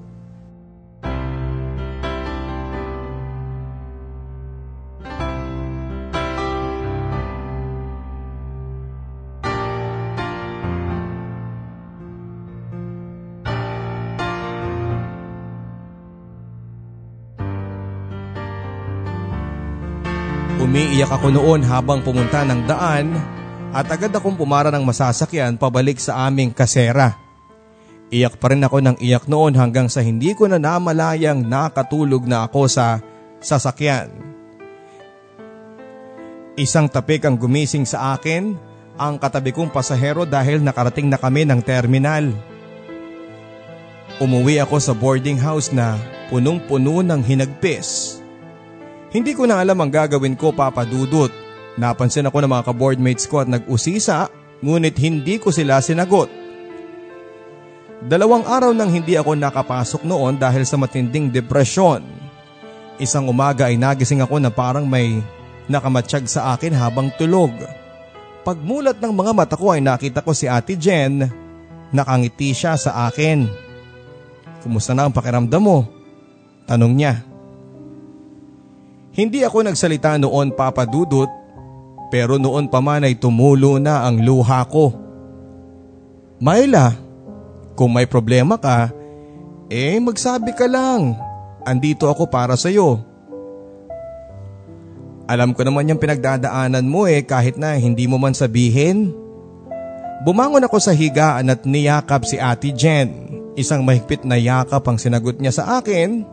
Umiiyak 20.60 21.08
ako 21.08 21.32
noon 21.32 21.64
habang 21.64 22.04
pumunta 22.04 22.44
ng 22.44 22.68
daan 22.68 23.16
at 23.72 23.88
agad 23.88 24.12
akong 24.12 24.36
pumara 24.36 24.68
ng 24.76 24.84
masasakyan 24.84 25.56
pabalik 25.56 26.04
sa 26.04 26.28
aming 26.28 26.52
kasera. 26.52 27.27
Iyak 28.08 28.40
pa 28.40 28.56
rin 28.56 28.64
ako 28.64 28.80
ng 28.80 28.98
iyak 29.04 29.28
noon 29.28 29.52
hanggang 29.60 29.92
sa 29.92 30.00
hindi 30.00 30.32
ko 30.32 30.48
na 30.48 30.56
namalayang 30.56 31.44
nakatulog 31.44 32.24
na 32.24 32.48
ako 32.48 32.72
sa 32.72 33.04
sasakyan. 33.44 34.08
Isang 36.56 36.88
tapik 36.88 37.28
ang 37.28 37.36
gumising 37.36 37.84
sa 37.84 38.16
akin, 38.16 38.56
ang 38.98 39.20
katabi 39.20 39.52
kong 39.54 39.70
pasahero 39.70 40.24
dahil 40.24 40.64
nakarating 40.64 41.12
na 41.12 41.20
kami 41.20 41.44
ng 41.46 41.60
terminal. 41.62 42.32
Umuwi 44.18 44.58
ako 44.64 44.82
sa 44.82 44.96
boarding 44.96 45.38
house 45.38 45.70
na 45.70 46.00
punong-puno 46.32 47.06
ng 47.06 47.22
hinagpis. 47.22 48.18
Hindi 49.14 49.36
ko 49.38 49.46
na 49.46 49.62
alam 49.62 49.78
ang 49.78 49.92
gagawin 49.92 50.34
ko 50.34 50.56
papadudot. 50.56 51.30
Napansin 51.78 52.26
ako 52.26 52.42
ng 52.42 52.52
mga 52.56 52.66
ka-boardmates 52.72 53.30
ko 53.30 53.46
at 53.46 53.52
nag-usisa 53.52 54.32
ngunit 54.64 54.98
hindi 54.98 55.38
ko 55.38 55.54
sila 55.54 55.78
sinagot. 55.78 56.47
Dalawang 57.98 58.46
araw 58.46 58.78
nang 58.78 58.94
hindi 58.94 59.18
ako 59.18 59.34
nakapasok 59.34 60.06
noon 60.06 60.38
dahil 60.38 60.62
sa 60.70 60.78
matinding 60.78 61.34
depresyon. 61.34 62.06
Isang 63.02 63.26
umaga 63.26 63.74
ay 63.74 63.78
nagising 63.78 64.22
ako 64.22 64.38
na 64.38 64.54
parang 64.54 64.86
may 64.86 65.18
nakamatsyag 65.66 66.30
sa 66.30 66.54
akin 66.54 66.78
habang 66.78 67.10
tulog. 67.18 67.50
Pagmulat 68.46 69.02
ng 69.02 69.14
mga 69.14 69.32
mata 69.34 69.56
ko 69.58 69.74
ay 69.74 69.82
nakita 69.82 70.22
ko 70.22 70.32
si 70.32 70.46
Ate 70.46 70.78
Jen. 70.78 71.26
Nakangiti 71.90 72.54
siya 72.54 72.78
sa 72.78 73.10
akin. 73.10 73.50
Kumusta 74.62 74.94
na 74.94 75.10
ang 75.10 75.14
pakiramdam 75.14 75.62
mo? 75.62 75.90
Tanong 76.70 76.94
niya. 76.94 77.26
Hindi 79.18 79.42
ako 79.42 79.66
nagsalita 79.66 80.22
noon 80.22 80.54
papadudot 80.54 81.30
pero 82.14 82.38
noon 82.38 82.70
pa 82.70 82.80
man 82.80 83.04
ay 83.04 83.18
tumulo 83.18 83.82
na 83.82 84.06
ang 84.06 84.22
luha 84.22 84.64
ko. 84.70 84.94
Myla, 86.38 87.07
kung 87.78 87.94
may 87.94 88.10
problema 88.10 88.58
ka, 88.58 88.90
eh 89.70 90.02
magsabi 90.02 90.58
ka 90.58 90.66
lang. 90.66 91.14
Andito 91.62 92.10
ako 92.10 92.26
para 92.26 92.58
sa 92.58 92.74
iyo. 92.74 92.98
Alam 95.30 95.54
ko 95.54 95.62
naman 95.62 95.86
yung 95.92 96.02
pinagdadaanan 96.02 96.88
mo 96.88 97.06
eh 97.06 97.22
kahit 97.22 97.60
na 97.60 97.78
hindi 97.78 98.10
mo 98.10 98.18
man 98.18 98.34
sabihin. 98.34 99.14
Bumangon 100.26 100.66
ako 100.66 100.82
sa 100.82 100.96
higaan 100.96 101.54
at 101.54 101.62
niyakap 101.68 102.26
si 102.26 102.42
Ate 102.42 102.74
Jen. 102.74 103.30
Isang 103.54 103.86
mahigpit 103.86 104.26
na 104.26 104.40
yakap 104.40 104.82
ang 104.88 104.98
sinagot 104.98 105.38
niya 105.38 105.54
sa 105.54 105.78
akin 105.78 106.26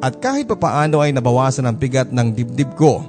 at 0.00 0.20
kahit 0.20 0.48
papaano 0.48 1.00
ay 1.00 1.12
nabawasan 1.12 1.68
ang 1.68 1.76
bigat 1.76 2.12
ng 2.12 2.28
dibdib 2.32 2.72
ko. 2.76 3.04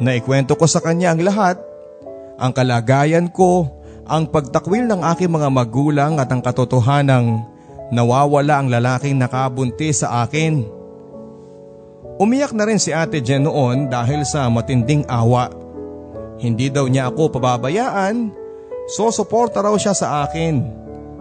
Naikwento 0.00 0.56
ko 0.56 0.66
sa 0.66 0.82
kanya 0.82 1.12
ang 1.14 1.22
lahat, 1.22 1.56
ang 2.40 2.50
kalagayan 2.50 3.30
ko, 3.30 3.68
ang 4.04 4.28
pagtakwil 4.28 4.84
ng 4.84 5.00
aking 5.14 5.32
mga 5.32 5.48
magulang 5.48 6.20
at 6.20 6.28
ang 6.28 6.44
katotohanang 6.44 7.44
nawawala 7.88 8.64
ang 8.64 8.68
lalaking 8.68 9.16
nakabuntis 9.16 10.04
sa 10.04 10.24
akin. 10.24 10.64
Umiyak 12.20 12.54
na 12.54 12.64
rin 12.68 12.78
si 12.78 12.94
ate 12.94 13.18
Jen 13.18 13.48
noon 13.48 13.90
dahil 13.90 14.22
sa 14.22 14.46
matinding 14.46 15.02
awa. 15.10 15.50
Hindi 16.38 16.70
daw 16.70 16.86
niya 16.86 17.10
ako 17.10 17.38
pababayaan, 17.38 18.30
so 18.90 19.10
suporta 19.10 19.64
raw 19.64 19.74
siya 19.74 19.96
sa 19.96 20.22
akin. 20.26 20.62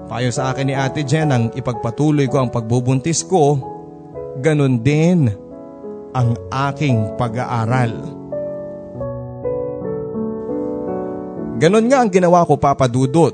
Payo 0.05 0.29
sa 0.29 0.51
akin 0.51 0.67
ni 0.69 0.75
ate 0.75 1.01
Jen 1.01 1.31
ang 1.33 1.43
ipagpatuloy 1.55 2.27
ko 2.29 2.43
ang 2.43 2.49
pagbubuntis 2.51 3.23
ko 3.25 3.73
ganun 4.41 4.81
din 4.81 5.29
ang 6.13 6.37
aking 6.49 7.17
pag-aaral. 7.17 8.22
Ganon 11.63 11.87
nga 11.87 12.03
ang 12.03 12.11
ginawa 12.11 12.43
ko 12.43 12.59
papadudot. 12.59 13.31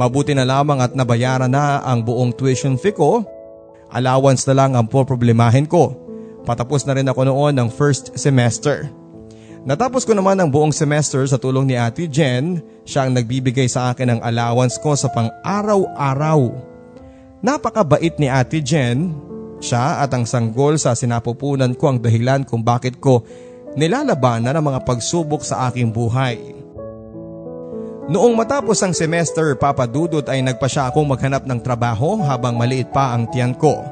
Mabuti 0.00 0.32
na 0.32 0.48
lamang 0.48 0.80
at 0.80 0.96
nabayaran 0.96 1.52
na 1.52 1.84
ang 1.84 2.00
buong 2.00 2.32
tuition 2.32 2.80
fee 2.80 2.96
ko. 2.96 3.20
Allowance 3.92 4.48
na 4.48 4.56
lang 4.56 4.72
ang 4.72 4.88
poproblemahin 4.88 5.68
ko. 5.68 5.92
Patapos 6.48 6.88
na 6.88 6.96
rin 6.96 7.04
ako 7.04 7.28
noon 7.28 7.52
ng 7.52 7.68
first 7.68 8.16
semester. 8.16 8.88
Natapos 9.68 10.08
ko 10.08 10.16
naman 10.16 10.40
ang 10.40 10.48
buong 10.48 10.72
semester 10.72 11.20
sa 11.28 11.36
tulong 11.36 11.68
ni 11.68 11.76
Ate 11.76 12.08
Jen. 12.08 12.64
Siya 12.88 13.04
ang 13.04 13.12
nagbibigay 13.12 13.68
sa 13.68 13.92
akin 13.92 14.08
ng 14.08 14.20
allowance 14.24 14.80
ko 14.80 14.96
sa 14.96 15.12
pang-araw-araw. 15.12 16.48
Napakabait 17.44 18.16
ni 18.16 18.32
Ate 18.32 18.64
Jen 18.64 19.12
siya 19.60 20.00
at 20.00 20.16
ang 20.16 20.24
sanggol 20.24 20.80
sa 20.80 20.96
sinapupunan 20.96 21.76
ko 21.76 21.92
ang 21.92 22.00
dahilan 22.00 22.48
kung 22.48 22.64
bakit 22.64 23.04
ko 23.04 23.20
nilalabanan 23.76 24.56
ang 24.56 24.64
mga 24.64 24.80
pagsubok 24.88 25.44
sa 25.44 25.68
aking 25.68 25.92
buhay. 25.92 26.56
Noong 28.06 28.38
matapos 28.38 28.78
ang 28.86 28.94
semester, 28.94 29.58
papadudot 29.58 30.22
ay 30.30 30.38
nagpa 30.38 30.70
siya 30.70 30.94
akong 30.94 31.10
maghanap 31.10 31.42
ng 31.42 31.58
trabaho 31.58 32.22
habang 32.22 32.54
maliit 32.54 32.94
pa 32.94 33.10
ang 33.10 33.26
tiyan 33.26 33.50
ko. 33.58 33.82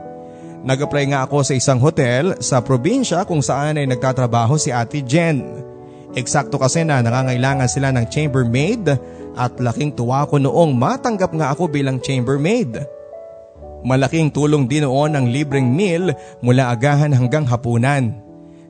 Nag-apply 0.62 1.10
nga 1.10 1.26
ako 1.26 1.42
sa 1.42 1.58
isang 1.58 1.82
hotel 1.82 2.38
sa 2.38 2.62
probinsya 2.62 3.26
kung 3.26 3.42
saan 3.42 3.74
ay 3.74 3.90
nagtatrabaho 3.90 4.54
si 4.54 4.70
Ate 4.70 5.02
Jen. 5.02 5.42
Eksakto 6.14 6.62
kasi 6.62 6.86
na 6.86 7.02
nangangailangan 7.02 7.66
sila 7.66 7.90
ng 7.90 8.06
chambermaid 8.06 8.86
at 9.34 9.58
laking 9.58 9.90
tuwa 9.90 10.22
ko 10.30 10.38
noong 10.38 10.78
matanggap 10.78 11.34
nga 11.34 11.50
ako 11.50 11.66
bilang 11.66 11.98
chambermaid. 11.98 12.86
Malaking 13.82 14.30
tulong 14.30 14.70
din 14.70 14.86
noon 14.86 15.18
ang 15.18 15.26
libreng 15.26 15.66
meal 15.66 16.14
mula 16.38 16.70
agahan 16.70 17.10
hanggang 17.10 17.50
hapunan. 17.50 18.14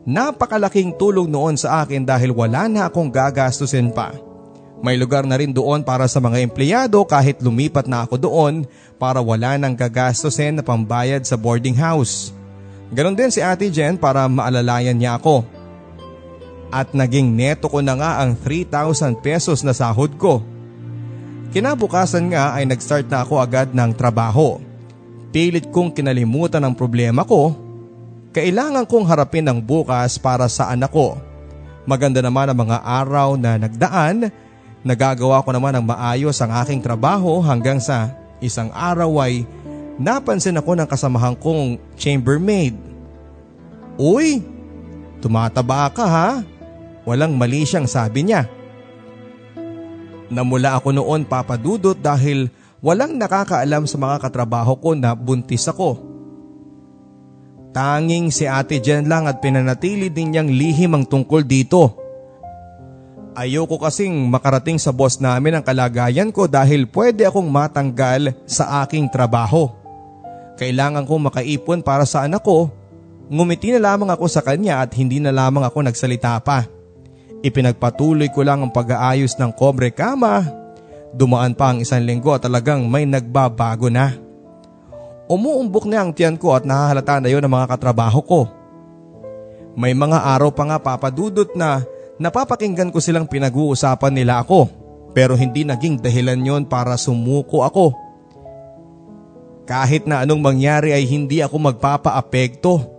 Napakalaking 0.09 0.97
tulong 0.97 1.29
noon 1.29 1.61
sa 1.61 1.85
akin 1.85 2.09
dahil 2.09 2.33
wala 2.33 2.65
na 2.65 2.89
akong 2.89 3.13
gagastusin 3.13 3.93
pa. 3.93 4.34
May 4.85 5.01
lugar 5.01 5.25
na 5.25 5.41
rin 5.41 5.49
doon 5.49 5.81
para 5.81 6.05
sa 6.05 6.21
mga 6.21 6.45
empleyado 6.45 7.01
kahit 7.09 7.41
lumipat 7.41 7.89
na 7.89 8.05
ako 8.05 8.21
doon 8.21 8.69
para 9.01 9.17
wala 9.25 9.57
nang 9.57 9.73
gagastusin 9.73 10.61
na 10.61 10.63
pambayad 10.63 11.25
sa 11.25 11.41
boarding 11.41 11.73
house. 11.73 12.37
Ganon 12.93 13.17
din 13.17 13.33
si 13.33 13.41
Ate 13.41 13.73
Jen 13.73 13.97
para 13.97 14.29
maalalayan 14.29 14.93
niya 14.93 15.17
ako. 15.17 15.41
At 16.69 16.93
naging 16.93 17.33
neto 17.33 17.73
ko 17.73 17.81
na 17.81 17.97
nga 17.97 18.21
ang 18.21 18.37
3,000 18.37 19.25
pesos 19.25 19.65
na 19.65 19.73
sahod 19.73 20.21
ko. 20.21 20.45
Kinabukasan 21.57 22.29
nga 22.29 22.53
ay 22.53 22.69
nag-start 22.69 23.09
na 23.09 23.25
ako 23.25 23.41
agad 23.41 23.73
ng 23.73 23.89
trabaho. 23.97 24.61
Pilit 25.33 25.73
kong 25.73 25.97
kinalimutan 25.97 26.61
ang 26.61 26.77
problema 26.77 27.25
ko. 27.25 27.57
Kailangan 28.37 28.85
kong 28.85 29.09
harapin 29.09 29.49
ang 29.49 29.65
bukas 29.65 30.21
para 30.21 30.45
sa 30.45 30.69
anak 30.69 30.93
ko. 30.93 31.17
Maganda 31.89 32.21
naman 32.21 32.53
ang 32.53 32.59
mga 32.69 32.85
araw 32.85 33.41
na 33.41 33.57
nagdaan. 33.57 34.44
Nagagawa 34.85 35.41
ko 35.41 35.49
naman 35.49 35.73
ang 35.73 35.85
maayos 35.89 36.37
ang 36.45 36.53
aking 36.61 36.85
trabaho 36.85 37.41
hanggang 37.41 37.81
sa 37.81 38.13
isang 38.45 38.69
araw 38.69 39.17
ay 39.25 39.49
napansin 39.97 40.61
ako 40.61 40.77
ng 40.77 40.85
kasamahan 40.85 41.33
kong 41.41 41.81
chambermaid. 41.97 42.77
Uy, 43.97 44.45
tumataba 45.25 45.89
ka 45.89 46.05
ha? 46.05 46.31
Walang 47.09 47.33
mali 47.33 47.65
siyang 47.65 47.89
sabi 47.89 48.29
niya. 48.29 48.45
Namula 50.29 50.77
ako 50.77 50.93
noon 50.93 51.25
papadudot 51.25 51.97
dahil 51.97 52.53
walang 52.85 53.17
nakakaalam 53.17 53.89
sa 53.89 53.97
mga 53.97 54.21
katrabaho 54.21 54.77
ko 54.77 54.93
na 54.93 55.17
buntis 55.17 55.65
ako. 55.65 55.97
Tanging 57.73 58.29
si 58.29 58.45
ate 58.45 58.85
Jen 58.85 59.09
lang 59.09 59.25
at 59.25 59.41
pinanatili 59.41 60.13
din 60.13 60.37
niyang 60.37 60.53
lihim 60.53 60.93
ang 60.93 61.05
tungkol 61.09 61.41
dito. 61.41 62.04
Ayoko 63.35 63.83
kasing 63.83 64.31
makarating 64.31 64.79
sa 64.79 64.95
boss 64.95 65.19
namin 65.19 65.59
ang 65.59 65.65
kalagayan 65.67 66.31
ko 66.31 66.47
dahil 66.47 66.87
pwede 66.87 67.27
akong 67.27 67.51
matanggal 67.51 68.31
sa 68.47 68.87
aking 68.87 69.11
trabaho. 69.11 69.75
Kailangan 70.55 71.03
kong 71.03 71.35
makaipon 71.35 71.83
para 71.83 72.07
sa 72.07 72.31
anak 72.31 72.47
ko. 72.47 72.71
Ngumiti 73.27 73.75
na 73.75 73.91
lamang 73.91 74.15
ako 74.15 74.31
sa 74.31 74.39
kanya 74.39 74.79
at 74.87 74.95
hindi 74.95 75.19
na 75.19 75.35
lamang 75.35 75.67
ako 75.67 75.83
nagsalita 75.83 76.39
pa. 76.47 76.71
Ipinagpatuloy 77.43 78.31
ko 78.31 78.47
lang 78.47 78.63
ang 78.63 78.71
pag-aayos 78.71 79.35
ng 79.35 79.51
kobre 79.51 79.91
kama. 79.91 80.47
Dumaan 81.11 81.59
pa 81.59 81.75
ang 81.75 81.83
isang 81.83 82.07
linggo 82.07 82.31
at 82.31 82.47
talagang 82.47 82.87
may 82.87 83.03
nagbabago 83.03 83.91
na. 83.91 84.15
Umuumbok 85.27 85.91
na 85.91 86.07
ang 86.07 86.15
tiyan 86.15 86.39
ko 86.39 86.55
at 86.55 86.63
nahahalata 86.63 87.19
na 87.19 87.35
yun 87.35 87.43
ang 87.43 87.51
mga 87.51 87.67
katrabaho 87.75 88.23
ko. 88.23 88.41
May 89.75 89.91
mga 89.91 90.23
araw 90.23 90.55
pa 90.55 90.63
nga 90.71 90.79
papadudot 90.79 91.51
na 91.59 91.83
napapakinggan 92.21 92.91
ko 92.95 92.99
silang 93.03 93.27
pinag-uusapan 93.27 94.13
nila 94.15 94.43
ako 94.43 94.71
pero 95.15 95.39
hindi 95.39 95.63
naging 95.63 96.03
dahilan 96.03 96.43
yon 96.43 96.63
para 96.67 96.99
sumuko 96.99 97.63
ako. 97.63 97.95
Kahit 99.65 100.05
na 100.05 100.21
anong 100.21 100.43
mangyari 100.45 100.93
ay 100.93 101.09
hindi 101.09 101.41
ako 101.41 101.73
magpapaapekto 101.73 102.95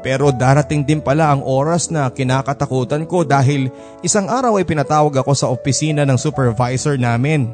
pero 0.00 0.32
darating 0.32 0.80
din 0.84 1.00
pala 1.04 1.28
ang 1.28 1.44
oras 1.44 1.92
na 1.92 2.08
kinakatakutan 2.08 3.04
ko 3.04 3.20
dahil 3.20 3.68
isang 4.00 4.32
araw 4.32 4.56
ay 4.56 4.64
pinatawag 4.64 5.12
ako 5.20 5.32
sa 5.36 5.46
opisina 5.52 6.08
ng 6.08 6.16
supervisor 6.16 6.96
namin. 6.96 7.52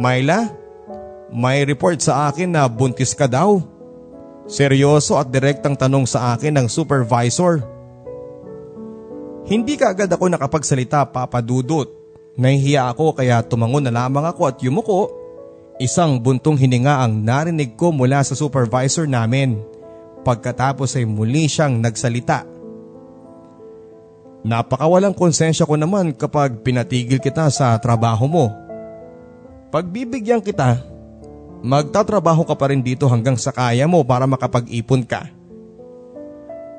Myla, 0.00 0.48
may 1.28 1.68
report 1.68 2.00
sa 2.00 2.32
akin 2.32 2.56
na 2.56 2.64
buntis 2.64 3.12
ka 3.12 3.28
daw. 3.28 3.60
Seryoso 4.48 5.20
at 5.20 5.28
direktang 5.28 5.76
tanong 5.76 6.08
sa 6.08 6.32
akin 6.32 6.56
ng 6.56 6.66
supervisor. 6.72 7.60
Hindi 9.48 9.80
ka 9.80 9.96
agad 9.96 10.12
ako 10.12 10.28
nakapagsalita 10.28 11.08
papadudot. 11.08 11.88
Nahihiya 12.36 12.92
ako 12.92 13.16
kaya 13.16 13.40
tumangon 13.40 13.80
na 13.80 14.04
lamang 14.04 14.28
ako 14.28 14.44
at 14.44 14.60
yumuko. 14.60 15.08
Isang 15.80 16.20
buntong 16.20 16.60
hininga 16.60 17.00
ang 17.00 17.24
narinig 17.24 17.72
ko 17.72 17.88
mula 17.88 18.20
sa 18.20 18.36
supervisor 18.36 19.08
namin. 19.08 19.56
Pagkatapos 20.20 21.00
ay 21.00 21.08
muli 21.08 21.48
siyang 21.48 21.80
nagsalita. 21.80 22.44
Napakawalang 24.44 25.16
konsensya 25.16 25.64
ko 25.64 25.80
naman 25.80 26.12
kapag 26.12 26.60
pinatigil 26.60 27.16
kita 27.16 27.48
sa 27.48 27.72
trabaho 27.80 28.28
mo. 28.28 28.46
Pagbibigyan 29.72 30.44
kita, 30.44 30.76
magtatrabaho 31.64 32.44
ka 32.44 32.52
pa 32.52 32.68
rin 32.68 32.84
dito 32.84 33.08
hanggang 33.08 33.40
sa 33.40 33.48
kaya 33.56 33.88
mo 33.88 34.04
para 34.04 34.28
makapag-ipon 34.28 35.08
ka. 35.08 35.24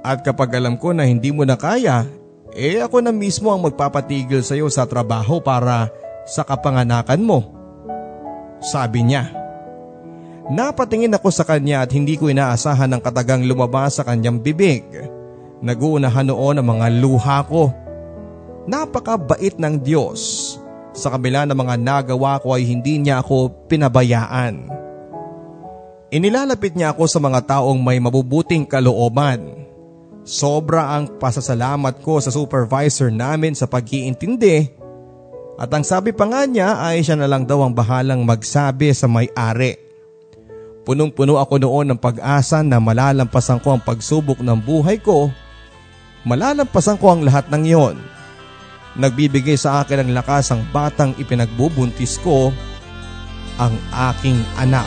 At 0.05 0.21
kapag 0.21 0.53
alam 0.53 0.77
ko 0.77 0.93
na 0.93 1.03
hindi 1.03 1.33
mo 1.33 1.43
na 1.43 1.59
kaya, 1.59 2.07
eh 2.53 2.81
ako 2.81 3.03
na 3.03 3.13
mismo 3.13 3.53
ang 3.53 3.61
magpapatigil 3.65 4.41
sa 4.41 4.57
iyo 4.57 4.69
sa 4.71 4.89
trabaho 4.89 5.37
para 5.37 5.89
sa 6.25 6.41
kapanganakan 6.45 7.21
mo. 7.21 7.39
Sabi 8.59 9.05
niya. 9.05 9.29
Napatingin 10.49 11.13
ako 11.13 11.29
sa 11.29 11.45
kanya 11.45 11.85
at 11.85 11.93
hindi 11.93 12.17
ko 12.17 12.25
inaasahan 12.25 12.89
ng 12.89 13.01
katagang 13.05 13.45
lumabas 13.45 14.01
sa 14.01 14.03
kanyang 14.03 14.41
bibig. 14.41 14.81
Naguunahan 15.61 16.25
noon 16.25 16.57
ang 16.57 16.67
mga 16.73 16.87
luha 16.97 17.45
ko. 17.45 17.69
Napakabait 18.65 19.61
ng 19.61 19.77
Diyos. 19.77 20.57
Sa 20.89 21.13
kabila 21.13 21.45
ng 21.45 21.53
mga 21.53 21.75
nagawa 21.77 22.41
ko 22.41 22.57
ay 22.57 22.65
hindi 22.65 22.97
niya 22.97 23.21
ako 23.21 23.69
pinabayaan. 23.69 24.65
Inilalapit 26.09 26.73
niya 26.73 26.97
ako 26.97 27.05
sa 27.05 27.21
mga 27.21 27.45
taong 27.45 27.77
may 27.77 28.01
mabubuting 28.01 28.65
kalooban. 28.65 29.68
Sobra 30.29 30.93
ang 30.93 31.17
pasasalamat 31.17 32.05
ko 32.05 32.21
sa 32.21 32.29
supervisor 32.29 33.09
namin 33.09 33.57
sa 33.57 33.65
pag-iintindi 33.65 34.69
at 35.57 35.73
ang 35.73 35.81
sabi 35.81 36.13
pa 36.13 36.29
nga 36.29 36.45
niya 36.45 36.77
ay 36.85 37.01
siya 37.01 37.17
na 37.17 37.25
lang 37.25 37.49
daw 37.49 37.65
ang 37.65 37.73
bahalang 37.73 38.21
magsabi 38.21 38.93
sa 38.93 39.09
may-ari. 39.09 39.73
Punong-puno 40.85 41.41
ako 41.41 41.57
noon 41.57 41.89
ng 41.89 41.99
pag-asa 41.99 42.61
na 42.61 42.77
malalampasan 42.77 43.57
ko 43.57 43.73
ang 43.73 43.81
pagsubok 43.81 44.37
ng 44.45 44.59
buhay 44.61 45.01
ko. 45.01 45.33
Malalampasan 46.29 47.01
ko 47.01 47.17
ang 47.17 47.25
lahat 47.25 47.49
ng 47.49 47.63
iyon. 47.65 47.97
Nagbibigay 49.01 49.57
sa 49.57 49.81
akin 49.81 50.05
ng 50.05 50.13
lakas 50.13 50.53
ang 50.53 50.61
batang 50.69 51.17
ipinagbubuntis 51.17 52.21
ko, 52.21 52.53
ang 53.57 53.73
aking 54.13 54.37
anak. 54.61 54.85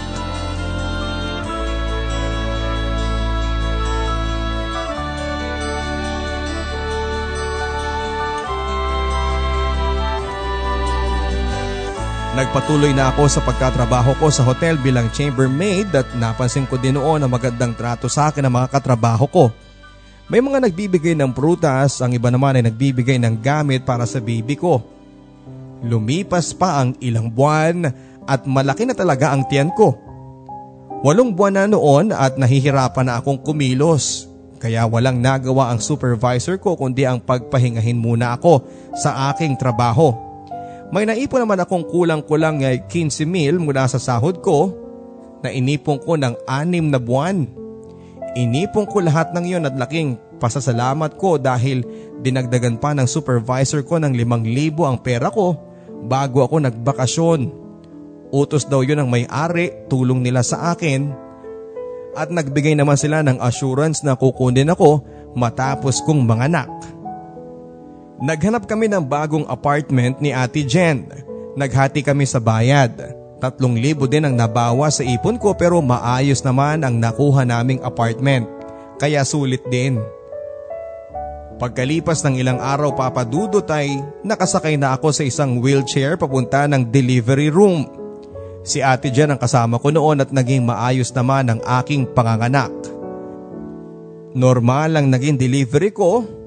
Nagpatuloy 12.33 12.97
na 12.97 13.13
ako 13.13 13.29
sa 13.29 13.45
pagkatrabaho 13.45 14.17
ko 14.17 14.33
sa 14.33 14.41
hotel 14.41 14.81
bilang 14.81 15.13
chambermaid 15.13 15.93
at 15.93 16.09
napansin 16.17 16.65
ko 16.65 16.81
din 16.81 16.97
noon 16.97 17.21
ang 17.21 17.29
magandang 17.29 17.77
trato 17.77 18.09
sa 18.09 18.33
akin 18.33 18.49
ng 18.49 18.55
mga 18.57 18.73
katrabaho 18.73 19.29
ko. 19.29 19.45
May 20.33 20.41
mga 20.41 20.65
nagbibigay 20.65 21.13
ng 21.13 21.29
prutas, 21.37 22.01
ang 22.01 22.17
iba 22.17 22.33
naman 22.33 22.57
ay 22.57 22.65
nagbibigay 22.73 23.21
ng 23.21 23.37
gamit 23.37 23.85
para 23.85 24.09
sa 24.09 24.17
baby 24.17 24.57
ko. 24.57 24.81
Lumipas 25.85 26.57
pa 26.57 26.81
ang 26.81 26.97
ilang 27.05 27.29
buwan 27.29 27.93
at 28.25 28.49
malaki 28.49 28.89
na 28.89 28.97
talaga 28.97 29.29
ang 29.29 29.45
tiyan 29.45 29.69
ko. 29.77 29.93
Walong 31.05 31.37
buwan 31.37 31.53
na 31.53 31.69
noon 31.69 32.17
at 32.17 32.41
nahihirapan 32.41 33.13
na 33.13 33.21
akong 33.21 33.45
kumilos. 33.45 34.25
Kaya 34.57 34.89
walang 34.89 35.21
nagawa 35.21 35.69
ang 35.69 35.85
supervisor 35.85 36.57
ko 36.57 36.81
kundi 36.81 37.05
ang 37.05 37.21
pagpahingahin 37.21 38.01
muna 38.01 38.41
ako 38.41 38.65
sa 38.97 39.29
aking 39.37 39.53
trabaho. 39.61 40.32
May 40.93 41.09
naipon 41.09 41.41
naman 41.41 41.57
akong 41.57 41.89
kulang-kulang 41.89 42.61
ay 42.61 42.85
15 42.85 43.25
mil 43.25 43.57
mula 43.57 43.89
sa 43.89 43.97
sahod 43.97 44.45
ko 44.45 44.77
na 45.41 45.49
inipon 45.49 45.97
ko 45.97 46.21
ng 46.21 46.37
anim 46.45 46.93
na 46.93 47.01
buwan. 47.01 47.49
Inipon 48.37 48.85
ko 48.85 49.01
lahat 49.01 49.33
ng 49.33 49.45
iyon 49.49 49.65
at 49.65 49.73
laking 49.73 50.21
pasasalamat 50.37 51.17
ko 51.17 51.41
dahil 51.41 51.81
dinagdagan 52.21 52.77
pa 52.77 52.93
ng 52.93 53.09
supervisor 53.09 53.81
ko 53.89 53.97
ng 54.05 54.13
5,000 54.13 54.85
ang 54.85 55.01
pera 55.01 55.33
ko 55.33 55.57
bago 56.05 56.45
ako 56.45 56.61
nagbakasyon. 56.61 57.41
Utos 58.29 58.69
daw 58.69 58.85
yun 58.85 59.01
ng 59.01 59.09
may-ari, 59.09 59.73
tulong 59.89 60.21
nila 60.21 60.45
sa 60.45 60.77
akin. 60.77 61.09
At 62.13 62.29
nagbigay 62.29 62.77
naman 62.77 63.01
sila 63.01 63.25
ng 63.25 63.41
assurance 63.41 64.05
na 64.05 64.13
kukunin 64.13 64.69
ako 64.69 65.01
matapos 65.33 66.05
kong 66.05 66.21
manganak. 66.21 66.69
Naghanap 68.23 68.71
kami 68.71 68.87
ng 68.87 69.03
bagong 69.03 69.43
apartment 69.51 70.23
ni 70.23 70.31
Ate 70.31 70.63
Jen. 70.63 71.11
Naghati 71.59 72.07
kami 72.07 72.23
sa 72.23 72.39
bayad. 72.39 72.95
Tatlong 73.43 73.75
libo 73.75 74.07
din 74.07 74.23
ang 74.23 74.39
nabawa 74.39 74.87
sa 74.95 75.03
ipon 75.03 75.35
ko 75.43 75.59
pero 75.59 75.83
maayos 75.83 76.39
naman 76.47 76.87
ang 76.87 77.03
nakuha 77.03 77.43
naming 77.43 77.83
apartment. 77.83 78.47
Kaya 79.03 79.27
sulit 79.27 79.67
din. 79.67 79.99
Pagkalipas 81.59 82.23
ng 82.23 82.39
ilang 82.39 82.63
araw 82.63 82.95
papadudot 82.95 83.67
ay 83.75 83.99
nakasakay 84.23 84.79
na 84.79 84.95
ako 84.95 85.11
sa 85.11 85.27
isang 85.27 85.59
wheelchair 85.59 86.15
papunta 86.15 86.71
ng 86.71 86.95
delivery 86.95 87.51
room. 87.51 87.91
Si 88.63 88.79
ate 88.79 89.11
Jen 89.11 89.35
ang 89.35 89.41
kasama 89.43 89.83
ko 89.83 89.91
noon 89.91 90.23
at 90.23 90.31
naging 90.31 90.63
maayos 90.63 91.11
naman 91.11 91.51
ang 91.51 91.61
aking 91.83 92.07
panganganak. 92.15 92.71
Normal 94.39 94.95
lang 94.95 95.11
naging 95.11 95.35
delivery 95.35 95.91
ko 95.91 96.42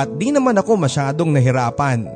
at 0.00 0.08
di 0.16 0.32
naman 0.32 0.56
ako 0.56 0.80
masyadong 0.80 1.28
nahirapan. 1.28 2.08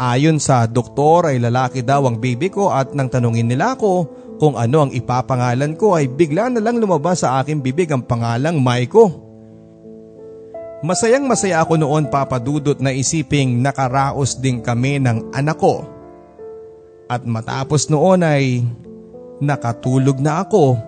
Ayon 0.00 0.40
sa 0.40 0.64
doktor 0.64 1.28
ay 1.28 1.36
lalaki 1.36 1.84
daw 1.84 2.08
ang 2.08 2.16
baby 2.16 2.48
ko 2.48 2.72
at 2.72 2.96
nang 2.96 3.12
tanungin 3.12 3.44
nila 3.44 3.76
ako 3.76 4.08
kung 4.40 4.56
ano 4.56 4.88
ang 4.88 4.90
ipapangalan 4.90 5.76
ko 5.76 5.94
ay 6.00 6.08
bigla 6.08 6.48
na 6.48 6.64
lang 6.64 6.80
lumabas 6.80 7.20
sa 7.20 7.44
aking 7.44 7.60
bibig 7.60 7.92
ang 7.92 8.00
pangalang 8.00 8.56
Maiko. 8.56 9.20
Masayang 10.80 11.28
masaya 11.28 11.60
ako 11.60 11.76
noon 11.76 12.08
papadudot 12.08 12.80
na 12.80 12.92
isiping 12.92 13.60
nakaraos 13.60 14.40
din 14.40 14.64
kami 14.64 14.96
ng 14.96 15.32
anak 15.36 15.60
ko. 15.60 15.84
At 17.04 17.28
matapos 17.28 17.92
noon 17.92 18.24
ay 18.24 18.64
nakatulog 19.44 20.24
na 20.24 20.40
ako 20.40 20.80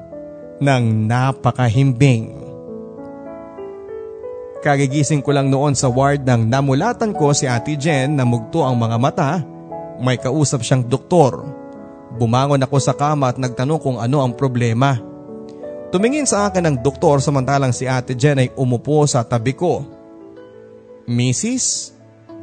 ng 0.65 0.85
napakahimbing. 1.05 2.46
Kagigising 4.67 5.23
ko 5.23 5.31
lang 5.31 5.47
noon 5.47 5.79
sa 5.79 5.87
ward 5.87 6.27
nang 6.27 6.51
namulatan 6.51 7.15
ko 7.15 7.31
si 7.31 7.47
Ate 7.47 7.79
Jen 7.79 8.19
na 8.19 8.27
mugto 8.27 8.67
ang 8.67 8.75
mga 8.75 8.99
mata. 8.99 9.39
May 10.03 10.19
kausap 10.19 10.67
siyang 10.67 10.83
doktor. 10.83 11.47
Bumangon 12.19 12.59
ako 12.59 12.83
sa 12.83 12.91
kama 12.91 13.31
at 13.31 13.39
nagtanong 13.39 13.79
kung 13.79 14.03
ano 14.03 14.27
ang 14.27 14.35
problema. 14.35 14.99
Tumingin 15.95 16.27
sa 16.27 16.51
akin 16.51 16.67
ang 16.67 16.77
doktor 16.83 17.23
samantalang 17.23 17.71
si 17.71 17.87
Ate 17.87 18.19
Jen 18.19 18.43
ay 18.43 18.51
umupo 18.59 19.07
sa 19.07 19.23
tabi 19.23 19.55
ko. 19.55 19.87
Mrs., 21.07 21.95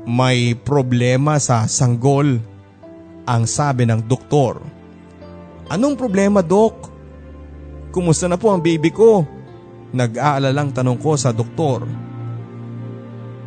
may 0.08 0.56
problema 0.56 1.44
sa 1.44 1.68
sanggol. 1.68 2.40
Ang 3.28 3.44
sabi 3.52 3.84
ng 3.84 4.00
doktor. 4.00 4.64
Anong 5.68 6.00
problema, 6.00 6.40
Dok? 6.40 6.88
Kumusta 7.92 8.32
na 8.32 8.40
po 8.40 8.48
ang 8.48 8.64
baby 8.64 8.96
ko? 8.96 9.28
Nag-aalalang 9.92 10.72
tanong 10.72 11.00
ko 11.04 11.20
sa 11.20 11.36
doktor. 11.36 12.03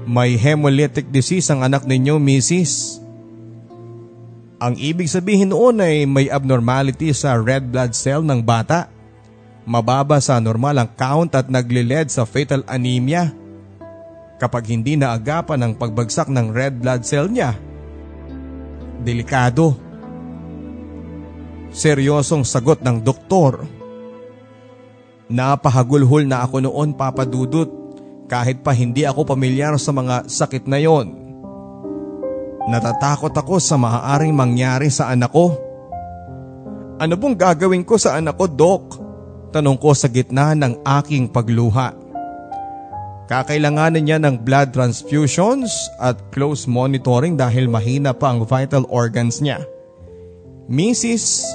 May 0.06 0.38
hemolytic 0.38 1.10
disease 1.10 1.50
ang 1.50 1.66
anak 1.66 1.82
ninyo, 1.82 2.22
Mrs. 2.22 3.02
Ang 4.62 4.78
ibig 4.78 5.10
sabihin 5.10 5.50
noon 5.50 5.82
ay 5.82 6.06
may 6.06 6.30
abnormality 6.30 7.10
sa 7.12 7.36
red 7.36 7.68
blood 7.68 7.92
cell 7.92 8.24
ng 8.24 8.40
bata 8.40 8.88
mababa 9.66 10.22
sa 10.22 10.38
normal 10.38 10.78
ang 10.78 10.90
count 10.94 11.34
at 11.34 11.50
nagliled 11.50 12.08
sa 12.08 12.22
fatal 12.22 12.62
anemia 12.70 13.34
kapag 14.38 14.70
hindi 14.70 14.94
naagapan 14.94 15.60
ang 15.60 15.72
pagbagsak 15.74 16.30
ng 16.30 16.54
red 16.54 16.78
blood 16.78 17.02
cell 17.02 17.26
niya. 17.26 17.58
Delikado. 19.02 19.74
Seryosong 21.74 22.46
sagot 22.46 22.80
ng 22.80 23.02
doktor. 23.02 23.66
Napahagulhol 25.26 26.24
na 26.30 26.46
ako 26.46 26.62
noon 26.62 26.94
papadudot 26.94 27.85
kahit 28.26 28.62
pa 28.62 28.74
hindi 28.74 29.06
ako 29.06 29.34
pamilyar 29.34 29.78
sa 29.78 29.94
mga 29.94 30.26
sakit 30.26 30.66
na 30.66 30.78
yon. 30.82 31.14
Natatakot 32.66 33.30
ako 33.30 33.62
sa 33.62 33.78
maaaring 33.78 34.34
mangyari 34.34 34.90
sa 34.90 35.14
anak 35.14 35.30
ko. 35.30 35.54
Ano 36.98 37.14
bang 37.14 37.36
gagawin 37.38 37.86
ko 37.86 37.94
sa 37.94 38.18
anak 38.18 38.34
ko, 38.34 38.50
Dok? 38.50 38.84
Tanong 39.54 39.78
ko 39.78 39.94
sa 39.94 40.10
gitna 40.10 40.58
ng 40.58 40.82
aking 40.82 41.30
pagluha. 41.30 41.94
Kakailanganin 43.26 44.06
niya 44.06 44.18
ng 44.22 44.42
blood 44.42 44.70
transfusions 44.70 45.90
at 45.98 46.18
close 46.30 46.66
monitoring 46.70 47.34
dahil 47.34 47.66
mahina 47.66 48.14
pa 48.14 48.34
ang 48.34 48.46
vital 48.46 48.86
organs 48.86 49.42
niya. 49.42 49.62
Mrs. 50.66 51.46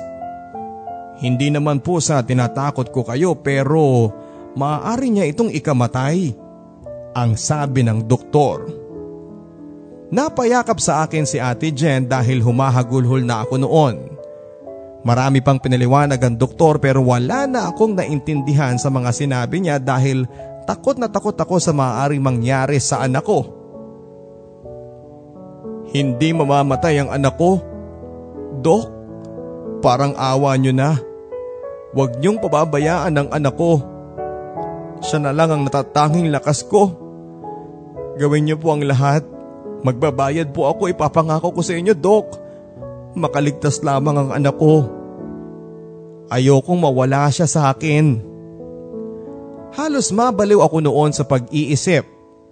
Hindi 1.19 1.51
naman 1.51 1.83
po 1.83 1.99
sa 2.03 2.23
tinatakot 2.23 2.91
ko 2.91 3.07
kayo 3.07 3.35
pero 3.39 4.11
maaari 4.55 5.11
niya 5.11 5.25
itong 5.31 5.51
ikamatay. 5.51 6.35
Ang 7.11 7.35
sabi 7.35 7.83
ng 7.83 8.07
doktor. 8.07 8.71
Napayakap 10.15 10.79
sa 10.79 11.03
akin 11.03 11.27
si 11.27 11.43
Ate 11.43 11.67
Jen 11.75 12.07
dahil 12.07 12.39
humahagulhol 12.39 13.27
na 13.27 13.43
ako 13.43 13.55
noon. 13.59 13.95
Marami 15.03 15.43
pang 15.43 15.59
pinaliwanag 15.59 16.23
ang 16.23 16.39
doktor 16.39 16.79
pero 16.79 17.03
wala 17.03 17.51
na 17.51 17.67
akong 17.67 17.99
naintindihan 17.99 18.79
sa 18.79 18.87
mga 18.87 19.11
sinabi 19.11 19.59
niya 19.59 19.75
dahil 19.75 20.23
takot 20.63 20.95
na 20.95 21.11
takot 21.11 21.35
ako 21.35 21.59
sa 21.59 21.75
maaaring 21.75 22.23
mangyari 22.23 22.79
sa 22.79 23.03
anak 23.03 23.27
ko. 23.27 23.43
Hindi 25.91 26.31
mamamatay 26.31 26.95
ang 26.95 27.11
anak 27.11 27.35
ko. 27.35 27.59
Dok, 28.63 28.87
parang 29.83 30.15
awa 30.15 30.55
niyo 30.55 30.71
na. 30.71 30.95
Huwag 31.91 32.23
niyong 32.23 32.39
pababayaan 32.39 33.19
ang 33.19 33.27
anak 33.35 33.59
ko. 33.59 33.83
Siya 35.01 35.17
na 35.17 35.33
lang 35.33 35.49
ang 35.49 35.61
natatanging 35.65 36.29
lakas 36.29 36.61
ko. 36.65 36.93
Gawin 38.21 38.45
niyo 38.45 38.61
po 38.61 38.77
ang 38.77 38.85
lahat. 38.85 39.25
Magbabayad 39.81 40.53
po 40.53 40.69
ako 40.69 40.93
ipapangako 40.93 41.57
ko 41.57 41.61
sa 41.65 41.73
inyo, 41.73 41.97
Dok. 41.97 42.27
Makaligtas 43.17 43.81
lamang 43.81 44.15
ang 44.15 44.29
anak 44.29 44.55
ko. 44.61 44.85
Ayokong 46.29 46.79
mawala 46.79 47.27
siya 47.33 47.49
sa 47.49 47.73
akin. 47.73 48.21
Halos 49.73 50.13
mabaliw 50.13 50.61
ako 50.61 50.85
noon 50.85 51.11
sa 51.11 51.25
pag-iisip. 51.25 52.05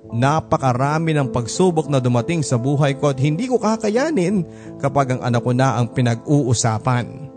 Napakarami 0.10 1.14
ng 1.14 1.30
pagsubok 1.30 1.86
na 1.86 2.02
dumating 2.02 2.42
sa 2.42 2.58
buhay 2.58 2.98
ko 2.98 3.14
at 3.14 3.22
hindi 3.22 3.46
ko 3.46 3.62
kakayanin 3.62 4.42
kapag 4.82 5.14
ang 5.14 5.22
anak 5.22 5.46
ko 5.46 5.54
na 5.54 5.78
ang 5.78 5.94
pinag-uusapan. 5.94 7.29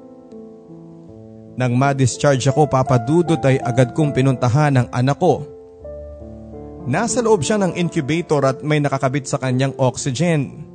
Nang 1.53 1.77
ma-discharge 1.77 2.49
ako 2.49 2.65
papadudot 2.65 3.41
ay 3.45 3.61
agad 3.61 3.93
kong 3.93 4.17
pinuntahan 4.17 4.81
ang 4.81 4.89
anak 4.89 5.21
ko. 5.21 5.45
Nasa 6.89 7.23
loob 7.23 7.45
siya 7.45 7.61
ng 7.63 7.79
incubator 7.79 8.43
at 8.43 8.65
may 8.65 8.83
nakakabit 8.83 9.29
sa 9.29 9.39
kanyang 9.39 9.77
oxygen. 9.79 10.67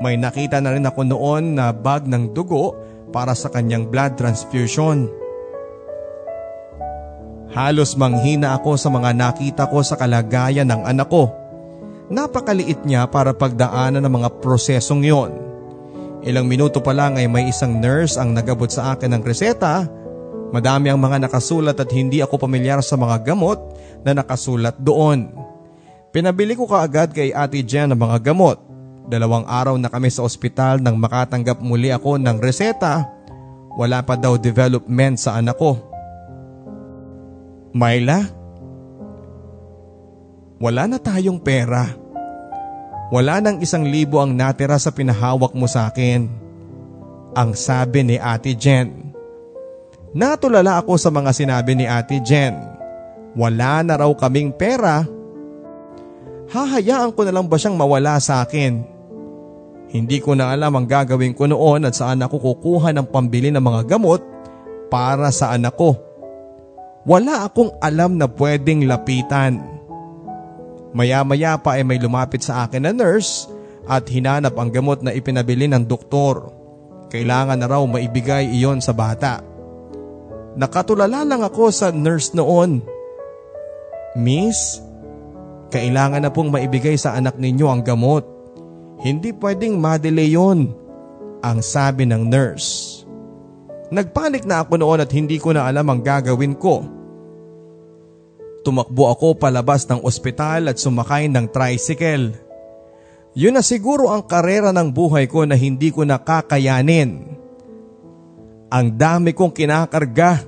May 0.00 0.16
nakita 0.16 0.62
na 0.62 0.72
rin 0.72 0.86
ako 0.86 1.00
noon 1.04 1.56
na 1.56 1.74
bag 1.74 2.08
ng 2.08 2.32
dugo 2.32 2.76
para 3.12 3.36
sa 3.36 3.52
kanyang 3.52 3.88
blood 3.88 4.16
transfusion. 4.16 5.08
Halos 7.52 7.96
manghina 7.96 8.56
ako 8.56 8.76
sa 8.76 8.92
mga 8.92 9.16
nakita 9.16 9.64
ko 9.68 9.80
sa 9.80 9.96
kalagayan 9.96 10.68
ng 10.68 10.82
anak 10.84 11.08
ko. 11.08 11.32
Napakaliit 12.06 12.86
niya 12.86 13.08
para 13.10 13.34
pagdaanan 13.34 14.04
ng 14.04 14.12
mga 14.12 14.28
prosesong 14.38 15.02
yon. 15.02 15.45
Ilang 16.26 16.50
minuto 16.50 16.82
pa 16.82 16.90
lang 16.90 17.14
ay 17.14 17.30
may 17.30 17.46
isang 17.46 17.78
nurse 17.78 18.18
ang 18.18 18.34
nagabot 18.34 18.66
sa 18.66 18.98
akin 18.98 19.14
ng 19.14 19.22
reseta. 19.22 19.86
Madami 20.50 20.90
ang 20.90 20.98
mga 20.98 21.30
nakasulat 21.30 21.78
at 21.78 21.90
hindi 21.94 22.18
ako 22.18 22.42
pamilyar 22.42 22.82
sa 22.82 22.98
mga 22.98 23.22
gamot 23.22 23.58
na 24.02 24.18
nakasulat 24.18 24.74
doon. 24.82 25.30
Pinabili 26.10 26.58
ko 26.58 26.66
kaagad 26.66 27.14
kay 27.14 27.30
Ate 27.30 27.62
Jen 27.62 27.94
ang 27.94 28.00
mga 28.02 28.34
gamot 28.34 28.66
Dalawang 29.06 29.46
araw 29.46 29.78
na 29.78 29.86
kami 29.86 30.10
sa 30.10 30.26
ospital 30.26 30.82
nang 30.82 30.98
makatanggap 30.98 31.62
muli 31.62 31.94
ako 31.94 32.18
ng 32.18 32.42
reseta. 32.42 33.06
Wala 33.78 34.02
pa 34.02 34.18
daw 34.18 34.34
development 34.34 35.22
sa 35.22 35.38
anak 35.38 35.54
ko. 35.54 35.78
Myla? 37.70 38.26
Wala 40.58 40.90
na 40.90 40.98
tayong 40.98 41.38
pera. 41.38 41.86
Wala 43.06 43.38
nang 43.38 43.62
isang 43.62 43.86
libo 43.86 44.18
ang 44.18 44.34
natira 44.34 44.74
sa 44.82 44.90
pinahawak 44.90 45.54
mo 45.54 45.70
sa 45.70 45.86
akin. 45.86 46.26
Ang 47.36 47.50
sabi 47.54 48.02
ni 48.02 48.16
Ate 48.18 48.58
Jen. 48.58 49.14
Natulala 50.16 50.82
ako 50.82 50.98
sa 50.98 51.12
mga 51.12 51.30
sinabi 51.30 51.78
ni 51.78 51.86
Ate 51.86 52.18
Jen. 52.18 52.56
Wala 53.36 53.84
na 53.86 54.00
raw 54.00 54.10
kaming 54.16 54.50
pera. 54.50 55.06
Hahayaan 56.50 57.12
ko 57.12 57.22
na 57.22 57.34
lang 57.36 57.46
ba 57.46 57.60
siyang 57.60 57.78
mawala 57.78 58.18
sa 58.18 58.42
akin? 58.42 58.96
Hindi 59.92 60.18
ko 60.18 60.34
na 60.34 60.50
alam 60.50 60.74
ang 60.74 60.86
gagawin 60.88 61.36
ko 61.36 61.46
noon 61.46 61.86
at 61.86 61.94
saan 61.94 62.24
ako 62.24 62.42
kukuha 62.42 62.90
ng 62.90 63.06
pambili 63.06 63.54
ng 63.54 63.62
mga 63.62 63.94
gamot 63.94 64.24
para 64.90 65.30
sa 65.30 65.54
anak 65.54 65.78
ko. 65.78 65.94
Wala 67.06 67.46
akong 67.46 67.78
alam 67.78 68.18
na 68.18 68.26
pwedeng 68.26 68.82
lapitan. 68.82 69.75
Maya-maya 70.96 71.60
pa 71.60 71.76
ay 71.76 71.84
may 71.84 72.00
lumapit 72.00 72.40
sa 72.40 72.64
akin 72.64 72.88
na 72.88 72.92
nurse 72.96 73.52
at 73.84 74.08
hinanap 74.08 74.56
ang 74.56 74.72
gamot 74.72 75.04
na 75.04 75.12
ipinabili 75.12 75.68
ng 75.68 75.84
doktor. 75.84 76.48
Kailangan 77.12 77.60
na 77.60 77.68
raw 77.68 77.84
maibigay 77.84 78.48
iyon 78.48 78.80
sa 78.80 78.96
bata. 78.96 79.44
Nakatulala 80.56 81.20
lang 81.28 81.44
ako 81.44 81.68
sa 81.68 81.92
nurse 81.92 82.32
noon. 82.32 82.80
Miss, 84.16 84.80
kailangan 85.68 86.24
na 86.24 86.32
pong 86.32 86.48
maibigay 86.48 86.96
sa 86.96 87.12
anak 87.12 87.36
ninyo 87.36 87.68
ang 87.68 87.84
gamot. 87.84 88.24
Hindi 89.04 89.36
pwedeng 89.36 89.76
madelay 89.76 90.32
yon, 90.32 90.72
ang 91.44 91.60
sabi 91.60 92.08
ng 92.08 92.32
nurse. 92.32 93.04
Nagpanik 93.92 94.48
na 94.48 94.64
ako 94.64 94.80
noon 94.80 95.04
at 95.04 95.12
hindi 95.12 95.36
ko 95.36 95.52
na 95.52 95.68
alam 95.68 95.84
ang 95.92 96.00
gagawin 96.00 96.56
ko. 96.56 96.95
Tumakbo 98.66 99.06
ako 99.06 99.38
palabas 99.38 99.86
ng 99.86 100.02
ospital 100.02 100.74
at 100.74 100.82
sumakay 100.82 101.30
ng 101.30 101.46
tricycle. 101.54 102.34
Yun 103.38 103.54
na 103.54 103.62
siguro 103.62 104.10
ang 104.10 104.26
karera 104.26 104.74
ng 104.74 104.90
buhay 104.90 105.30
ko 105.30 105.46
na 105.46 105.54
hindi 105.54 105.94
ko 105.94 106.02
nakakayanin. 106.02 107.30
Ang 108.66 108.86
dami 108.98 109.30
kong 109.38 109.54
kinakarga. 109.54 110.42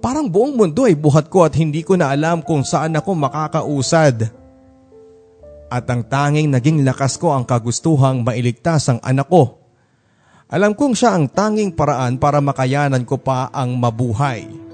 Parang 0.00 0.24
buong 0.24 0.56
mundo 0.56 0.88
ay 0.88 0.96
buhat 0.96 1.28
ko 1.28 1.44
at 1.44 1.52
hindi 1.52 1.84
ko 1.84 2.00
na 2.00 2.08
alam 2.08 2.40
kung 2.40 2.64
saan 2.64 2.96
ako 2.96 3.12
makakausad 3.12 4.32
at 5.68 5.84
ang 5.84 6.00
tanging 6.08 6.48
naging 6.48 6.80
lakas 6.80 7.20
ko 7.20 7.36
ang 7.36 7.44
kagustuhang 7.44 8.24
mailigtas 8.24 8.88
ang 8.88 9.04
anak 9.04 9.28
ko. 9.28 9.60
Alam 10.48 10.72
kong 10.72 10.96
siya 10.96 11.12
ang 11.12 11.28
tanging 11.28 11.76
paraan 11.76 12.16
para 12.16 12.40
makayanan 12.40 13.04
ko 13.04 13.20
pa 13.20 13.52
ang 13.52 13.76
mabuhay. 13.76 14.69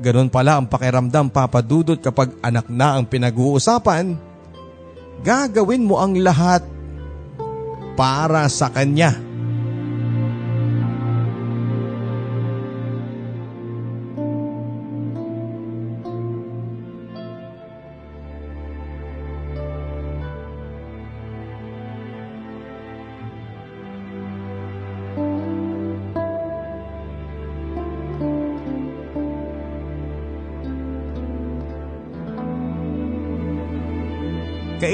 Ganon 0.00 0.32
pala 0.32 0.56
ang 0.56 0.64
pakiramdam 0.64 1.28
papadudot 1.28 2.00
kapag 2.00 2.32
anak 2.40 2.72
na 2.72 2.96
ang 2.96 3.04
pinag-uusapan. 3.04 4.16
Gagawin 5.20 5.84
mo 5.84 6.00
ang 6.00 6.16
lahat 6.16 6.64
para 8.00 8.48
sa 8.48 8.72
kanya. 8.72 9.29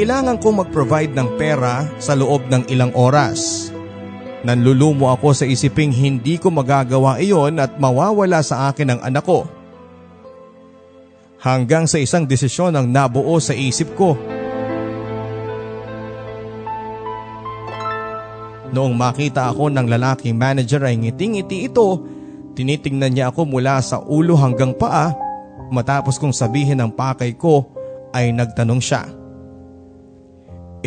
Kailangan 0.07 0.39
kong 0.39 0.63
mag-provide 0.63 1.19
ng 1.19 1.35
pera 1.35 1.83
sa 1.99 2.15
loob 2.15 2.47
ng 2.47 2.71
ilang 2.71 2.95
oras. 2.95 3.75
Nanlulumo 4.47 5.11
ako 5.11 5.35
sa 5.35 5.43
isiping 5.43 5.91
hindi 5.91 6.39
ko 6.39 6.47
magagawa 6.55 7.19
iyon 7.19 7.59
at 7.59 7.75
mawawala 7.75 8.39
sa 8.39 8.71
akin 8.71 8.95
ang 8.95 9.01
anak 9.03 9.27
ko. 9.27 9.51
Hanggang 11.43 11.91
sa 11.91 11.99
isang 11.99 12.23
desisyon 12.23 12.79
ang 12.79 12.87
nabuo 12.87 13.35
sa 13.43 13.51
isip 13.51 13.99
ko. 13.99 14.15
Noong 18.71 18.95
makita 18.95 19.51
ako 19.51 19.75
ng 19.75 19.91
lalaking 19.91 20.39
manager 20.39 20.87
ay 20.87 21.03
ngiting-ngiti 21.03 21.67
ito, 21.67 22.07
tinitingnan 22.55 23.11
niya 23.11 23.35
ako 23.35 23.43
mula 23.43 23.83
sa 23.83 23.99
ulo 24.07 24.39
hanggang 24.39 24.71
paa 24.71 25.11
matapos 25.75 26.15
kong 26.15 26.31
sabihin 26.31 26.79
ang 26.79 26.95
pakay 26.95 27.35
ko 27.35 27.67
ay 28.15 28.31
nagtanong 28.31 28.79
siya. 28.79 29.16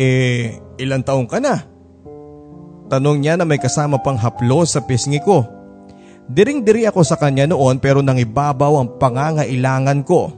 Eh, 0.00 0.56
ilang 0.80 1.04
taong 1.04 1.28
ka 1.28 1.44
na? 1.44 1.60
Tanong 2.88 3.20
niya 3.20 3.36
na 3.36 3.44
may 3.44 3.60
kasama 3.60 4.00
pang 4.00 4.16
haplo 4.16 4.64
sa 4.64 4.80
pisngi 4.80 5.20
ko. 5.20 5.44
Diring-diri 6.24 6.88
ako 6.88 7.04
sa 7.04 7.20
kanya 7.20 7.44
noon 7.44 7.76
pero 7.76 8.00
nang 8.00 8.16
ibabaw 8.16 8.80
ang 8.80 8.96
pangangailangan 8.96 10.00
ko. 10.08 10.32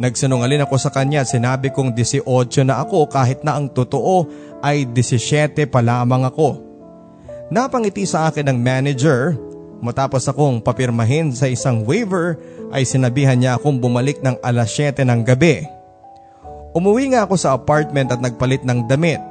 Nagsinungalin 0.00 0.64
ako 0.64 0.74
sa 0.80 0.88
kanya 0.88 1.22
at 1.22 1.30
sinabi 1.30 1.68
kong 1.68 1.92
18 1.92 2.24
na 2.64 2.80
ako 2.80 3.12
kahit 3.12 3.44
na 3.44 3.60
ang 3.60 3.68
totoo 3.68 4.24
ay 4.64 4.88
17 4.88 5.68
pa 5.68 5.84
lamang 5.84 6.24
ako. 6.24 6.56
Napangiti 7.52 8.08
sa 8.08 8.32
akin 8.32 8.50
ng 8.50 8.58
manager 8.58 9.36
matapos 9.84 10.24
akong 10.32 10.64
papirmahin 10.64 11.28
sa 11.36 11.44
isang 11.44 11.84
waiver 11.84 12.40
ay 12.72 12.88
sinabihan 12.88 13.36
niya 13.36 13.60
akong 13.60 13.76
bumalik 13.76 14.24
ng 14.24 14.40
alas 14.40 14.72
7 14.72 15.04
ng 15.04 15.20
gabi. 15.28 15.83
Umuwi 16.74 17.14
nga 17.14 17.22
ako 17.22 17.38
sa 17.38 17.54
apartment 17.54 18.10
at 18.10 18.18
nagpalit 18.18 18.66
ng 18.66 18.90
damit. 18.90 19.22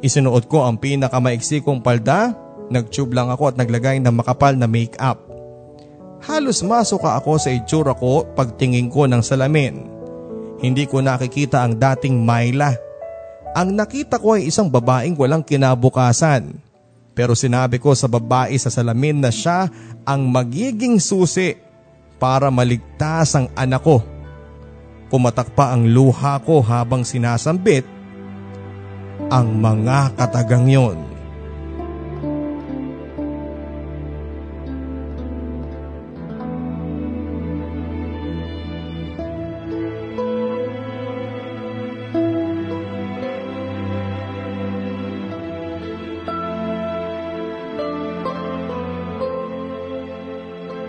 Isinuot 0.00 0.48
ko 0.48 0.64
ang 0.64 0.80
pinakamaiksi 0.80 1.60
kong 1.60 1.84
palda, 1.84 2.32
nagtube 2.72 3.12
lang 3.12 3.28
ako 3.28 3.52
at 3.52 3.56
naglagay 3.60 4.00
ng 4.00 4.16
makapal 4.16 4.56
na 4.56 4.64
make-up. 4.64 5.20
Halos 6.24 6.64
masuka 6.64 7.12
ako 7.20 7.36
sa 7.36 7.52
itsura 7.52 7.92
ko 7.92 8.24
pagtingin 8.32 8.88
ko 8.88 9.04
ng 9.04 9.20
salamin. 9.20 9.92
Hindi 10.64 10.88
ko 10.88 11.04
nakikita 11.04 11.60
ang 11.60 11.76
dating 11.76 12.24
Myla. 12.24 12.72
Ang 13.52 13.76
nakita 13.76 14.16
ko 14.16 14.40
ay 14.40 14.48
isang 14.48 14.72
babaeng 14.72 15.20
walang 15.20 15.44
kinabukasan. 15.44 16.56
Pero 17.12 17.36
sinabi 17.36 17.76
ko 17.76 17.92
sa 17.92 18.08
babae 18.08 18.56
sa 18.56 18.72
salamin 18.72 19.20
na 19.20 19.28
siya 19.28 19.68
ang 20.04 20.28
magiging 20.28 20.96
susi 20.96 21.56
para 22.16 22.48
maligtas 22.48 23.36
ang 23.36 23.52
anak 23.52 23.84
ko. 23.84 24.15
Pumatak 25.06 25.54
pa 25.54 25.70
ang 25.70 25.86
luha 25.86 26.42
ko 26.42 26.58
habang 26.62 27.06
sinasambit 27.06 27.86
ang 29.30 29.58
mga 29.58 30.18
katagang 30.18 30.66
yon. 30.66 31.15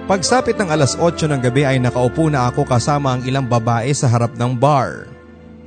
Pagsapit 0.07 0.55
ng 0.55 0.71
alas 0.71 0.95
8 0.95 1.27
ng 1.27 1.41
gabi 1.43 1.67
ay 1.67 1.83
nakaupo 1.83 2.31
na 2.31 2.47
ako 2.47 2.63
kasama 2.63 3.19
ang 3.19 3.27
ilang 3.27 3.43
babae 3.43 3.91
sa 3.91 4.07
harap 4.07 4.39
ng 4.39 4.55
bar. 4.55 5.03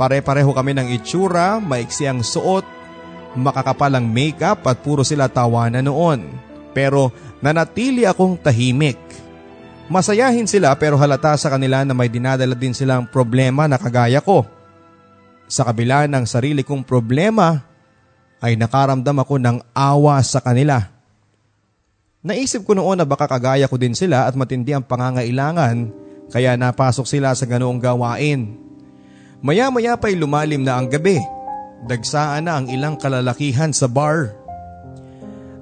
Pare-pareho 0.00 0.48
kami 0.56 0.72
ng 0.72 0.96
itsura, 0.96 1.60
maiksi 1.60 2.08
ang 2.08 2.24
suot, 2.24 2.64
makakapal 3.36 3.92
ang 3.92 4.08
makeup 4.08 4.64
at 4.64 4.80
puro 4.80 5.04
sila 5.04 5.28
tawanan 5.28 5.84
noon. 5.84 6.24
Pero 6.72 7.12
nanatili 7.44 8.08
akong 8.08 8.40
tahimik. 8.40 8.96
Masayahin 9.92 10.48
sila 10.48 10.72
pero 10.72 10.96
halata 10.96 11.36
sa 11.36 11.52
kanila 11.52 11.84
na 11.84 11.92
may 11.92 12.08
dinadala 12.08 12.56
din 12.56 12.72
silang 12.72 13.04
problema 13.04 13.68
na 13.68 13.76
kagaya 13.76 14.24
ko. 14.24 14.48
Sa 15.52 15.68
kabila 15.68 16.08
ng 16.08 16.24
sarili 16.24 16.64
kong 16.64 16.88
problema 16.88 17.60
ay 18.40 18.56
nakaramdam 18.56 19.20
ako 19.20 19.36
ng 19.36 19.56
awa 19.76 20.16
sa 20.24 20.40
kanila. 20.40 20.99
Naisip 22.20 22.68
ko 22.68 22.76
noon 22.76 23.00
na 23.00 23.08
baka 23.08 23.24
kagaya 23.24 23.64
ko 23.64 23.80
din 23.80 23.96
sila 23.96 24.28
at 24.28 24.36
matindi 24.36 24.76
ang 24.76 24.84
pangangailangan 24.84 25.88
kaya 26.28 26.52
napasok 26.52 27.08
sila 27.08 27.32
sa 27.32 27.48
ganoong 27.48 27.80
gawain. 27.80 28.60
Maya-maya 29.40 29.96
pa'y 29.96 30.20
lumalim 30.20 30.60
na 30.60 30.76
ang 30.76 30.92
gabi. 30.92 31.16
Dagsaan 31.88 32.44
na 32.44 32.60
ang 32.60 32.68
ilang 32.68 33.00
kalalakihan 33.00 33.72
sa 33.72 33.88
bar. 33.88 34.36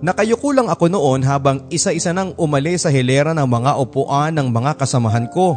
Nakayuko 0.03 0.51
lang 0.51 0.67
ako 0.67 0.91
noon 0.91 1.23
habang 1.23 1.63
isa-isa 1.71 2.11
nang 2.11 2.35
umali 2.35 2.75
sa 2.75 2.91
hilera 2.91 3.31
ng 3.39 3.47
mga 3.47 3.79
upuan 3.79 4.35
ng 4.35 4.51
mga 4.51 4.83
kasamahan 4.83 5.31
ko. 5.31 5.55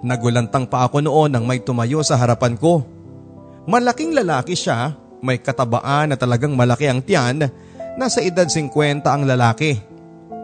Nagulantang 0.00 0.64
pa 0.64 0.88
ako 0.88 1.04
noon 1.04 1.28
nang 1.28 1.44
may 1.44 1.60
tumayo 1.60 2.00
sa 2.00 2.16
harapan 2.16 2.56
ko. 2.56 2.88
Malaking 3.68 4.16
lalaki 4.16 4.56
siya, 4.56 4.96
may 5.20 5.36
katabaan 5.44 6.08
na 6.08 6.16
talagang 6.16 6.56
malaki 6.56 6.88
ang 6.88 7.04
tiyan, 7.04 7.52
nasa 8.00 8.24
edad 8.24 8.48
50 8.48 9.04
ang 9.04 9.28
lalaki. 9.28 9.89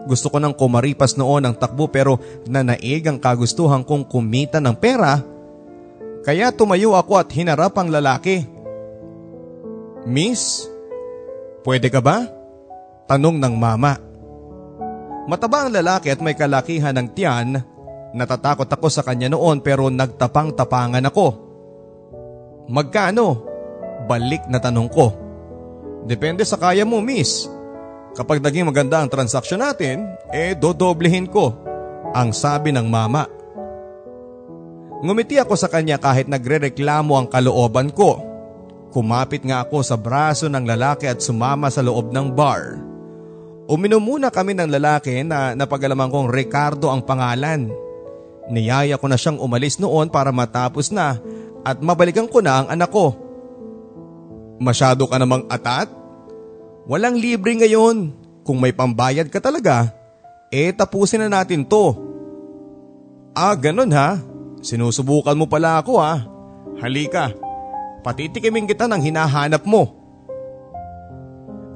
Gusto 0.07 0.31
ko 0.31 0.39
nang 0.39 0.55
kumaripas 0.55 1.19
noon 1.19 1.43
ang 1.43 1.55
takbo 1.59 1.91
pero 1.91 2.15
nanaig 2.47 3.03
ang 3.11 3.19
kagustuhan 3.19 3.83
kong 3.83 4.07
kumita 4.07 4.63
ng 4.63 4.75
pera. 4.79 5.19
Kaya 6.23 6.55
tumayo 6.55 6.95
ako 6.95 7.19
at 7.19 7.27
hinarap 7.35 7.75
ang 7.75 7.91
lalaki. 7.91 8.47
Miss, 10.07 10.63
pwede 11.67 11.91
ka 11.91 11.99
ba? 11.99 12.23
Tanong 13.11 13.35
ng 13.35 13.55
mama. 13.59 13.99
Mataba 15.27 15.67
ang 15.67 15.75
lalaki 15.75 16.07
at 16.07 16.23
may 16.23 16.39
kalakihan 16.39 16.95
ng 16.95 17.07
tiyan. 17.11 17.59
Natatakot 18.15 18.71
ako 18.71 18.87
sa 18.87 19.03
kanya 19.03 19.27
noon 19.27 19.59
pero 19.59 19.91
nagtapang-tapangan 19.91 21.03
ako. 21.03 21.27
Magkano? 22.71 23.27
Balik 24.07 24.47
na 24.47 24.63
tanong 24.63 24.87
ko. 24.87 25.11
Depende 26.07 26.47
sa 26.47 26.55
kaya 26.55 26.87
mo, 26.87 27.03
miss. 27.03 27.56
Kapag 28.17 28.41
naging 28.41 28.65
maganda 28.65 28.97
ang 28.97 29.13
transaksyon 29.13 29.61
natin, 29.61 30.09
eh 30.33 30.57
dodoblehin 30.57 31.29
ko, 31.29 31.53
ang 32.17 32.33
sabi 32.33 32.73
ng 32.73 32.89
mama. 32.89 33.29
Ngumiti 35.05 35.37
ako 35.37 35.53
sa 35.53 35.69
kanya 35.69 36.01
kahit 36.01 36.25
nagrereklamo 36.25 37.13
ang 37.13 37.29
kalooban 37.29 37.93
ko. 37.93 38.17
Kumapit 38.89 39.45
nga 39.45 39.61
ako 39.61 39.85
sa 39.85 39.93
braso 39.93 40.49
ng 40.49 40.65
lalaki 40.65 41.05
at 41.05 41.21
sumama 41.21 41.69
sa 41.69 41.85
loob 41.85 42.09
ng 42.09 42.33
bar. 42.33 42.81
Uminom 43.69 44.01
muna 44.01 44.33
kami 44.33 44.57
ng 44.57 44.73
lalaki 44.73 45.21
na 45.21 45.53
napagalaman 45.53 46.09
kong 46.09 46.33
Ricardo 46.33 46.89
ang 46.89 47.05
pangalan. 47.05 47.69
Niyaya 48.49 48.97
ko 48.97 49.05
na 49.05 49.19
siyang 49.19 49.37
umalis 49.37 49.77
noon 49.77 50.09
para 50.09 50.33
matapos 50.33 50.89
na 50.89 51.21
at 51.61 51.77
mabalikan 51.85 52.25
ko 52.25 52.41
na 52.41 52.65
ang 52.65 52.67
anak 52.73 52.89
ko. 52.89 53.13
Masyado 54.57 55.05
ka 55.05 55.21
namang 55.21 55.45
atat? 55.51 55.96
Walang 56.87 57.19
libre 57.19 57.51
ngayon. 57.59 58.15
Kung 58.47 58.63
may 58.63 58.71
pambayad 58.71 59.27
ka 59.27 59.43
talaga, 59.43 59.91
eh 60.47 60.71
tapusin 60.71 61.19
na 61.19 61.43
natin 61.43 61.67
to. 61.67 61.91
Ah, 63.35 63.51
ganun 63.59 63.91
ha. 63.91 64.23
Sinusubukan 64.63 65.35
mo 65.35 65.51
pala 65.51 65.83
ako 65.83 65.99
ha. 65.99 66.23
Halika, 66.79 67.35
patitikimin 68.07 68.63
kita 68.63 68.87
ng 68.87 69.03
hinahanap 69.03 69.67
mo. 69.67 69.99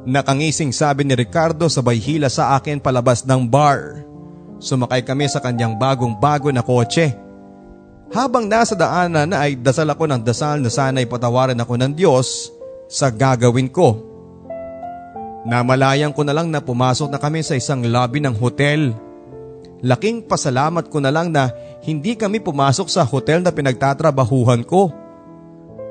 Nakangising 0.07 0.71
sabi 0.71 1.03
ni 1.03 1.13
Ricardo 1.13 1.67
sabay 1.67 1.99
hila 1.99 2.31
sa 2.31 2.55
akin 2.55 2.79
palabas 2.79 3.27
ng 3.27 3.43
bar. 3.45 4.07
Sumakay 4.63 5.03
kami 5.03 5.27
sa 5.27 5.43
kanyang 5.43 5.75
bagong 5.75 6.15
bago 6.17 6.49
na 6.55 6.63
kotse. 6.63 7.11
Habang 8.15 8.47
nasa 8.47 8.79
daanan 8.79 9.27
na 9.27 9.43
ay 9.43 9.59
dasal 9.59 9.91
ako 9.91 10.07
ng 10.07 10.21
dasal 10.23 10.63
na 10.63 10.71
sana'y 10.71 11.03
patawarin 11.03 11.59
ako 11.59 11.75
ng 11.75 11.91
Diyos 11.99 12.47
sa 12.87 13.11
gagawin 13.11 13.67
ko. 13.67 14.10
Namalayan 15.41 16.13
ko 16.13 16.21
na 16.21 16.37
lang 16.37 16.53
na 16.53 16.61
pumasok 16.61 17.09
na 17.09 17.17
kami 17.17 17.41
sa 17.41 17.57
isang 17.57 17.81
lobby 17.81 18.21
ng 18.21 18.37
hotel. 18.37 18.93
Laking 19.81 20.29
pasalamat 20.29 20.85
ko 20.93 21.01
na 21.01 21.09
lang 21.09 21.33
na 21.33 21.49
hindi 21.81 22.13
kami 22.13 22.37
pumasok 22.37 22.85
sa 22.85 23.01
hotel 23.01 23.41
na 23.41 23.49
pinagtatrabahuhan 23.49 24.61
ko. 24.61 24.93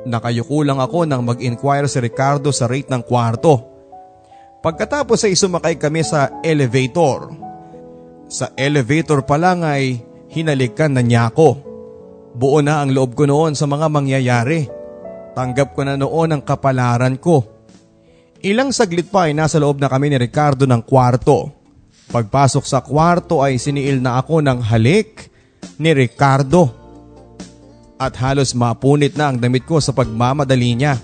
Nakayuko 0.07 0.63
lang 0.63 0.79
ako 0.79 1.03
nang 1.05 1.27
mag-inquire 1.27 1.91
si 1.91 1.99
Ricardo 1.99 2.55
sa 2.55 2.71
rate 2.71 2.89
ng 2.89 3.03
kwarto. 3.03 3.67
Pagkatapos 4.63 5.27
ay 5.27 5.35
sumakay 5.35 5.75
kami 5.77 6.07
sa 6.07 6.41
elevator. 6.47 7.35
Sa 8.31 8.55
elevator 8.55 9.27
pa 9.27 9.35
lang 9.35 9.67
ay 9.67 9.99
hinalikan 10.31 10.95
na 10.95 11.03
niya 11.03 11.35
ako. 11.35 11.59
Buo 12.39 12.63
na 12.63 12.87
ang 12.87 12.95
loob 12.95 13.19
ko 13.19 13.27
noon 13.27 13.59
sa 13.59 13.67
mga 13.67 13.91
mangyayari. 13.91 14.71
Tanggap 15.35 15.75
ko 15.75 15.83
na 15.83 15.99
noon 15.99 16.39
ang 16.39 16.43
kapalaran 16.47 17.19
ko. 17.19 17.60
Ilang 18.41 18.73
saglit 18.73 19.13
pa 19.13 19.29
ay 19.29 19.37
nasa 19.37 19.61
loob 19.61 19.77
na 19.77 19.89
kami 19.93 20.09
ni 20.09 20.17
Ricardo 20.17 20.65
ng 20.65 20.81
kwarto. 20.81 21.53
Pagpasok 22.09 22.65
sa 22.65 22.81
kwarto 22.81 23.45
ay 23.45 23.61
siniil 23.61 24.01
na 24.01 24.17
ako 24.17 24.41
ng 24.41 24.65
halik 24.65 25.29
ni 25.77 25.93
Ricardo. 25.93 26.73
At 28.01 28.17
halos 28.17 28.57
mapunit 28.57 29.13
na 29.13 29.29
ang 29.29 29.37
damit 29.37 29.69
ko 29.69 29.77
sa 29.77 29.93
pagmamadali 29.93 30.73
niya. 30.73 30.97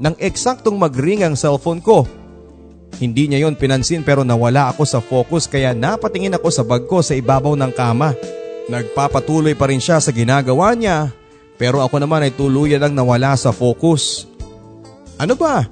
Nang 0.00 0.16
eksaktong 0.16 0.80
magring 0.80 1.28
ang 1.28 1.36
cellphone 1.36 1.84
ko. 1.84 2.08
Hindi 2.96 3.28
niya 3.28 3.44
yon 3.44 3.60
pinansin 3.60 4.00
pero 4.00 4.24
nawala 4.24 4.72
ako 4.72 4.82
sa 4.88 5.04
focus 5.04 5.44
kaya 5.44 5.76
napatingin 5.76 6.40
ako 6.40 6.48
sa 6.48 6.64
bag 6.64 6.88
ko 6.88 7.04
sa 7.04 7.12
ibabaw 7.12 7.52
ng 7.52 7.72
kama. 7.76 8.16
Nagpapatuloy 8.72 9.52
pa 9.52 9.68
rin 9.68 9.80
siya 9.80 10.00
sa 10.00 10.08
ginagawa 10.08 10.72
niya 10.72 11.12
pero 11.60 11.84
ako 11.84 12.00
naman 12.00 12.24
ay 12.24 12.32
tuluyan 12.32 12.80
lang 12.80 12.96
nawala 12.96 13.36
sa 13.36 13.52
focus. 13.52 14.24
Ano 15.20 15.36
ba? 15.36 15.68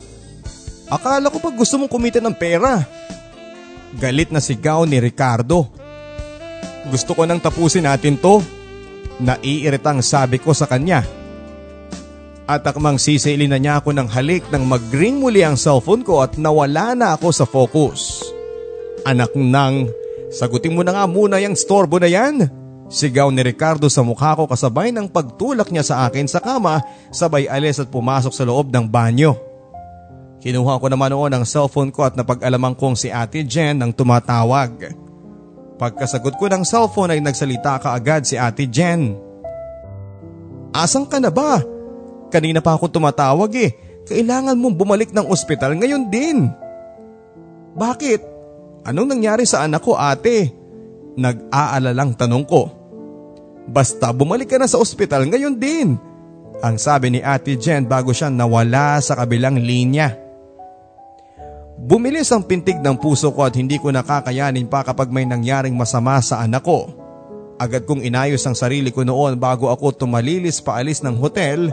Akala 0.86 1.26
ko 1.34 1.42
pa 1.42 1.50
gusto 1.50 1.74
mong 1.82 1.90
kumita 1.90 2.22
ng 2.22 2.34
pera. 2.34 2.86
Galit 3.98 4.30
na 4.30 4.38
sigaw 4.38 4.86
ni 4.86 5.02
Ricardo. 5.02 5.66
Gusto 6.86 7.18
ko 7.18 7.26
nang 7.26 7.42
tapusin 7.42 7.90
natin 7.90 8.14
to. 8.14 8.38
Naiiritang 9.18 9.98
sabi 10.04 10.38
ko 10.38 10.54
sa 10.54 10.70
kanya. 10.70 11.02
At 12.46 12.62
akmang 12.62 13.02
sisilin 13.02 13.50
na 13.50 13.58
niya 13.58 13.82
ako 13.82 13.90
ng 13.90 14.08
halik 14.14 14.46
nang 14.54 14.70
mag-ring 14.70 15.18
muli 15.18 15.42
ang 15.42 15.58
cellphone 15.58 16.06
ko 16.06 16.22
at 16.22 16.38
nawala 16.38 16.94
na 16.94 17.18
ako 17.18 17.34
sa 17.34 17.42
focus. 17.42 18.22
Anak 19.02 19.34
nang, 19.34 19.90
sagutin 20.30 20.78
mo 20.78 20.86
na 20.86 20.94
nga 20.94 21.04
muna 21.10 21.42
yung 21.42 21.58
storbo 21.58 21.98
na 21.98 22.06
yan. 22.06 22.46
Sigaw 22.86 23.34
ni 23.34 23.42
Ricardo 23.42 23.90
sa 23.90 24.06
mukha 24.06 24.38
ko 24.38 24.46
kasabay 24.46 24.94
ng 24.94 25.10
pagtulak 25.10 25.74
niya 25.74 25.82
sa 25.82 26.06
akin 26.06 26.30
sa 26.30 26.38
kama 26.38 26.78
sabay 27.10 27.50
alis 27.50 27.82
at 27.82 27.90
pumasok 27.90 28.30
sa 28.30 28.46
loob 28.46 28.70
ng 28.70 28.86
banyo. 28.86 29.34
Kinuha 30.46 30.78
ko 30.78 30.86
naman 30.86 31.10
noon 31.10 31.34
ang 31.34 31.42
cellphone 31.42 31.90
ko 31.90 32.06
at 32.06 32.14
napag-alaman 32.14 32.78
kong 32.78 32.94
si 32.94 33.10
Ate 33.10 33.42
Jen 33.42 33.82
ang 33.82 33.90
tumatawag. 33.90 34.94
Pagkasagot 35.74 36.38
ko 36.38 36.46
ng 36.46 36.62
cellphone 36.62 37.18
ay 37.18 37.18
nagsalita 37.18 37.82
kaagad 37.82 38.22
si 38.22 38.38
Ate 38.38 38.70
Jen. 38.70 39.18
Asang 40.70 41.10
ka 41.10 41.18
na 41.18 41.34
ba? 41.34 41.58
Kanina 42.30 42.62
pa 42.62 42.78
ako 42.78 42.94
tumatawag 42.94 43.50
eh. 43.58 43.74
Kailangan 44.06 44.54
mong 44.54 44.78
bumalik 44.78 45.10
ng 45.10 45.26
ospital 45.26 45.74
ngayon 45.82 46.14
din. 46.14 46.46
Bakit? 47.74 48.22
Anong 48.86 49.18
nangyari 49.18 49.42
sa 49.50 49.66
anak 49.66 49.82
ko 49.82 49.98
ate? 49.98 50.54
Nag-aalalang 51.18 52.14
tanong 52.14 52.46
ko. 52.46 52.70
Basta 53.66 54.14
bumalik 54.14 54.46
ka 54.46 54.62
na 54.62 54.70
sa 54.70 54.78
ospital 54.78 55.26
ngayon 55.26 55.58
din. 55.58 55.98
Ang 56.62 56.78
sabi 56.78 57.10
ni 57.10 57.18
Ate 57.18 57.58
Jen 57.58 57.90
bago 57.90 58.14
siya 58.14 58.30
nawala 58.30 59.02
sa 59.02 59.18
kabilang 59.18 59.58
linya. 59.58 60.25
Bumilis 61.76 62.32
ang 62.32 62.40
pintig 62.40 62.80
ng 62.80 62.96
puso 62.96 63.28
ko 63.36 63.44
at 63.44 63.52
hindi 63.52 63.76
ko 63.76 63.92
nakakayanin 63.92 64.64
pa 64.64 64.80
kapag 64.80 65.12
may 65.12 65.28
nangyaring 65.28 65.76
masama 65.76 66.16
sa 66.24 66.40
anak 66.40 66.64
ko. 66.64 66.88
Agad 67.60 67.84
kong 67.84 68.00
inayos 68.00 68.40
ang 68.48 68.56
sarili 68.56 68.88
ko 68.88 69.04
noon 69.04 69.36
bago 69.36 69.68
ako 69.68 69.92
tumalilis 69.92 70.64
paalis 70.64 71.04
ng 71.04 71.20
hotel. 71.20 71.68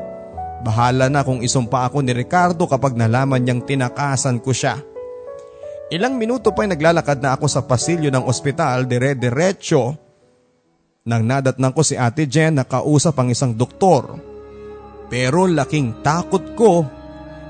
Bahala 0.64 1.08
na 1.08 1.24
kung 1.24 1.40
isumpa 1.40 1.88
ako 1.88 2.04
ni 2.04 2.12
Ricardo 2.12 2.68
kapag 2.68 3.00
nalaman 3.00 3.44
niyang 3.44 3.64
tinakasan 3.64 4.44
ko 4.44 4.52
siya. 4.52 4.76
Ilang 5.88 6.20
minuto 6.20 6.52
pa'y 6.52 6.68
naglalakad 6.72 7.24
na 7.24 7.40
ako 7.40 7.48
sa 7.48 7.64
pasilyo 7.64 8.12
ng 8.12 8.28
ospital 8.28 8.84
dire-diretso. 8.88 9.96
Nang 11.08 11.24
nadatnang 11.28 11.76
ko 11.76 11.84
si 11.84 11.96
Ate 11.96 12.28
Jen 12.28 12.60
na 12.60 12.68
kausap 12.68 13.20
ang 13.20 13.32
isang 13.32 13.56
doktor. 13.56 14.20
Pero 15.08 15.48
laking 15.48 16.04
takot 16.04 16.56
ko 16.56 16.84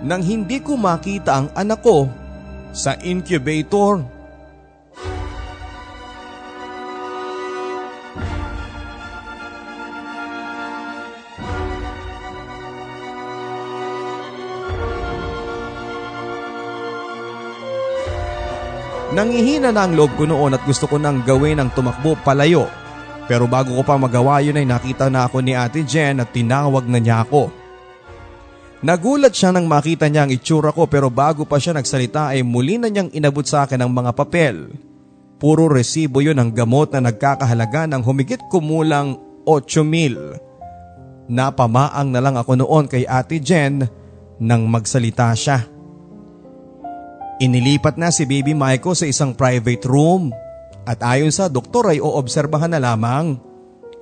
nang 0.06 0.22
hindi 0.22 0.62
ko 0.62 0.78
makita 0.78 1.32
ang 1.38 1.48
anak 1.54 1.82
ko 1.86 2.23
sa 2.74 2.98
incubator. 3.06 4.02
Nangihina 19.14 19.70
na 19.70 19.86
ang 19.86 19.94
loob 19.94 20.18
ko 20.18 20.26
noon 20.26 20.58
at 20.58 20.66
gusto 20.66 20.90
ko 20.90 20.98
nang 20.98 21.22
gawin 21.22 21.62
ang 21.62 21.70
tumakbo 21.70 22.18
palayo. 22.26 22.66
Pero 23.30 23.46
bago 23.46 23.78
ko 23.78 23.86
pa 23.86 23.94
magawa 23.94 24.42
yun 24.42 24.58
ay 24.58 24.66
nakita 24.66 25.06
na 25.08 25.30
ako 25.30 25.46
ni 25.46 25.54
Ate 25.54 25.86
Jen 25.86 26.18
at 26.18 26.34
tinawag 26.34 26.90
na 26.90 26.98
niya 26.98 27.22
ako. 27.22 27.63
Nagulat 28.84 29.32
siya 29.32 29.56
nang 29.56 29.64
makita 29.64 30.12
niya 30.12 30.28
ang 30.28 30.32
itsura 30.36 30.76
ko 30.76 30.84
pero 30.92 31.08
bago 31.08 31.48
pa 31.48 31.56
siya 31.56 31.72
nagsalita 31.72 32.36
ay 32.36 32.44
muli 32.44 32.76
na 32.76 32.92
niyang 32.92 33.08
inabot 33.16 33.48
sa 33.48 33.64
akin 33.64 33.80
ang 33.80 33.92
mga 33.96 34.12
papel. 34.12 34.76
Puro 35.40 35.72
resibo 35.72 36.20
yun 36.20 36.36
ng 36.36 36.52
gamot 36.52 36.92
na 36.92 37.08
nagkakahalaga 37.08 37.88
ng 37.88 38.04
humigit 38.04 38.44
kumulang 38.52 39.16
8 39.48 39.88
mil. 39.88 40.36
Napamaang 41.32 42.12
na 42.12 42.20
lang 42.20 42.36
ako 42.36 42.60
noon 42.60 42.92
kay 42.92 43.08
Ate 43.08 43.40
Jen 43.40 43.88
nang 44.44 44.68
magsalita 44.68 45.32
siya. 45.32 45.64
Inilipat 47.40 47.96
na 47.96 48.12
si 48.12 48.28
Baby 48.28 48.52
Maiko 48.52 48.92
sa 48.92 49.08
isang 49.08 49.32
private 49.32 49.88
room 49.88 50.36
at 50.84 51.00
ayon 51.00 51.32
sa 51.32 51.48
doktor 51.48 51.88
ay 51.88 52.04
oobserbahan 52.04 52.76
na 52.76 52.84
lamang 52.84 53.40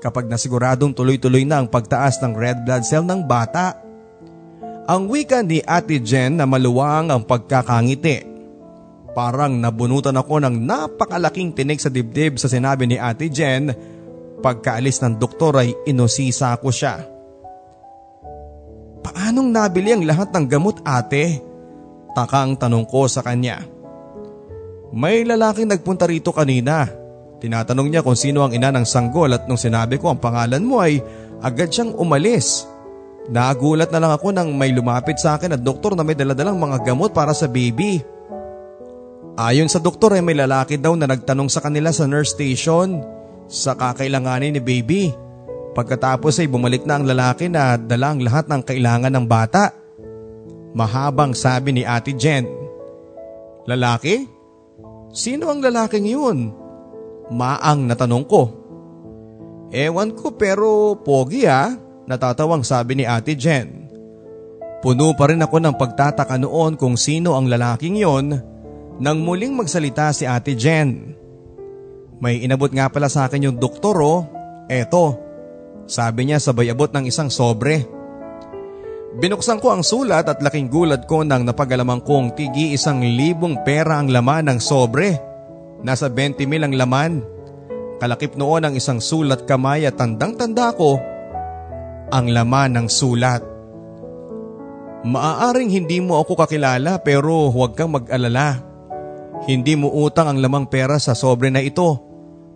kapag 0.02 0.26
nasiguradong 0.26 0.98
tuloy-tuloy 0.98 1.46
na 1.46 1.62
ang 1.62 1.70
pagtaas 1.70 2.18
ng 2.26 2.34
red 2.34 2.66
blood 2.66 2.82
cell 2.82 3.06
ng 3.06 3.30
bata. 3.30 3.91
Ang 4.90 5.12
wika 5.14 5.46
ni 5.46 5.62
Ate 5.62 6.02
Jen 6.02 6.42
na 6.42 6.50
maluwang 6.50 7.14
ang 7.14 7.22
pagkakangiti. 7.22 8.26
Parang 9.12 9.60
nabunutan 9.60 10.16
ako 10.16 10.42
ng 10.42 10.56
napakalaking 10.64 11.52
tinig 11.54 11.84
sa 11.84 11.92
dibdib 11.92 12.40
sa 12.40 12.48
sinabi 12.50 12.90
ni 12.90 12.98
Ate 12.98 13.30
Jen. 13.30 13.70
Pagkaalis 14.42 15.06
ng 15.06 15.22
doktor 15.22 15.62
ay 15.62 15.76
inosisa 15.86 16.58
ko 16.58 16.74
siya. 16.74 16.98
Paanong 19.06 19.54
nabili 19.54 19.94
ang 19.94 20.04
lahat 20.06 20.34
ng 20.34 20.46
gamot 20.50 20.82
ate? 20.82 21.42
Takang 22.18 22.58
tanong 22.58 22.86
ko 22.90 23.06
sa 23.06 23.22
kanya. 23.22 23.62
May 24.92 25.24
lalaking 25.24 25.70
nagpunta 25.70 26.10
rito 26.10 26.34
kanina. 26.34 26.90
Tinatanong 27.42 27.88
niya 27.90 28.06
kung 28.06 28.18
sino 28.18 28.46
ang 28.46 28.54
ina 28.54 28.70
ng 28.70 28.86
sanggol 28.86 29.34
at 29.34 29.46
nung 29.46 29.58
sinabi 29.58 29.98
ko 29.98 30.14
ang 30.14 30.22
pangalan 30.22 30.62
mo 30.62 30.82
ay 30.82 31.02
agad 31.42 31.74
siyang 31.74 31.98
umalis. 31.98 32.66
Nagulat 33.30 33.94
na 33.94 34.02
lang 34.02 34.14
ako 34.18 34.34
nang 34.34 34.50
may 34.58 34.74
lumapit 34.74 35.22
sa 35.22 35.38
akin 35.38 35.54
at 35.54 35.62
doktor 35.62 35.94
na 35.94 36.02
may 36.02 36.18
daladalang 36.18 36.58
mga 36.58 36.82
gamot 36.82 37.14
para 37.14 37.36
sa 37.38 37.46
baby. 37.46 38.02
Ayon 39.38 39.70
sa 39.70 39.78
doktor 39.78 40.18
ay 40.18 40.26
may 40.26 40.34
lalaki 40.34 40.76
daw 40.82 40.98
na 40.98 41.06
nagtanong 41.06 41.48
sa 41.48 41.62
kanila 41.62 41.94
sa 41.94 42.10
nurse 42.10 42.34
station 42.34 43.06
sa 43.46 43.78
kakailanganin 43.78 44.58
ni 44.58 44.62
baby. 44.62 45.04
Pagkatapos 45.72 46.42
ay 46.42 46.52
bumalik 46.52 46.84
na 46.84 47.00
ang 47.00 47.06
lalaki 47.08 47.48
na 47.48 47.80
dala 47.80 48.12
ang 48.12 48.20
lahat 48.20 48.50
ng 48.50 48.62
kailangan 48.66 49.14
ng 49.14 49.26
bata. 49.30 49.72
Mahabang 50.76 51.32
sabi 51.32 51.80
ni 51.80 51.84
Ate 51.88 52.12
Jen. 52.16 52.48
Lalaki? 53.70 54.28
Sino 55.12 55.52
ang 55.52 55.64
lalaking 55.64 56.08
yun? 56.08 56.52
Maang 57.32 57.88
natanong 57.88 58.26
ko. 58.28 58.42
Ewan 59.72 60.12
ko 60.12 60.36
pero 60.36 61.00
pogi 61.00 61.48
ah. 61.48 61.72
Natatawang 62.12 62.68
sabi 62.68 62.99
ni 62.99 63.07
Ate 63.07 63.39
Jen. 63.39 63.88
Puno 64.84 65.16
pa 65.16 65.32
rin 65.32 65.39
ako 65.39 65.64
ng 65.64 65.76
pagtataka 65.80 66.36
noon 66.36 66.76
kung 66.76 66.99
sino 66.99 67.39
ang 67.39 67.47
lalaking 67.47 67.95
yon 67.95 68.36
nang 68.99 69.24
muling 69.24 69.55
magsalita 69.55 70.12
si 70.12 70.28
Ate 70.28 70.51
Jen. 70.59 71.16
May 72.20 72.43
inabot 72.43 72.68
nga 72.68 72.91
pala 72.91 73.07
sa 73.07 73.32
akin 73.32 73.47
yung 73.47 73.57
doktor 73.64 73.95
oh. 74.03 74.28
Eto, 74.68 75.16
sabi 75.88 76.28
niya 76.28 76.43
sabay 76.43 76.68
abot 76.68 76.91
ng 76.91 77.07
isang 77.07 77.32
sobre. 77.32 77.88
Binuksan 79.16 79.64
ko 79.64 79.72
ang 79.72 79.84
sulat 79.84 80.28
at 80.28 80.43
laking 80.43 80.68
gulat 80.68 81.07
ko 81.07 81.24
nang 81.24 81.47
napagalaman 81.47 82.03
kong 82.03 82.36
tigi 82.36 82.76
isang 82.76 82.99
libong 82.99 83.64
pera 83.64 84.03
ang 84.03 84.12
laman 84.12 84.51
ng 84.51 84.59
sobre. 84.59 85.16
Nasa 85.80 86.12
20 86.12 86.43
mil 86.43 86.68
ang 86.68 86.76
laman. 86.76 87.24
Kalakip 88.03 88.36
noon 88.36 88.68
ang 88.68 88.76
isang 88.76 88.99
sulat 88.99 89.47
kamay 89.47 89.88
at 89.88 89.95
tandang-tanda 89.95 90.76
ko 90.76 91.11
ang 92.12 92.28
laman 92.28 92.76
ng 92.76 92.88
sulat. 92.91 93.41
Maaaring 95.01 95.74
hindi 95.74 95.97
mo 95.97 96.22
ako 96.22 96.45
kakilala 96.45 97.01
pero 97.01 97.49
huwag 97.49 97.74
kang 97.74 97.95
mag-alala. 97.97 98.62
Hindi 99.49 99.74
mo 99.74 99.89
utang 99.89 100.30
ang 100.30 100.38
lamang 100.38 100.70
pera 100.70 101.01
sa 101.01 101.18
sobre 101.18 101.49
na 101.49 101.64
ito. 101.64 101.97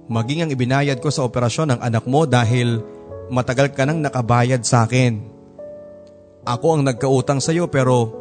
Maging 0.05 0.45
ang 0.45 0.51
ibinayad 0.53 1.01
ko 1.01 1.09
sa 1.09 1.25
operasyon 1.25 1.73
ng 1.73 1.79
anak 1.81 2.05
mo 2.05 2.29
dahil 2.29 2.85
matagal 3.33 3.73
ka 3.73 3.89
nang 3.89 4.05
nakabayad 4.05 4.61
sa 4.61 4.85
akin. 4.85 5.17
Ako 6.45 6.77
ang 6.77 6.85
nagkautang 6.85 7.41
sa 7.41 7.49
iyo 7.49 7.65
pero 7.65 8.13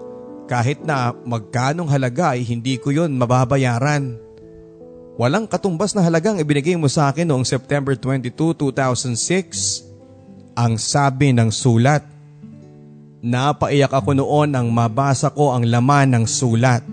kahit 0.48 0.80
na 0.80 1.12
magkanong 1.12 1.92
halaga 1.92 2.32
ay 2.32 2.48
hindi 2.48 2.80
ko 2.80 2.88
yon 2.88 3.12
mababayaran. 3.20 4.16
Walang 5.20 5.44
katumbas 5.44 5.92
na 5.92 6.00
halagang 6.00 6.40
ibinigay 6.40 6.80
mo 6.80 6.88
sa 6.88 7.12
akin 7.12 7.28
noong 7.28 7.44
September 7.44 7.92
22, 7.92 8.32
2006. 8.32 9.83
Ang 10.54 10.78
sabi 10.78 11.34
ng 11.34 11.50
sulat. 11.50 12.06
Napaiyak 13.24 13.90
ako 13.90 14.14
noon 14.14 14.54
nang 14.54 14.70
mabasa 14.70 15.32
ko 15.34 15.50
ang 15.50 15.66
laman 15.66 16.14
ng 16.14 16.24
sulat. 16.30 16.86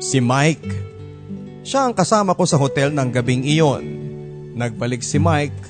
Si 0.00 0.16
Mike. 0.22 0.72
Siya 1.64 1.88
ang 1.88 1.94
kasama 1.96 2.32
ko 2.32 2.44
sa 2.48 2.56
hotel 2.56 2.92
ng 2.92 3.08
gabing 3.12 3.44
iyon. 3.44 3.84
Nagbalik 4.54 5.04
si 5.04 5.20
Mike, 5.20 5.60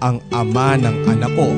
ang 0.00 0.20
ama 0.32 0.74
ng 0.76 0.96
anak 1.06 1.32
ko. 1.32 1.48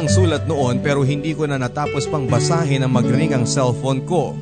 Ang 0.00 0.08
sulat 0.08 0.48
noon 0.48 0.80
pero 0.80 1.04
hindi 1.04 1.36
ko 1.36 1.44
na 1.44 1.60
natapos 1.60 2.08
pang 2.08 2.24
basahin 2.24 2.80
ang 2.80 2.96
magring 2.96 3.36
ang 3.36 3.44
cellphone 3.44 4.00
ko. 4.08 4.32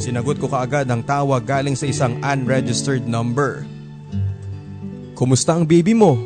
Sinagot 0.00 0.40
ko 0.40 0.48
kaagad 0.48 0.88
ang 0.88 1.04
tawag 1.04 1.44
galing 1.44 1.76
sa 1.76 1.84
isang 1.84 2.16
unregistered 2.24 3.04
number. 3.04 3.68
Kumusta 5.12 5.60
ang 5.60 5.68
baby 5.68 5.92
mo? 5.92 6.16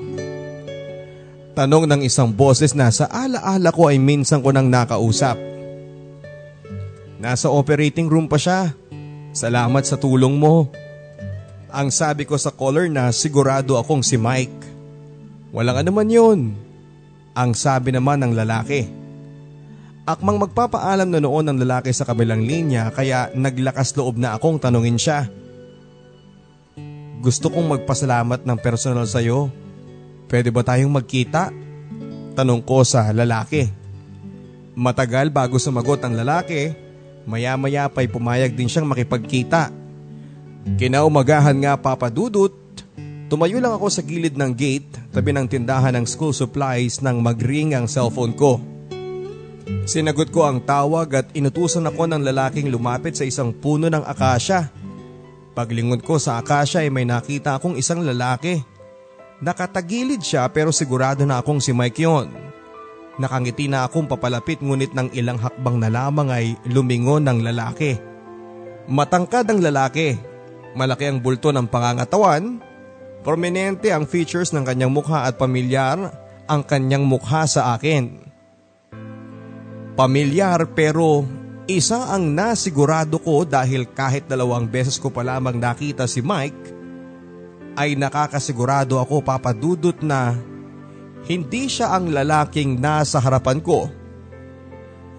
Tanong 1.59 1.91
ng 1.91 2.07
isang 2.07 2.31
boses 2.31 2.71
na 2.79 2.87
sa 2.95 3.11
alaala 3.11 3.75
ko 3.75 3.91
ay 3.91 3.99
minsan 3.99 4.39
ko 4.47 4.55
nang 4.55 4.71
nakausap. 4.71 5.35
Nasa 7.19 7.51
operating 7.51 8.07
room 8.07 8.31
pa 8.31 8.39
siya. 8.39 8.79
Salamat 9.35 9.83
sa 9.91 9.99
tulong 9.99 10.39
mo. 10.39 10.71
Ang 11.75 11.91
sabi 11.91 12.31
ko 12.31 12.39
sa 12.39 12.55
caller 12.55 12.87
na 12.87 13.11
sigurado 13.11 13.75
akong 13.75 14.07
si 14.07 14.15
Mike. 14.15 14.71
Walang 15.51 15.83
anuman 15.83 16.07
yun. 16.07 16.68
Ang 17.39 17.55
sabi 17.55 17.95
naman 17.95 18.19
ng 18.19 18.35
lalaki. 18.35 18.91
Akmang 20.11 20.43
magpapaalam 20.43 21.07
na 21.07 21.23
noon 21.23 21.47
ng 21.47 21.59
lalaki 21.63 21.95
sa 21.95 22.03
kabilang 22.03 22.43
linya 22.43 22.91
kaya 22.91 23.31
naglakas 23.31 23.95
loob 23.95 24.19
na 24.19 24.35
akong 24.35 24.59
tanungin 24.59 24.99
siya. 24.99 25.31
Gusto 27.23 27.47
kong 27.55 27.79
magpasalamat 27.79 28.43
ng 28.43 28.59
personal 28.59 29.07
sa 29.07 29.23
iyo. 29.23 29.55
Pwede 30.27 30.51
ba 30.51 30.67
tayong 30.67 30.91
magkita? 30.91 31.55
Tanong 32.35 32.59
ko 32.67 32.83
sa 32.83 33.15
lalaki. 33.15 33.71
Matagal 34.75 35.31
bago 35.31 35.63
sumagot 35.63 36.03
ang 36.03 36.19
lalaki, 36.19 36.75
maya-maya 37.23 37.87
pa'y 37.87 38.11
pumayag 38.11 38.55
din 38.55 38.67
siyang 38.67 38.87
makipagkita. 38.87 39.71
Kinaumagahan 40.79 41.59
nga 41.59 41.79
papadudot, 41.79 42.51
tumayo 43.29 43.61
lang 43.61 43.77
ako 43.77 43.87
sa 43.93 44.01
gilid 44.01 44.35
ng 44.35 44.53
gate 44.57 44.89
tabi 45.13 45.37
ng 45.37 45.47
tindahan 45.47 45.95
ng 45.95 46.07
school 46.09 46.33
supplies 46.33 47.05
nang 47.05 47.21
magring 47.21 47.77
ang 47.77 47.85
cellphone 47.85 48.33
ko. 48.33 48.59
Sinagot 49.85 50.33
ko 50.33 50.49
ang 50.49 50.65
tawag 50.65 51.09
at 51.13 51.27
inutusan 51.37 51.85
ako 51.85 52.09
ng 52.09 52.25
lalaking 52.25 52.73
lumapit 52.73 53.17
sa 53.17 53.29
isang 53.29 53.53
puno 53.53 53.93
ng 53.93 54.01
akasya. 54.01 54.73
Paglingon 55.53 56.01
ko 56.01 56.17
sa 56.17 56.41
akasya 56.41 56.89
ay 56.89 56.91
may 56.93 57.05
nakita 57.05 57.57
akong 57.57 57.77
isang 57.77 58.01
lalaki. 58.01 58.65
Nakatagilid 59.45 60.25
siya 60.25 60.49
pero 60.49 60.73
sigurado 60.73 61.29
na 61.29 61.41
akong 61.41 61.61
si 61.61 61.77
Mike 61.77 62.01
yon. 62.01 62.33
Nakangiti 63.19 63.67
na 63.67 63.85
akong 63.85 64.07
papalapit 64.07 64.63
ngunit 64.63 64.95
ng 64.95 65.11
ilang 65.13 65.37
hakbang 65.37 65.77
na 65.77 65.91
lamang 65.91 66.29
ay 66.31 66.47
lumingon 66.71 67.27
ng 67.27 67.45
lalaki. 67.45 67.99
Matangkad 68.89 69.51
ang 69.51 69.61
lalaki. 69.61 70.17
Malaki 70.79 71.11
ang 71.11 71.19
bulto 71.19 71.51
ng 71.51 71.67
pangangatawan. 71.67 72.68
Prominente 73.29 73.93
ang 73.93 74.09
features 74.09 74.57
ng 74.57 74.65
kanyang 74.65 74.89
mukha 74.89 75.29
at 75.29 75.37
pamilyar 75.37 76.17
ang 76.49 76.65
kanyang 76.65 77.05
mukha 77.05 77.45
sa 77.45 77.77
akin. 77.77 78.25
Pamilyar 79.93 80.73
pero 80.73 81.29
isa 81.69 82.09
ang 82.09 82.33
nasigurado 82.33 83.21
ko 83.21 83.45
dahil 83.45 83.85
kahit 83.93 84.33
dalawang 84.33 84.65
beses 84.65 84.97
ko 84.97 85.13
pa 85.13 85.21
lamang 85.21 85.61
nakita 85.61 86.09
si 86.09 86.25
Mike 86.25 86.73
ay 87.77 88.01
nakakasigurado 88.01 88.97
ako 88.97 89.21
papadudot 89.21 90.01
na 90.01 90.33
hindi 91.29 91.69
siya 91.69 92.01
ang 92.01 92.09
lalaking 92.09 92.81
nasa 92.81 93.21
harapan 93.21 93.61
ko. 93.61 93.93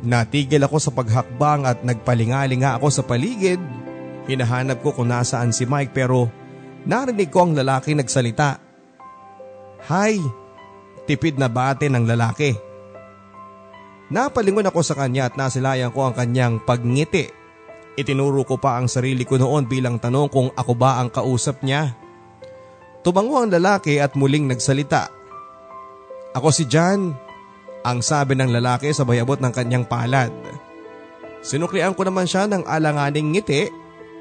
Natigil 0.02 0.66
ako 0.66 0.82
sa 0.82 0.90
paghakbang 0.90 1.62
at 1.62 1.86
nagpalingalinga 1.86 2.82
ako 2.82 2.90
sa 2.90 3.06
paligid. 3.06 3.62
Hinahanap 4.26 4.82
ko 4.82 4.98
kung 4.98 5.14
nasaan 5.14 5.54
si 5.54 5.70
Mike 5.70 5.94
pero 5.94 6.39
narinig 6.86 7.32
ko 7.32 7.48
ang 7.48 7.54
lalaki 7.58 7.96
nagsalita. 7.96 8.60
Hi! 9.88 10.20
Tipid 11.10 11.42
na 11.42 11.50
bate 11.50 11.90
ng 11.90 12.06
lalaki. 12.06 12.54
Napalingon 14.10 14.70
ako 14.70 14.82
sa 14.82 14.98
kanya 14.98 15.30
at 15.30 15.38
nasilayan 15.38 15.94
ko 15.94 16.06
ang 16.06 16.14
kanyang 16.14 16.62
pagngiti. 16.62 17.30
Itinuro 17.98 18.46
ko 18.46 18.58
pa 18.58 18.78
ang 18.78 18.88
sarili 18.88 19.26
ko 19.26 19.38
noon 19.38 19.66
bilang 19.66 19.98
tanong 19.98 20.30
kung 20.30 20.50
ako 20.54 20.72
ba 20.78 21.02
ang 21.02 21.10
kausap 21.14 21.62
niya. 21.66 21.98
Tumango 23.02 23.42
ang 23.42 23.50
lalaki 23.50 23.98
at 23.98 24.18
muling 24.18 24.50
nagsalita. 24.50 25.10
Ako 26.38 26.54
si 26.54 26.70
John, 26.70 27.14
ang 27.82 28.00
sabi 28.04 28.36
ng 28.36 28.52
lalaki 28.54 28.92
sa 28.92 29.08
bayabot 29.08 29.40
ng 29.40 29.54
kanyang 29.54 29.86
palad. 29.88 30.30
Sinuklian 31.40 31.96
ko 31.96 32.04
naman 32.04 32.28
siya 32.28 32.46
ng 32.46 32.68
alanganing 32.68 33.32
ngiti. 33.32 33.72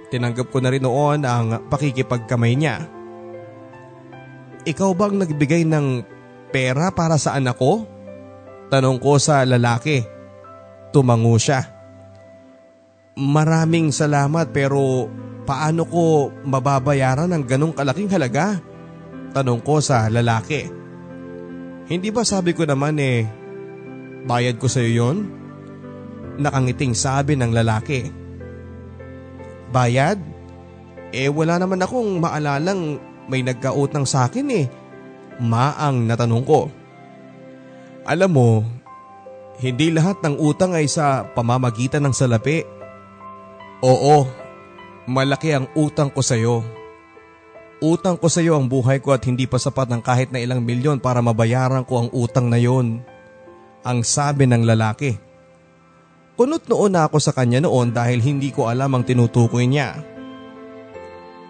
Tinanggap 0.09 0.49
ko 0.49 0.59
na 0.65 0.73
rin 0.73 0.85
noon 0.85 1.21
ang 1.29 1.69
pakikipagkamay 1.69 2.57
niya. 2.57 2.89
Ikaw 4.65 4.91
bang 4.97 5.15
nagbigay 5.21 5.63
ng 5.69 5.87
pera 6.49 6.89
para 6.93 7.21
sa 7.21 7.37
anak 7.37 7.61
ko? 7.61 7.85
Tanong 8.69 9.01
ko 9.01 9.17
sa 9.21 9.45
lalaki. 9.45 10.05
Tumango 10.93 11.37
siya. 11.37 11.65
Maraming 13.19 13.93
salamat 13.93 14.53
pero 14.53 15.09
paano 15.49 15.85
ko 15.89 16.33
mababayaran 16.45 17.33
ng 17.33 17.45
ganong 17.45 17.75
kalaking 17.77 18.13
halaga? 18.13 18.61
Tanong 19.33 19.61
ko 19.61 19.81
sa 19.85 20.09
lalaki. 20.09 20.69
Hindi 21.89 22.09
ba 22.13 22.25
sabi 22.25 22.53
ko 22.53 22.69
naman 22.69 23.01
eh, 23.01 23.25
bayad 24.29 24.61
ko 24.61 24.69
sa 24.69 24.85
iyo 24.85 25.09
yon? 25.09 25.17
Nakangiting 26.37 26.93
sabi 26.93 27.35
ng 27.35 27.53
lalaki. 27.53 28.18
Bayad? 29.69 30.19
Eh 31.13 31.29
wala 31.29 31.61
naman 31.61 31.81
akong 31.81 32.21
maalalang 32.21 33.01
may 33.29 33.45
nagkautang 33.45 34.09
sa 34.09 34.29
akin 34.29 34.49
eh. 34.53 34.67
Maang 35.39 36.09
natanong 36.09 36.45
ko. 36.45 36.61
Alam 38.09 38.31
mo, 38.33 38.51
hindi 39.61 39.93
lahat 39.93 40.25
ng 40.25 40.41
utang 40.41 40.73
ay 40.73 40.89
sa 40.89 41.29
pamamagitan 41.37 42.03
ng 42.09 42.15
salapi. 42.17 42.65
Oo, 43.85 44.27
malaki 45.07 45.55
ang 45.55 45.69
utang 45.77 46.09
ko 46.09 46.25
sa 46.25 46.35
iyo. 46.35 46.65
Utang 47.79 48.19
ko 48.19 48.27
sa 48.27 48.43
iyo 48.43 48.59
ang 48.59 48.67
buhay 48.67 48.99
ko 48.99 49.15
at 49.15 49.23
hindi 49.29 49.47
pa 49.47 49.61
sapat 49.61 49.93
ng 49.93 50.03
kahit 50.03 50.35
na 50.35 50.43
ilang 50.43 50.65
milyon 50.65 50.99
para 50.99 51.23
mabayaran 51.23 51.87
ko 51.87 52.03
ang 52.03 52.09
utang 52.11 52.51
na 52.51 52.59
yon. 52.59 53.05
Ang 53.87 54.03
sabi 54.03 54.49
ng 54.49 54.67
lalaki. 54.67 55.28
Kunot 56.39 56.71
noon 56.71 56.95
na 56.95 57.11
ako 57.11 57.19
sa 57.19 57.35
kanya 57.35 57.59
noon 57.59 57.91
dahil 57.91 58.23
hindi 58.23 58.55
ko 58.55 58.71
alam 58.71 58.95
ang 58.95 59.03
tinutukoy 59.03 59.67
niya. 59.67 59.99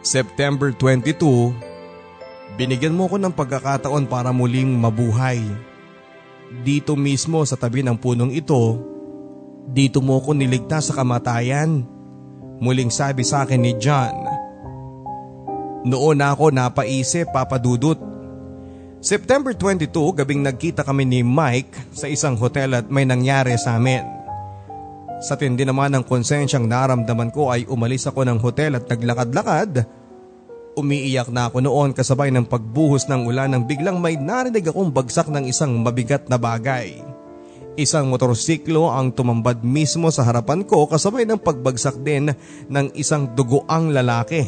September 0.01 0.73
22, 0.73 2.57
binigyan 2.57 2.97
mo 2.97 3.05
ko 3.05 3.21
ng 3.21 3.37
pagkakataon 3.37 4.09
para 4.09 4.33
muling 4.33 4.73
mabuhay. 4.81 5.45
Dito 6.65 6.97
mismo 6.97 7.45
sa 7.45 7.61
tabi 7.61 7.85
ng 7.85 8.01
punong 8.01 8.33
ito, 8.33 8.81
dito 9.69 10.01
mo 10.01 10.25
ko 10.25 10.33
niligtas 10.33 10.89
sa 10.89 11.05
kamatayan. 11.05 11.85
Muling 12.57 12.89
sabi 12.89 13.29
sa 13.29 13.45
akin 13.45 13.61
ni 13.61 13.77
John. 13.77 14.25
Noon 15.85 16.25
ako 16.25 16.49
napaisip 16.49 17.29
papadudot. 17.29 18.01
September 19.05 19.53
22, 19.53 19.93
gabing 20.17 20.41
nagkita 20.41 20.81
kami 20.81 21.05
ni 21.05 21.21
Mike 21.21 21.77
sa 21.93 22.09
isang 22.09 22.41
hotel 22.41 22.73
at 22.73 22.89
may 22.89 23.05
nangyari 23.05 23.53
sa 23.61 23.77
amin. 23.77 24.18
Sa 25.19 25.35
tindi 25.35 25.67
naman 25.67 25.95
ng 25.95 26.05
konsensyang 26.07 26.71
naramdaman 26.71 27.35
ko 27.35 27.51
ay 27.51 27.67
umalis 27.67 28.07
ako 28.07 28.23
ng 28.23 28.39
hotel 28.39 28.79
at 28.79 28.87
naglakad-lakad 28.87 29.87
Umiiyak 30.79 31.35
na 31.35 31.51
ako 31.51 31.59
noon 31.59 31.91
kasabay 31.91 32.31
ng 32.31 32.47
pagbuhos 32.47 33.11
ng 33.11 33.27
ulan 33.27 33.51
nang 33.51 33.67
biglang 33.67 33.99
may 33.99 34.15
narinig 34.15 34.63
akong 34.63 34.95
bagsak 34.95 35.27
ng 35.27 35.51
isang 35.51 35.75
mabigat 35.83 36.31
na 36.31 36.39
bagay. 36.39 37.03
Isang 37.75 38.07
motorsiklo 38.07 38.87
ang 38.87 39.11
tumambad 39.11 39.67
mismo 39.67 40.07
sa 40.15 40.23
harapan 40.23 40.63
ko 40.63 40.87
kasabay 40.87 41.27
ng 41.27 41.43
pagbagsak 41.43 41.99
din 42.07 42.31
ng 42.71 42.87
isang 42.95 43.35
dugoang 43.35 43.91
lalaki. 43.91 44.47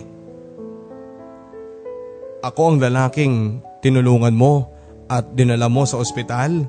Ako 2.47 2.63
ang 2.63 2.79
lalaking 2.79 3.59
Tinulungan 3.81 4.37
mo 4.37 4.69
at 5.09 5.33
dinala 5.33 5.73
mo 5.73 5.89
sa 5.89 5.97
ospital 5.97 6.69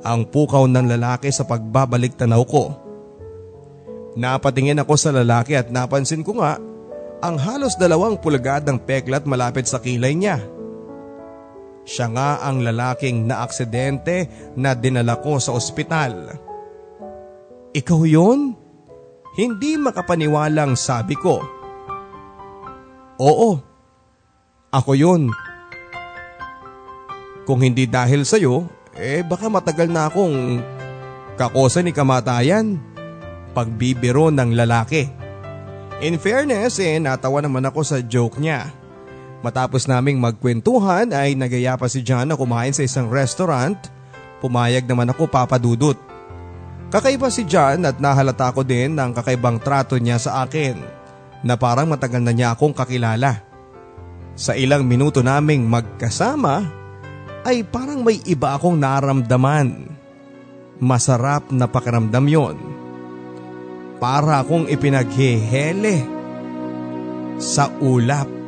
ang 0.00 0.20
pukaw 0.30 0.64
ng 0.70 0.86
lalaki 0.86 1.28
sa 1.34 1.42
pagbabalik 1.42 2.14
tanaw 2.14 2.46
ko. 2.46 2.89
Napatingin 4.18 4.82
ako 4.82 4.94
sa 4.98 5.14
lalaki 5.14 5.54
at 5.54 5.70
napansin 5.70 6.26
ko 6.26 6.42
nga 6.42 6.58
ang 7.20 7.36
halos 7.36 7.76
dalawang 7.76 8.18
pulgadang 8.18 8.80
peklat 8.82 9.28
malapit 9.28 9.68
sa 9.68 9.78
kilay 9.78 10.16
niya. 10.16 10.40
Siya 11.84 12.10
nga 12.10 12.42
ang 12.42 12.64
lalaking 12.64 13.28
naaksidente 13.28 14.26
na 14.56 14.72
dinala 14.74 15.20
ko 15.20 15.36
sa 15.38 15.54
ospital. 15.54 16.32
Ikaw 17.70 18.00
yon? 18.08 18.56
Hindi 19.38 19.78
makapaniwalang 19.78 20.74
sabi 20.74 21.14
ko. 21.14 21.38
Oo, 23.20 23.50
ako 24.74 24.92
yun. 24.96 25.30
Kung 27.46 27.62
hindi 27.62 27.86
dahil 27.86 28.26
sa'yo, 28.26 28.66
eh 28.98 29.22
baka 29.22 29.46
matagal 29.46 29.86
na 29.86 30.10
akong 30.10 30.62
kakosa 31.38 31.84
ni 31.84 31.94
kamatayan. 31.94 32.89
Pagbibiro 33.50 34.30
ng 34.30 34.54
lalaki. 34.54 35.10
In 36.00 36.16
fairness 36.16 36.80
eh 36.80 36.96
natawa 36.96 37.44
naman 37.44 37.66
ako 37.68 37.80
sa 37.84 37.98
joke 38.00 38.40
niya. 38.40 38.72
Matapos 39.40 39.88
naming 39.88 40.20
magkwentuhan 40.20 41.12
ay 41.16 41.32
nagaya 41.32 41.76
pa 41.76 41.88
si 41.88 42.04
John 42.04 42.28
na 42.28 42.36
kumain 42.36 42.76
sa 42.76 42.84
isang 42.84 43.08
restaurant. 43.08 43.76
Pumayag 44.44 44.84
naman 44.84 45.08
ako 45.12 45.28
papadudot. 45.28 45.96
Kakaiba 46.92 47.28
si 47.32 47.48
John 47.48 47.86
at 47.88 48.02
nahalata 48.02 48.52
ko 48.52 48.64
din 48.66 48.96
ng 48.96 49.12
kakaibang 49.16 49.62
trato 49.62 49.96
niya 49.96 50.20
sa 50.20 50.44
akin 50.44 50.76
na 51.40 51.56
parang 51.56 51.88
matagal 51.88 52.20
na 52.20 52.32
niya 52.34 52.52
akong 52.52 52.76
kakilala. 52.76 53.40
Sa 54.36 54.56
ilang 54.56 54.84
minuto 54.84 55.24
naming 55.24 55.64
magkasama 55.68 56.64
ay 57.44 57.64
parang 57.64 58.04
may 58.04 58.20
iba 58.28 58.56
akong 58.56 58.76
naramdaman. 58.76 59.88
Masarap 60.80 61.52
na 61.52 61.68
pakiramdam 61.68 62.24
yon. 62.28 62.56
Para 64.00 64.40
akong 64.40 64.64
ipinaghehele 64.64 66.00
sa 67.36 67.68
ulap. 67.84 68.40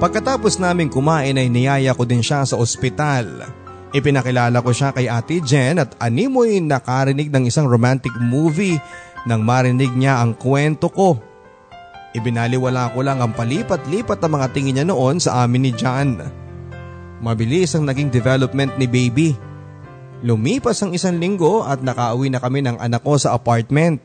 Pagkatapos 0.00 0.60
naming 0.60 0.92
kumain 0.92 1.32
ay 1.32 1.48
niyaya 1.48 1.96
ko 1.96 2.04
din 2.04 2.20
siya 2.20 2.44
sa 2.44 2.60
ospital. 2.60 3.53
Ipinakilala 3.94 4.58
ko 4.58 4.74
siya 4.74 4.90
kay 4.90 5.06
Ate 5.06 5.38
Jen 5.38 5.78
at 5.78 5.94
animoy 6.02 6.58
nakarinig 6.58 7.30
ng 7.30 7.46
isang 7.46 7.70
romantic 7.70 8.10
movie 8.18 8.74
nang 9.22 9.46
marinig 9.46 9.94
niya 9.94 10.18
ang 10.18 10.34
kwento 10.34 10.90
ko. 10.90 11.14
Ibinaliwala 12.10 12.90
ko 12.90 13.06
lang 13.06 13.22
ang 13.22 13.30
palipat-lipat 13.38 14.18
na 14.18 14.28
mga 14.30 14.46
tingin 14.50 14.74
niya 14.82 14.86
noon 14.90 15.22
sa 15.22 15.46
amin 15.46 15.70
ni 15.70 15.72
John. 15.74 16.18
Mabilis 17.22 17.78
ang 17.78 17.86
naging 17.86 18.10
development 18.10 18.74
ni 18.82 18.90
baby. 18.90 19.30
Lumipas 20.26 20.82
ang 20.82 20.90
isang 20.90 21.14
linggo 21.14 21.62
at 21.62 21.78
nakauwi 21.78 22.34
na 22.34 22.42
kami 22.42 22.66
ng 22.66 22.82
anak 22.82 23.02
ko 23.02 23.14
sa 23.14 23.30
apartment. 23.30 24.02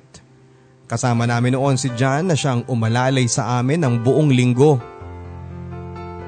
Kasama 0.89 1.25
namin 1.29 1.57
noon 1.57 1.77
si 1.77 1.89
John 1.97 2.29
na 2.29 2.37
siyang 2.37 2.65
umalalay 2.69 3.25
sa 3.25 3.57
amin 3.57 3.81
ng 3.81 4.05
buong 4.05 4.29
linggo. 4.33 4.77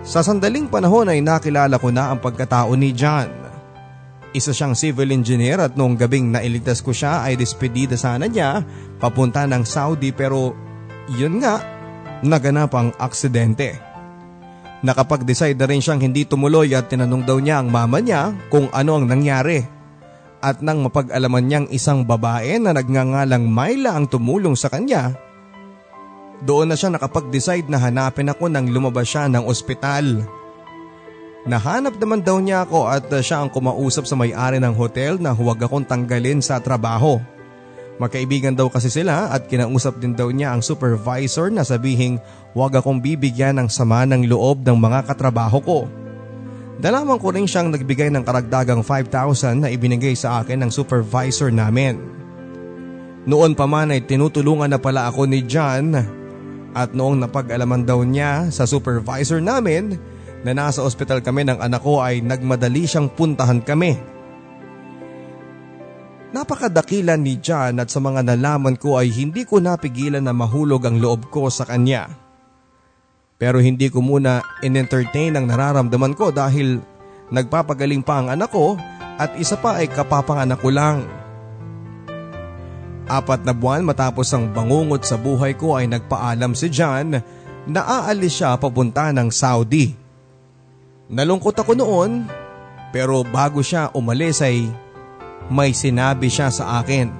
Sa 0.01 0.25
sandaling 0.25 0.69
panahon 0.69 1.13
ay 1.13 1.21
nakilala 1.21 1.77
ko 1.77 1.93
na 1.93 2.09
ang 2.09 2.21
pagkatao 2.21 2.73
ni 2.73 2.93
John. 2.93 3.40
Isa 4.31 4.55
siyang 4.55 4.79
civil 4.79 5.11
engineer 5.11 5.59
at 5.59 5.75
noong 5.75 5.99
gabing 5.99 6.31
nailigtas 6.31 6.79
ko 6.79 6.95
siya 6.95 7.27
ay 7.27 7.35
despedida 7.35 7.99
sana 7.99 8.31
niya 8.31 8.63
papunta 8.95 9.43
ng 9.43 9.67
Saudi 9.67 10.15
pero 10.15 10.55
yun 11.11 11.43
nga, 11.43 11.59
naganap 12.23 12.71
ang 12.71 12.95
aksidente. 12.95 13.75
Nakapag-decide 14.81 15.59
na 15.59 15.67
rin 15.67 15.83
siyang 15.83 15.99
hindi 15.99 16.23
tumuloy 16.23 16.71
at 16.73 16.87
tinanong 16.87 17.27
daw 17.27 17.37
niya 17.37 17.59
ang 17.59 17.69
mama 17.69 17.99
niya 17.99 18.33
kung 18.47 18.71
ano 18.71 18.97
ang 18.97 19.05
nangyari. 19.05 19.61
At 20.41 20.63
nang 20.65 20.81
mapag-alaman 20.81 21.45
niyang 21.45 21.67
isang 21.69 22.01
babae 22.01 22.57
na 22.57 22.73
nagngangalang 22.73 23.45
Myla 23.45 23.93
ang 23.93 24.09
tumulong 24.09 24.57
sa 24.57 24.73
kanya, 24.73 25.13
doon 26.41 26.73
na 26.73 26.75
siya 26.79 26.89
nakapag-decide 26.89 27.69
na 27.69 27.77
hanapin 27.77 28.33
ako 28.33 28.49
nang 28.49 28.65
lumabas 28.73 29.05
siya 29.05 29.29
ng 29.29 29.45
ospital. 29.45 30.25
Nahanap 31.41 31.97
naman 31.97 32.21
daw 32.21 32.37
niya 32.37 32.69
ako 32.69 32.85
at 32.85 33.09
siya 33.25 33.41
ang 33.41 33.49
kumausap 33.49 34.05
sa 34.05 34.13
may-ari 34.13 34.61
ng 34.61 34.77
hotel 34.77 35.17
na 35.17 35.33
huwag 35.33 35.57
akong 35.57 35.81
tanggalin 35.81 36.37
sa 36.37 36.61
trabaho. 36.61 37.17
Magkaibigan 37.97 38.53
daw 38.53 38.69
kasi 38.69 38.93
sila 38.93 39.33
at 39.33 39.49
kinausap 39.49 39.97
din 39.97 40.13
daw 40.13 40.29
niya 40.29 40.53
ang 40.53 40.61
supervisor 40.61 41.49
na 41.49 41.65
sabihing 41.65 42.21
huwag 42.53 42.77
akong 42.77 43.01
bibigyan 43.01 43.57
ng 43.57 43.69
sama 43.73 44.05
ng 44.05 44.29
loob 44.29 44.61
ng 44.61 44.77
mga 44.77 45.09
katrabaho 45.09 45.57
ko. 45.65 45.79
Dalaman 46.81 47.17
ko 47.17 47.33
rin 47.33 47.49
siyang 47.49 47.73
nagbigay 47.73 48.13
ng 48.13 48.25
karagdagang 48.25 48.85
5,000 48.85 49.65
na 49.65 49.69
ibinigay 49.69 50.13
sa 50.13 50.41
akin 50.41 50.65
ng 50.65 50.71
supervisor 50.73 51.49
namin. 51.49 51.97
Noon 53.25 53.53
pa 53.53 53.69
man 53.69 53.93
ay 53.93 54.01
tinutulungan 54.05 54.69
na 54.69 54.81
pala 54.81 55.09
ako 55.09 55.29
ni 55.29 55.45
John 55.45 55.93
at 56.73 56.93
noong 56.93 57.21
napag-alaman 57.21 57.85
daw 57.85 58.01
niya 58.01 58.49
sa 58.49 58.65
supervisor 58.65 59.41
namin 59.41 59.97
na 60.41 60.51
nasa 60.57 60.81
ospital 60.81 61.21
kami 61.21 61.45
ng 61.45 61.61
anak 61.61 61.81
ko 61.85 62.01
ay 62.01 62.21
nagmadali 62.25 62.89
siyang 62.89 63.13
puntahan 63.13 63.61
kami. 63.61 63.93
Napakadakila 66.31 67.19
ni 67.19 67.43
John 67.43 67.83
at 67.83 67.91
sa 67.91 67.99
mga 67.99 68.23
nalaman 68.23 68.79
ko 68.79 68.95
ay 68.95 69.11
hindi 69.11 69.43
ko 69.43 69.59
napigilan 69.59 70.23
na 70.23 70.31
mahulog 70.31 70.87
ang 70.87 70.97
loob 70.97 71.27
ko 71.27 71.51
sa 71.51 71.67
kanya. 71.67 72.07
Pero 73.35 73.59
hindi 73.59 73.91
ko 73.91 73.99
muna 73.99 74.39
in-entertain 74.63 75.35
ang 75.35 75.49
nararamdaman 75.49 76.15
ko 76.15 76.31
dahil 76.31 76.79
nagpapagaling 77.33 78.05
pa 78.05 78.23
ang 78.23 78.31
anak 78.31 78.47
ko 78.53 78.79
at 79.19 79.35
isa 79.35 79.59
pa 79.59 79.83
ay 79.83 79.91
kapapanganak 79.91 80.61
ko 80.63 80.71
lang. 80.71 81.03
Apat 83.11 83.43
na 83.43 83.51
buwan 83.51 83.83
matapos 83.83 84.31
ang 84.31 84.55
bangungot 84.55 85.03
sa 85.03 85.19
buhay 85.19 85.59
ko 85.59 85.75
ay 85.75 85.91
nagpaalam 85.91 86.55
si 86.55 86.71
John 86.71 87.19
na 87.67 87.81
aalis 87.83 88.39
siya 88.39 88.55
papunta 88.55 89.11
ng 89.11 89.27
Saudi. 89.27 90.00
Nalungkot 91.11 91.59
ako 91.59 91.75
noon 91.75 92.23
pero 92.95 93.19
bago 93.27 93.59
siya 93.59 93.91
umalis 93.91 94.39
ay 94.39 94.71
may 95.51 95.75
sinabi 95.75 96.31
siya 96.31 96.47
sa 96.47 96.79
akin. 96.79 97.11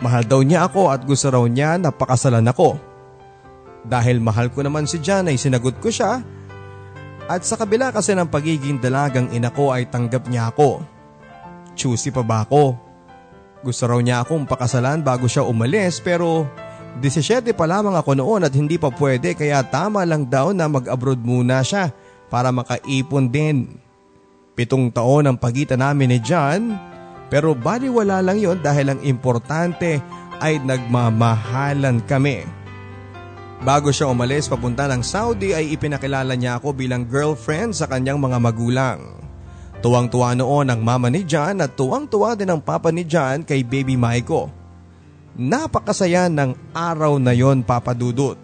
Mahal 0.00 0.24
daw 0.24 0.40
niya 0.40 0.64
ako 0.64 0.88
at 0.88 1.04
gusto 1.04 1.28
raw 1.28 1.44
niya 1.44 1.76
na 1.76 1.92
pakasalan 1.92 2.48
ako. 2.48 2.80
Dahil 3.84 4.24
mahal 4.24 4.48
ko 4.48 4.64
naman 4.64 4.88
si 4.88 5.04
John 5.04 5.28
ay 5.28 5.36
sinagot 5.36 5.76
ko 5.84 5.92
siya 5.92 6.24
at 7.28 7.44
sa 7.44 7.60
kabila 7.60 7.92
kasi 7.92 8.16
ng 8.16 8.26
pagiging 8.26 8.80
dalagang 8.80 9.28
ina 9.28 9.52
ko 9.52 9.70
ay 9.76 9.84
tanggap 9.92 10.24
niya 10.32 10.48
ako. 10.48 10.80
Choosy 11.76 12.08
pa 12.08 12.24
ba 12.24 12.48
ako? 12.48 12.72
Gusto 13.60 13.84
raw 13.84 14.00
niya 14.00 14.24
akong 14.24 14.48
pakasalan 14.48 15.04
bago 15.04 15.28
siya 15.28 15.44
umalis 15.44 16.00
pero 16.00 16.48
17 17.00 17.56
pa 17.56 17.64
lamang 17.64 17.96
ako 17.96 18.12
noon 18.18 18.44
at 18.44 18.52
hindi 18.52 18.76
pa 18.76 18.92
pwede 18.92 19.32
kaya 19.32 19.64
tama 19.64 20.04
lang 20.04 20.28
daw 20.28 20.52
na 20.52 20.68
mag-abroad 20.68 21.22
muna 21.24 21.64
siya 21.64 21.88
para 22.28 22.52
makaipon 22.52 23.32
din. 23.32 23.80
Pitong 24.52 24.92
taon 24.92 25.24
ang 25.24 25.36
pagitan 25.40 25.80
namin 25.80 26.12
ni 26.12 26.18
John 26.20 26.76
pero 27.32 27.56
baliwala 27.56 28.20
lang 28.20 28.36
yon 28.36 28.60
dahil 28.60 28.92
ang 28.92 29.00
importante 29.08 30.04
ay 30.44 30.60
nagmamahalan 30.60 32.04
kami. 32.04 32.44
Bago 33.62 33.94
siya 33.94 34.10
umalis 34.10 34.50
papunta 34.50 34.84
ng 34.90 35.00
Saudi 35.00 35.54
ay 35.56 35.72
ipinakilala 35.72 36.34
niya 36.34 36.60
ako 36.60 36.76
bilang 36.76 37.08
girlfriend 37.08 37.72
sa 37.72 37.88
kanyang 37.88 38.20
mga 38.20 38.36
magulang. 38.42 39.00
Tuwang-tuwa 39.80 40.34
noon 40.36 40.68
ang 40.70 40.82
mama 40.82 41.08
ni 41.08 41.26
John 41.26 41.62
at 41.62 41.74
tuwang-tuwa 41.74 42.38
din 42.38 42.52
ang 42.52 42.60
papa 42.62 42.92
ni 42.94 43.02
John 43.02 43.42
kay 43.42 43.66
baby 43.66 43.98
Maiko. 43.98 44.61
Napakasaya 45.32 46.28
ng 46.28 46.76
araw 46.76 47.16
na 47.16 47.32
yon 47.32 47.64
papadudot. 47.64 48.36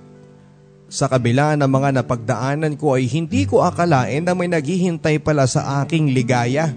Sa 0.88 1.04
kabila 1.04 1.52
ng 1.52 1.68
mga 1.68 2.00
napagdaanan 2.00 2.80
ko 2.80 2.96
ay 2.96 3.04
hindi 3.04 3.44
ko 3.44 3.60
akalain 3.60 4.24
na 4.24 4.32
may 4.32 4.48
naghihintay 4.48 5.20
pala 5.20 5.44
sa 5.44 5.84
aking 5.84 6.16
ligaya. 6.16 6.72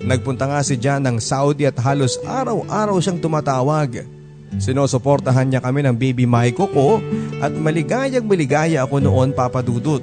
Nagpunta 0.00 0.48
nga 0.48 0.64
si 0.64 0.80
John 0.80 1.04
ng 1.04 1.20
Saudi 1.20 1.68
at 1.68 1.76
halos 1.84 2.16
araw-araw 2.24 2.96
siyang 2.96 3.20
tumatawag. 3.20 4.08
Sinusuportahan 4.56 5.52
niya 5.52 5.60
kami 5.60 5.84
ng 5.84 5.96
baby 6.00 6.24
Maiko 6.24 6.64
ko 6.64 6.96
at 7.44 7.52
maligayang 7.52 8.24
maligaya 8.24 8.88
ako 8.88 9.04
noon 9.04 9.36
papadudot. 9.36 10.00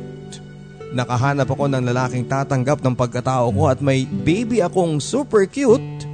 Nakahanap 0.94 1.50
ako 1.50 1.74
ng 1.74 1.82
lalaking 1.90 2.30
tatanggap 2.30 2.86
ng 2.86 2.94
pagkatao 2.94 3.50
ko 3.50 3.66
at 3.66 3.82
may 3.82 4.06
baby 4.06 4.62
akong 4.62 5.02
super 5.02 5.50
cute. 5.50 6.11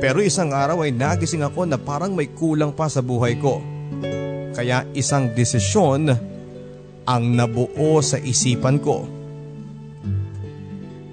Pero 0.00 0.24
isang 0.24 0.52
araw 0.52 0.84
ay 0.84 0.96
nagising 0.96 1.44
ako 1.44 1.68
na 1.68 1.76
parang 1.76 2.16
may 2.16 2.32
kulang 2.32 2.72
pa 2.72 2.88
sa 2.88 3.04
buhay 3.04 3.36
ko. 3.36 3.60
Kaya 4.56 4.88
isang 4.96 5.32
desisyon 5.36 6.08
ang 7.04 7.22
nabuo 7.34 8.00
sa 8.00 8.16
isipan 8.20 8.80
ko. 8.80 9.04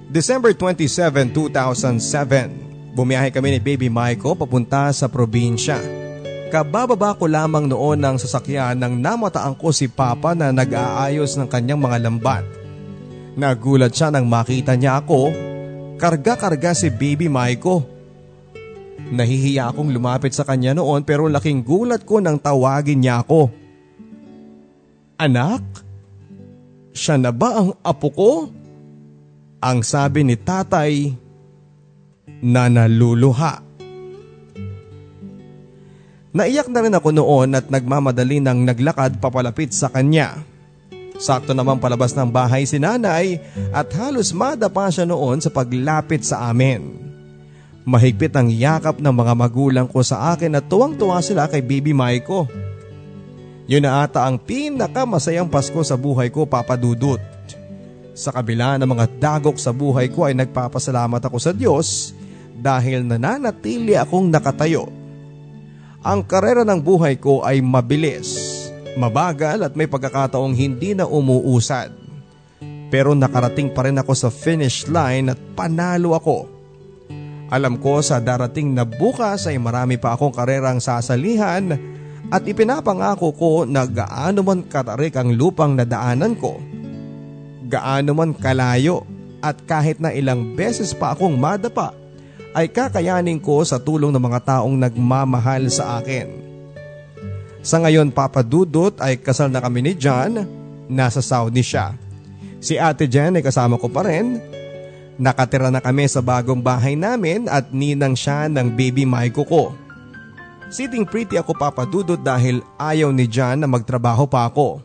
December 0.08 0.56
27, 0.56 1.36
2007, 1.36 2.96
bumiyahe 2.96 3.28
kami 3.28 3.56
ni 3.56 3.60
Baby 3.60 3.88
Maiko 3.92 4.32
papunta 4.32 4.88
sa 4.96 5.04
probinsya. 5.04 5.76
Kabababa 6.48 7.12
ko 7.12 7.28
lamang 7.28 7.68
noon 7.68 8.00
ng 8.00 8.16
sasakyan 8.16 8.80
nang 8.80 8.96
namataan 8.96 9.52
ko 9.52 9.68
si 9.68 9.84
Papa 9.84 10.32
na 10.32 10.48
nag-aayos 10.48 11.36
ng 11.36 11.44
kanyang 11.44 11.76
mga 11.76 12.08
lambat. 12.08 12.44
Nagulat 13.36 13.92
siya 13.92 14.08
nang 14.08 14.24
makita 14.24 14.80
niya 14.80 15.04
ako, 15.04 15.28
karga-karga 16.00 16.72
si 16.72 16.88
Baby 16.88 17.28
Maiko. 17.28 17.97
Nahihiya 19.08 19.72
akong 19.72 19.88
lumapit 19.88 20.36
sa 20.36 20.44
kanya 20.44 20.76
noon 20.76 21.00
pero 21.00 21.32
laking 21.32 21.64
gulat 21.64 22.04
ko 22.04 22.20
nang 22.20 22.36
tawagin 22.36 23.00
niya 23.00 23.24
ako. 23.24 23.48
Anak? 25.16 25.64
Siya 26.92 27.16
na 27.16 27.32
ba 27.32 27.56
ang 27.56 27.70
apo 27.80 28.08
ko? 28.12 28.32
Ang 29.64 29.78
sabi 29.80 30.28
ni 30.28 30.36
tatay 30.36 31.10
na 32.44 32.68
naluluha. 32.68 33.64
Naiyak 36.28 36.68
na 36.68 36.84
rin 36.84 36.94
ako 36.94 37.08
noon 37.10 37.56
at 37.56 37.72
nagmamadali 37.72 38.38
ng 38.44 38.68
naglakad 38.68 39.18
papalapit 39.18 39.72
sa 39.72 39.88
kanya. 39.88 40.36
Sakto 41.18 41.50
naman 41.56 41.82
palabas 41.82 42.14
ng 42.14 42.30
bahay 42.30 42.62
si 42.62 42.78
nanay 42.78 43.42
at 43.74 43.90
halos 43.96 44.30
madapa 44.30 44.86
siya 44.92 45.08
noon 45.08 45.42
sa 45.42 45.50
paglapit 45.50 46.22
sa 46.22 46.46
amin. 46.46 47.07
Mahigpit 47.88 48.36
ang 48.36 48.52
yakap 48.52 49.00
ng 49.00 49.14
mga 49.16 49.32
magulang 49.32 49.88
ko 49.88 50.04
sa 50.04 50.36
akin 50.36 50.60
at 50.60 50.68
tuwang-tuwa 50.68 51.24
sila 51.24 51.48
kay 51.48 51.64
baby 51.64 51.96
Maiko. 51.96 52.44
Yun 53.64 53.88
na 53.88 54.04
ata 54.04 54.28
ang 54.28 54.36
pinakamasayang 54.36 55.48
Pasko 55.48 55.80
sa 55.80 55.96
buhay 55.96 56.28
ko 56.28 56.44
papadudot. 56.44 57.16
Sa 58.12 58.28
kabila 58.28 58.76
ng 58.76 58.84
mga 58.84 59.06
dagok 59.16 59.56
sa 59.56 59.72
buhay 59.72 60.12
ko 60.12 60.28
ay 60.28 60.36
nagpapasalamat 60.36 61.32
ako 61.32 61.40
sa 61.40 61.56
Diyos 61.56 62.12
dahil 62.52 63.08
nananatili 63.08 63.96
akong 63.96 64.28
nakatayo. 64.28 64.92
Ang 66.04 66.28
karera 66.28 66.68
ng 66.68 66.84
buhay 66.84 67.16
ko 67.16 67.40
ay 67.40 67.64
mabilis, 67.64 68.36
mabagal 69.00 69.64
at 69.64 69.72
may 69.72 69.88
pagkakataong 69.88 70.52
hindi 70.52 70.92
na 70.92 71.08
umuusad. 71.08 71.88
Pero 72.92 73.16
nakarating 73.16 73.72
pa 73.72 73.88
rin 73.88 73.96
ako 73.96 74.12
sa 74.12 74.28
finish 74.28 74.84
line 74.92 75.32
at 75.32 75.40
panalo 75.56 76.12
ako. 76.12 76.57
Alam 77.48 77.80
ko 77.80 78.04
sa 78.04 78.20
darating 78.20 78.76
na 78.76 78.84
bukas 78.84 79.48
ay 79.48 79.56
marami 79.56 79.96
pa 79.96 80.12
akong 80.12 80.32
karerang 80.36 80.80
sasalihan 80.84 81.76
at 82.28 82.44
ipinapangako 82.44 83.32
ko 83.32 83.52
na 83.64 83.88
gaano 83.88 84.44
man 84.44 84.60
katarik 84.68 85.16
ang 85.16 85.32
lupang 85.32 85.72
nadaanan 85.72 86.36
ko 86.36 86.60
gaano 87.68 88.16
man 88.16 88.32
kalayo 88.32 89.04
at 89.44 89.60
kahit 89.68 90.00
na 90.00 90.10
ilang 90.10 90.56
beses 90.56 90.96
pa 90.96 91.12
akong 91.12 91.36
madapa 91.36 91.92
ay 92.56 92.72
kakayanin 92.72 93.38
ko 93.38 93.60
sa 93.62 93.76
tulong 93.76 94.10
ng 94.10 94.24
mga 94.24 94.40
taong 94.42 94.74
nagmamahal 94.74 95.68
sa 95.68 96.00
akin. 96.00 96.26
Sa 97.60 97.76
ngayon 97.84 98.10
papadudot 98.10 98.96
ay 98.98 99.20
kasal 99.20 99.52
na 99.52 99.60
kami 99.60 99.84
ni 99.84 99.92
John, 99.94 100.42
nasa 100.88 101.20
Saudi 101.20 101.60
siya. 101.60 101.92
Si 102.58 102.74
ate 102.80 103.06
Jen 103.06 103.38
ay 103.38 103.44
kasama 103.44 103.78
ko 103.78 103.86
pa 103.92 104.02
rin. 104.02 104.40
Nakatira 105.18 105.74
na 105.74 105.82
kami 105.82 106.06
sa 106.06 106.22
bagong 106.22 106.62
bahay 106.62 106.94
namin 106.94 107.50
at 107.50 107.74
ninang 107.74 108.14
siya 108.14 108.46
ng 108.46 108.70
baby 108.78 109.02
Maiko 109.02 109.42
ko. 109.42 109.74
Sitting 110.70 111.02
pretty 111.02 111.34
ako 111.34 111.58
papadudot 111.58 112.20
dahil 112.22 112.62
ayaw 112.78 113.10
ni 113.10 113.26
John 113.26 113.58
na 113.58 113.66
magtrabaho 113.66 114.30
pa 114.30 114.46
ako. 114.46 114.78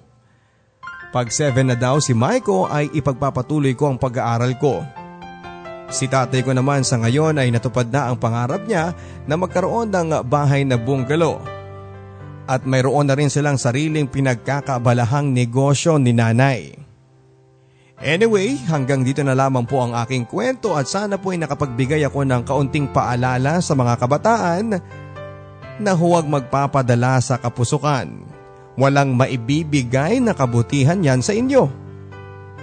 Pag 1.14 1.30
7 1.30 1.61
na 1.61 1.77
daw 1.77 2.01
si 2.01 2.18
Maiko 2.18 2.65
ay 2.65 2.89
ipagpapatuloy 2.97 3.77
ko 3.77 3.93
ang 3.93 4.01
pag-aaral 4.01 4.57
ko. 4.57 4.81
Si 5.93 6.10
tatay 6.10 6.41
ko 6.41 6.57
naman 6.57 6.81
sa 6.81 6.97
ngayon 6.97 7.38
ay 7.38 7.53
natupad 7.53 7.85
na 7.93 8.10
ang 8.10 8.18
pangarap 8.18 8.65
niya 8.65 8.97
na 9.30 9.38
magkaroon 9.38 9.93
ng 9.93 10.26
bahay 10.26 10.65
na 10.65 10.73
bungalow. 10.73 11.38
At 12.49 12.65
mayroon 12.65 13.05
na 13.05 13.14
rin 13.14 13.30
silang 13.30 13.61
sariling 13.61 14.10
pinagkakabalahang 14.10 15.30
negosyo 15.30 16.01
ni 16.01 16.18
nanay. 16.18 16.82
Anyway, 18.03 18.59
hanggang 18.67 19.07
dito 19.07 19.23
na 19.23 19.31
lamang 19.31 19.63
po 19.63 19.80
ang 19.80 19.95
aking 19.95 20.27
kwento 20.27 20.75
at 20.75 20.91
sana 20.91 21.15
po 21.15 21.31
ay 21.31 21.39
nakapagbigay 21.39 22.03
ako 22.03 22.27
ng 22.27 22.43
kaunting 22.43 22.91
paalala 22.91 23.63
sa 23.63 23.73
mga 23.80 23.95
kabataan 23.95 24.75
na 25.80 25.91
huwag 25.95 26.27
magpapadala 26.27 27.23
sa 27.23 27.39
kapusukan 27.39 28.34
Walang 28.73 29.13
maibibigay 29.13 30.17
na 30.17 30.34
kabutihan 30.34 30.97
yan 30.97 31.21
sa 31.21 31.34
inyo. 31.38 31.69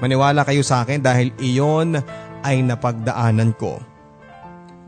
Maniwala 0.02 0.42
kayo 0.42 0.64
sa 0.66 0.82
akin 0.82 0.98
dahil 0.98 1.30
iyon 1.38 2.02
ay 2.42 2.66
napagdaanan 2.66 3.54
ko. 3.54 3.78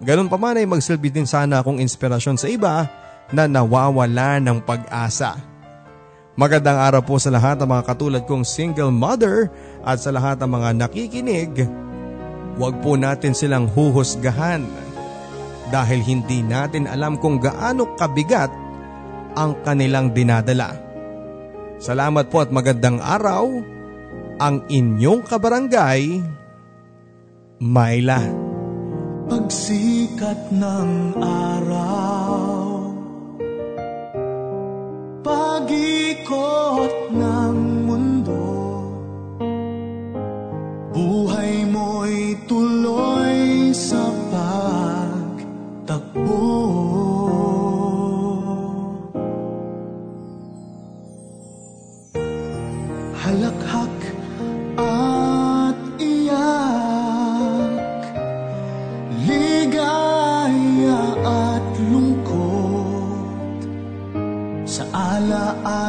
Ganun 0.03 0.27
pa 0.27 0.35
man 0.35 0.59
ay 0.59 0.67
magsilbi 0.67 1.15
din 1.15 1.29
sana 1.29 1.63
akong 1.63 1.79
inspirasyon 1.79 2.35
sa 2.35 2.51
iba 2.51 2.91
na 3.31 3.47
nawawala 3.47 4.43
ng 4.43 4.67
pag-asa. 4.67 5.39
Magandang 6.33 6.81
araw 6.81 7.05
po 7.05 7.21
sa 7.21 7.29
lahat 7.29 7.61
ng 7.61 7.69
mga 7.69 7.85
katulad 7.93 8.23
kong 8.25 8.41
single 8.41 8.89
mother 8.89 9.53
at 9.85 10.01
sa 10.01 10.09
lahat 10.09 10.41
ng 10.41 10.49
mga 10.49 10.69
nakikinig. 10.81 11.53
Huwag 12.57 12.81
po 12.81 12.97
natin 12.97 13.37
silang 13.37 13.69
huhusgahan 13.69 14.65
dahil 15.69 16.01
hindi 16.01 16.41
natin 16.41 16.89
alam 16.89 17.21
kung 17.21 17.37
gaano 17.37 17.85
kabigat 18.01 18.49
ang 19.37 19.61
kanilang 19.61 20.17
dinadala. 20.17 20.73
Salamat 21.77 22.33
po 22.33 22.41
at 22.41 22.49
magandang 22.49 22.97
araw. 23.05 23.53
Ang 24.41 24.65
inyong 24.73 25.29
kabarangay, 25.29 26.17
Myla. 27.61 28.25
Pagsikat 29.29 30.49
ng 30.49 30.91
araw 31.21 32.72
Pagikot 35.23 37.15
ng 37.15 37.87
mundo. 37.87 38.43
Buhay 40.91 41.63
mo'y 41.71 42.35
tuloy 42.51 43.22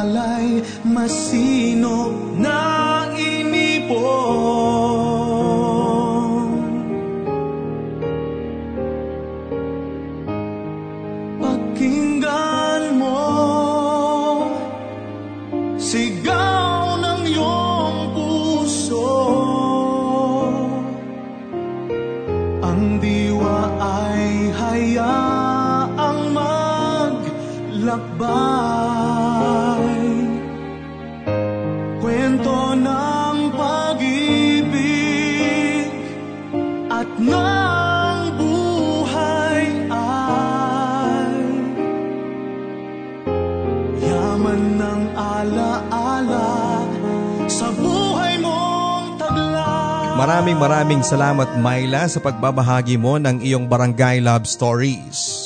alaalay 0.04 0.60
masinop 0.84 2.12
na 2.36 3.08
inipon. 3.16 4.04
Pakinggan 11.40 13.00
mo 13.00 13.24
Sigaw 15.80 17.00
ng 17.00 17.22
iyong 17.28 17.98
puso. 18.12 19.08
Ang 22.64 22.98
diwa 22.98 23.68
ay 23.78 24.50
hayaang 24.52 26.34
maglakbay 26.34 27.34
Maraming 50.14 50.54
maraming 50.54 51.02
salamat 51.02 51.58
Myla 51.58 52.06
sa 52.06 52.22
pagbabahagi 52.22 52.94
mo 52.94 53.18
ng 53.18 53.42
iyong 53.42 53.66
barangay 53.66 54.22
love 54.22 54.46
stories. 54.46 55.42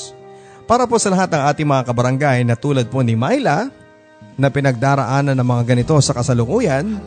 Para 0.68 0.84
po 0.84 1.00
sa 1.00 1.08
lahat 1.08 1.32
ng 1.32 1.42
ating 1.48 1.64
mga 1.64 1.82
kabarangay 1.88 2.38
na 2.44 2.52
tulad 2.52 2.84
po 2.92 3.00
ni 3.00 3.16
Myla 3.16 3.72
na 4.36 4.52
pinagdaraanan 4.52 5.32
ng 5.32 5.48
mga 5.48 5.62
ganito 5.72 5.96
sa 6.04 6.12
kasalukuyan, 6.12 7.00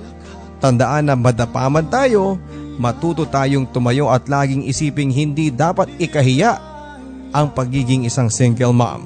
tandaan 0.57 1.05
na 1.05 1.13
madapaman 1.13 1.85
tayo, 1.85 2.41
matuto 2.81 3.29
tayong 3.29 3.69
tumayo 3.69 4.09
at 4.09 4.25
laging 4.25 4.65
isiping 4.65 5.13
hindi 5.13 5.53
dapat 5.53 5.85
ikahiya 6.01 6.57
ang 7.29 7.53
pagiging 7.53 8.09
isang 8.09 8.33
single 8.33 8.73
mom. 8.73 9.05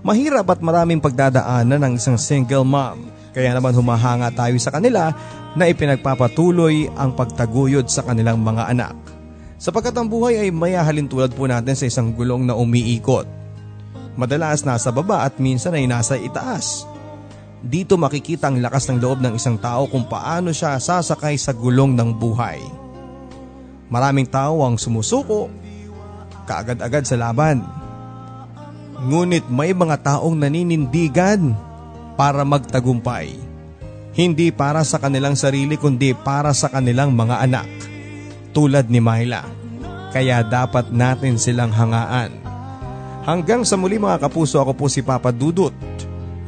Mahirap 0.00 0.56
at 0.56 0.64
maraming 0.64 1.04
pagdadaanan 1.04 1.84
ng 1.84 1.92
isang 2.00 2.16
single 2.16 2.64
mom 2.64 3.17
Kaya 3.36 3.52
naman 3.52 3.76
humahanga 3.76 4.32
tayo 4.32 4.56
sa 4.56 4.72
kanila 4.72 5.12
na 5.52 5.68
ipinagpapatuloy 5.68 6.88
ang 6.96 7.12
pagtaguyod 7.12 7.86
sa 7.88 8.04
kanilang 8.06 8.40
mga 8.40 8.72
anak. 8.72 8.94
Sapagkat 9.58 9.94
ang 9.98 10.06
buhay 10.06 10.38
ay 10.38 10.54
mayahalin 10.54 11.10
tulad 11.10 11.34
po 11.34 11.50
natin 11.50 11.74
sa 11.74 11.84
isang 11.90 12.14
gulong 12.14 12.46
na 12.46 12.54
umiikot. 12.54 13.26
Madalas 14.14 14.62
nasa 14.62 14.94
baba 14.94 15.26
at 15.26 15.38
minsan 15.42 15.74
ay 15.74 15.86
nasa 15.86 16.14
itaas. 16.14 16.86
Dito 17.58 17.98
makikita 17.98 18.50
ang 18.50 18.62
lakas 18.62 18.86
ng 18.86 19.02
loob 19.02 19.18
ng 19.18 19.34
isang 19.34 19.58
tao 19.58 19.90
kung 19.90 20.06
paano 20.06 20.54
siya 20.54 20.78
sasakay 20.78 21.34
sa 21.34 21.50
gulong 21.50 21.94
ng 21.98 22.10
buhay. 22.14 22.62
Maraming 23.90 24.30
tao 24.30 24.62
ang 24.62 24.78
sumusuko, 24.78 25.50
kaagad-agad 26.46 27.02
sa 27.02 27.18
laban. 27.18 27.66
Ngunit 28.98 29.46
may 29.50 29.74
mga 29.74 30.02
taong 30.06 30.38
naninindigan 30.38 31.67
para 32.18 32.42
magtagumpay. 32.42 33.38
Hindi 34.18 34.50
para 34.50 34.82
sa 34.82 34.98
kanilang 34.98 35.38
sarili 35.38 35.78
kundi 35.78 36.10
para 36.10 36.50
sa 36.50 36.66
kanilang 36.66 37.14
mga 37.14 37.46
anak. 37.46 37.70
Tulad 38.50 38.90
ni 38.90 38.98
Myla. 38.98 39.46
Kaya 40.10 40.42
dapat 40.42 40.90
natin 40.90 41.38
silang 41.38 41.70
hangaan. 41.70 42.34
Hanggang 43.22 43.62
sa 43.62 43.78
muli 43.78 44.02
mga 44.02 44.26
kapuso 44.26 44.58
ako 44.58 44.74
po 44.74 44.86
si 44.90 45.06
Papa 45.06 45.30
Dudut 45.30 45.70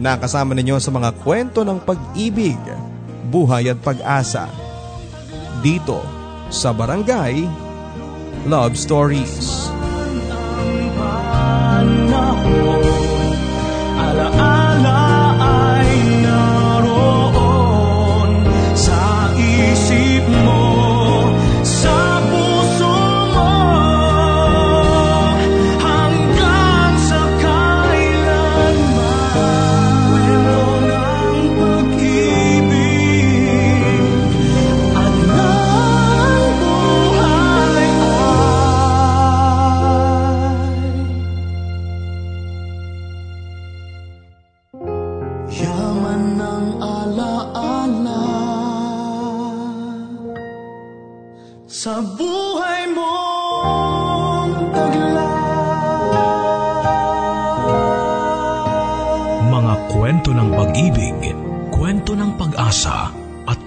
na 0.00 0.18
kasama 0.18 0.56
ninyo 0.58 0.82
sa 0.82 0.90
mga 0.90 1.14
kwento 1.22 1.62
ng 1.62 1.78
pag-ibig, 1.86 2.58
buhay 3.30 3.70
at 3.70 3.78
pag-asa. 3.78 4.50
Dito 5.62 6.02
sa 6.50 6.74
Barangay 6.74 7.46
Love 8.48 8.74
Stories. 8.74 9.68
Alaala 11.00 12.79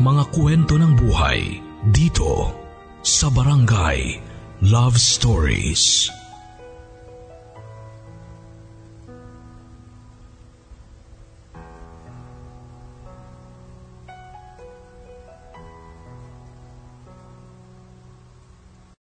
mga 0.03 0.35
kwento 0.35 0.75
ng 0.75 0.99
buhay 0.99 1.63
dito 1.95 2.51
sa 2.99 3.31
Barangay 3.31 4.19
Love 4.59 4.99
Stories. 4.99 6.11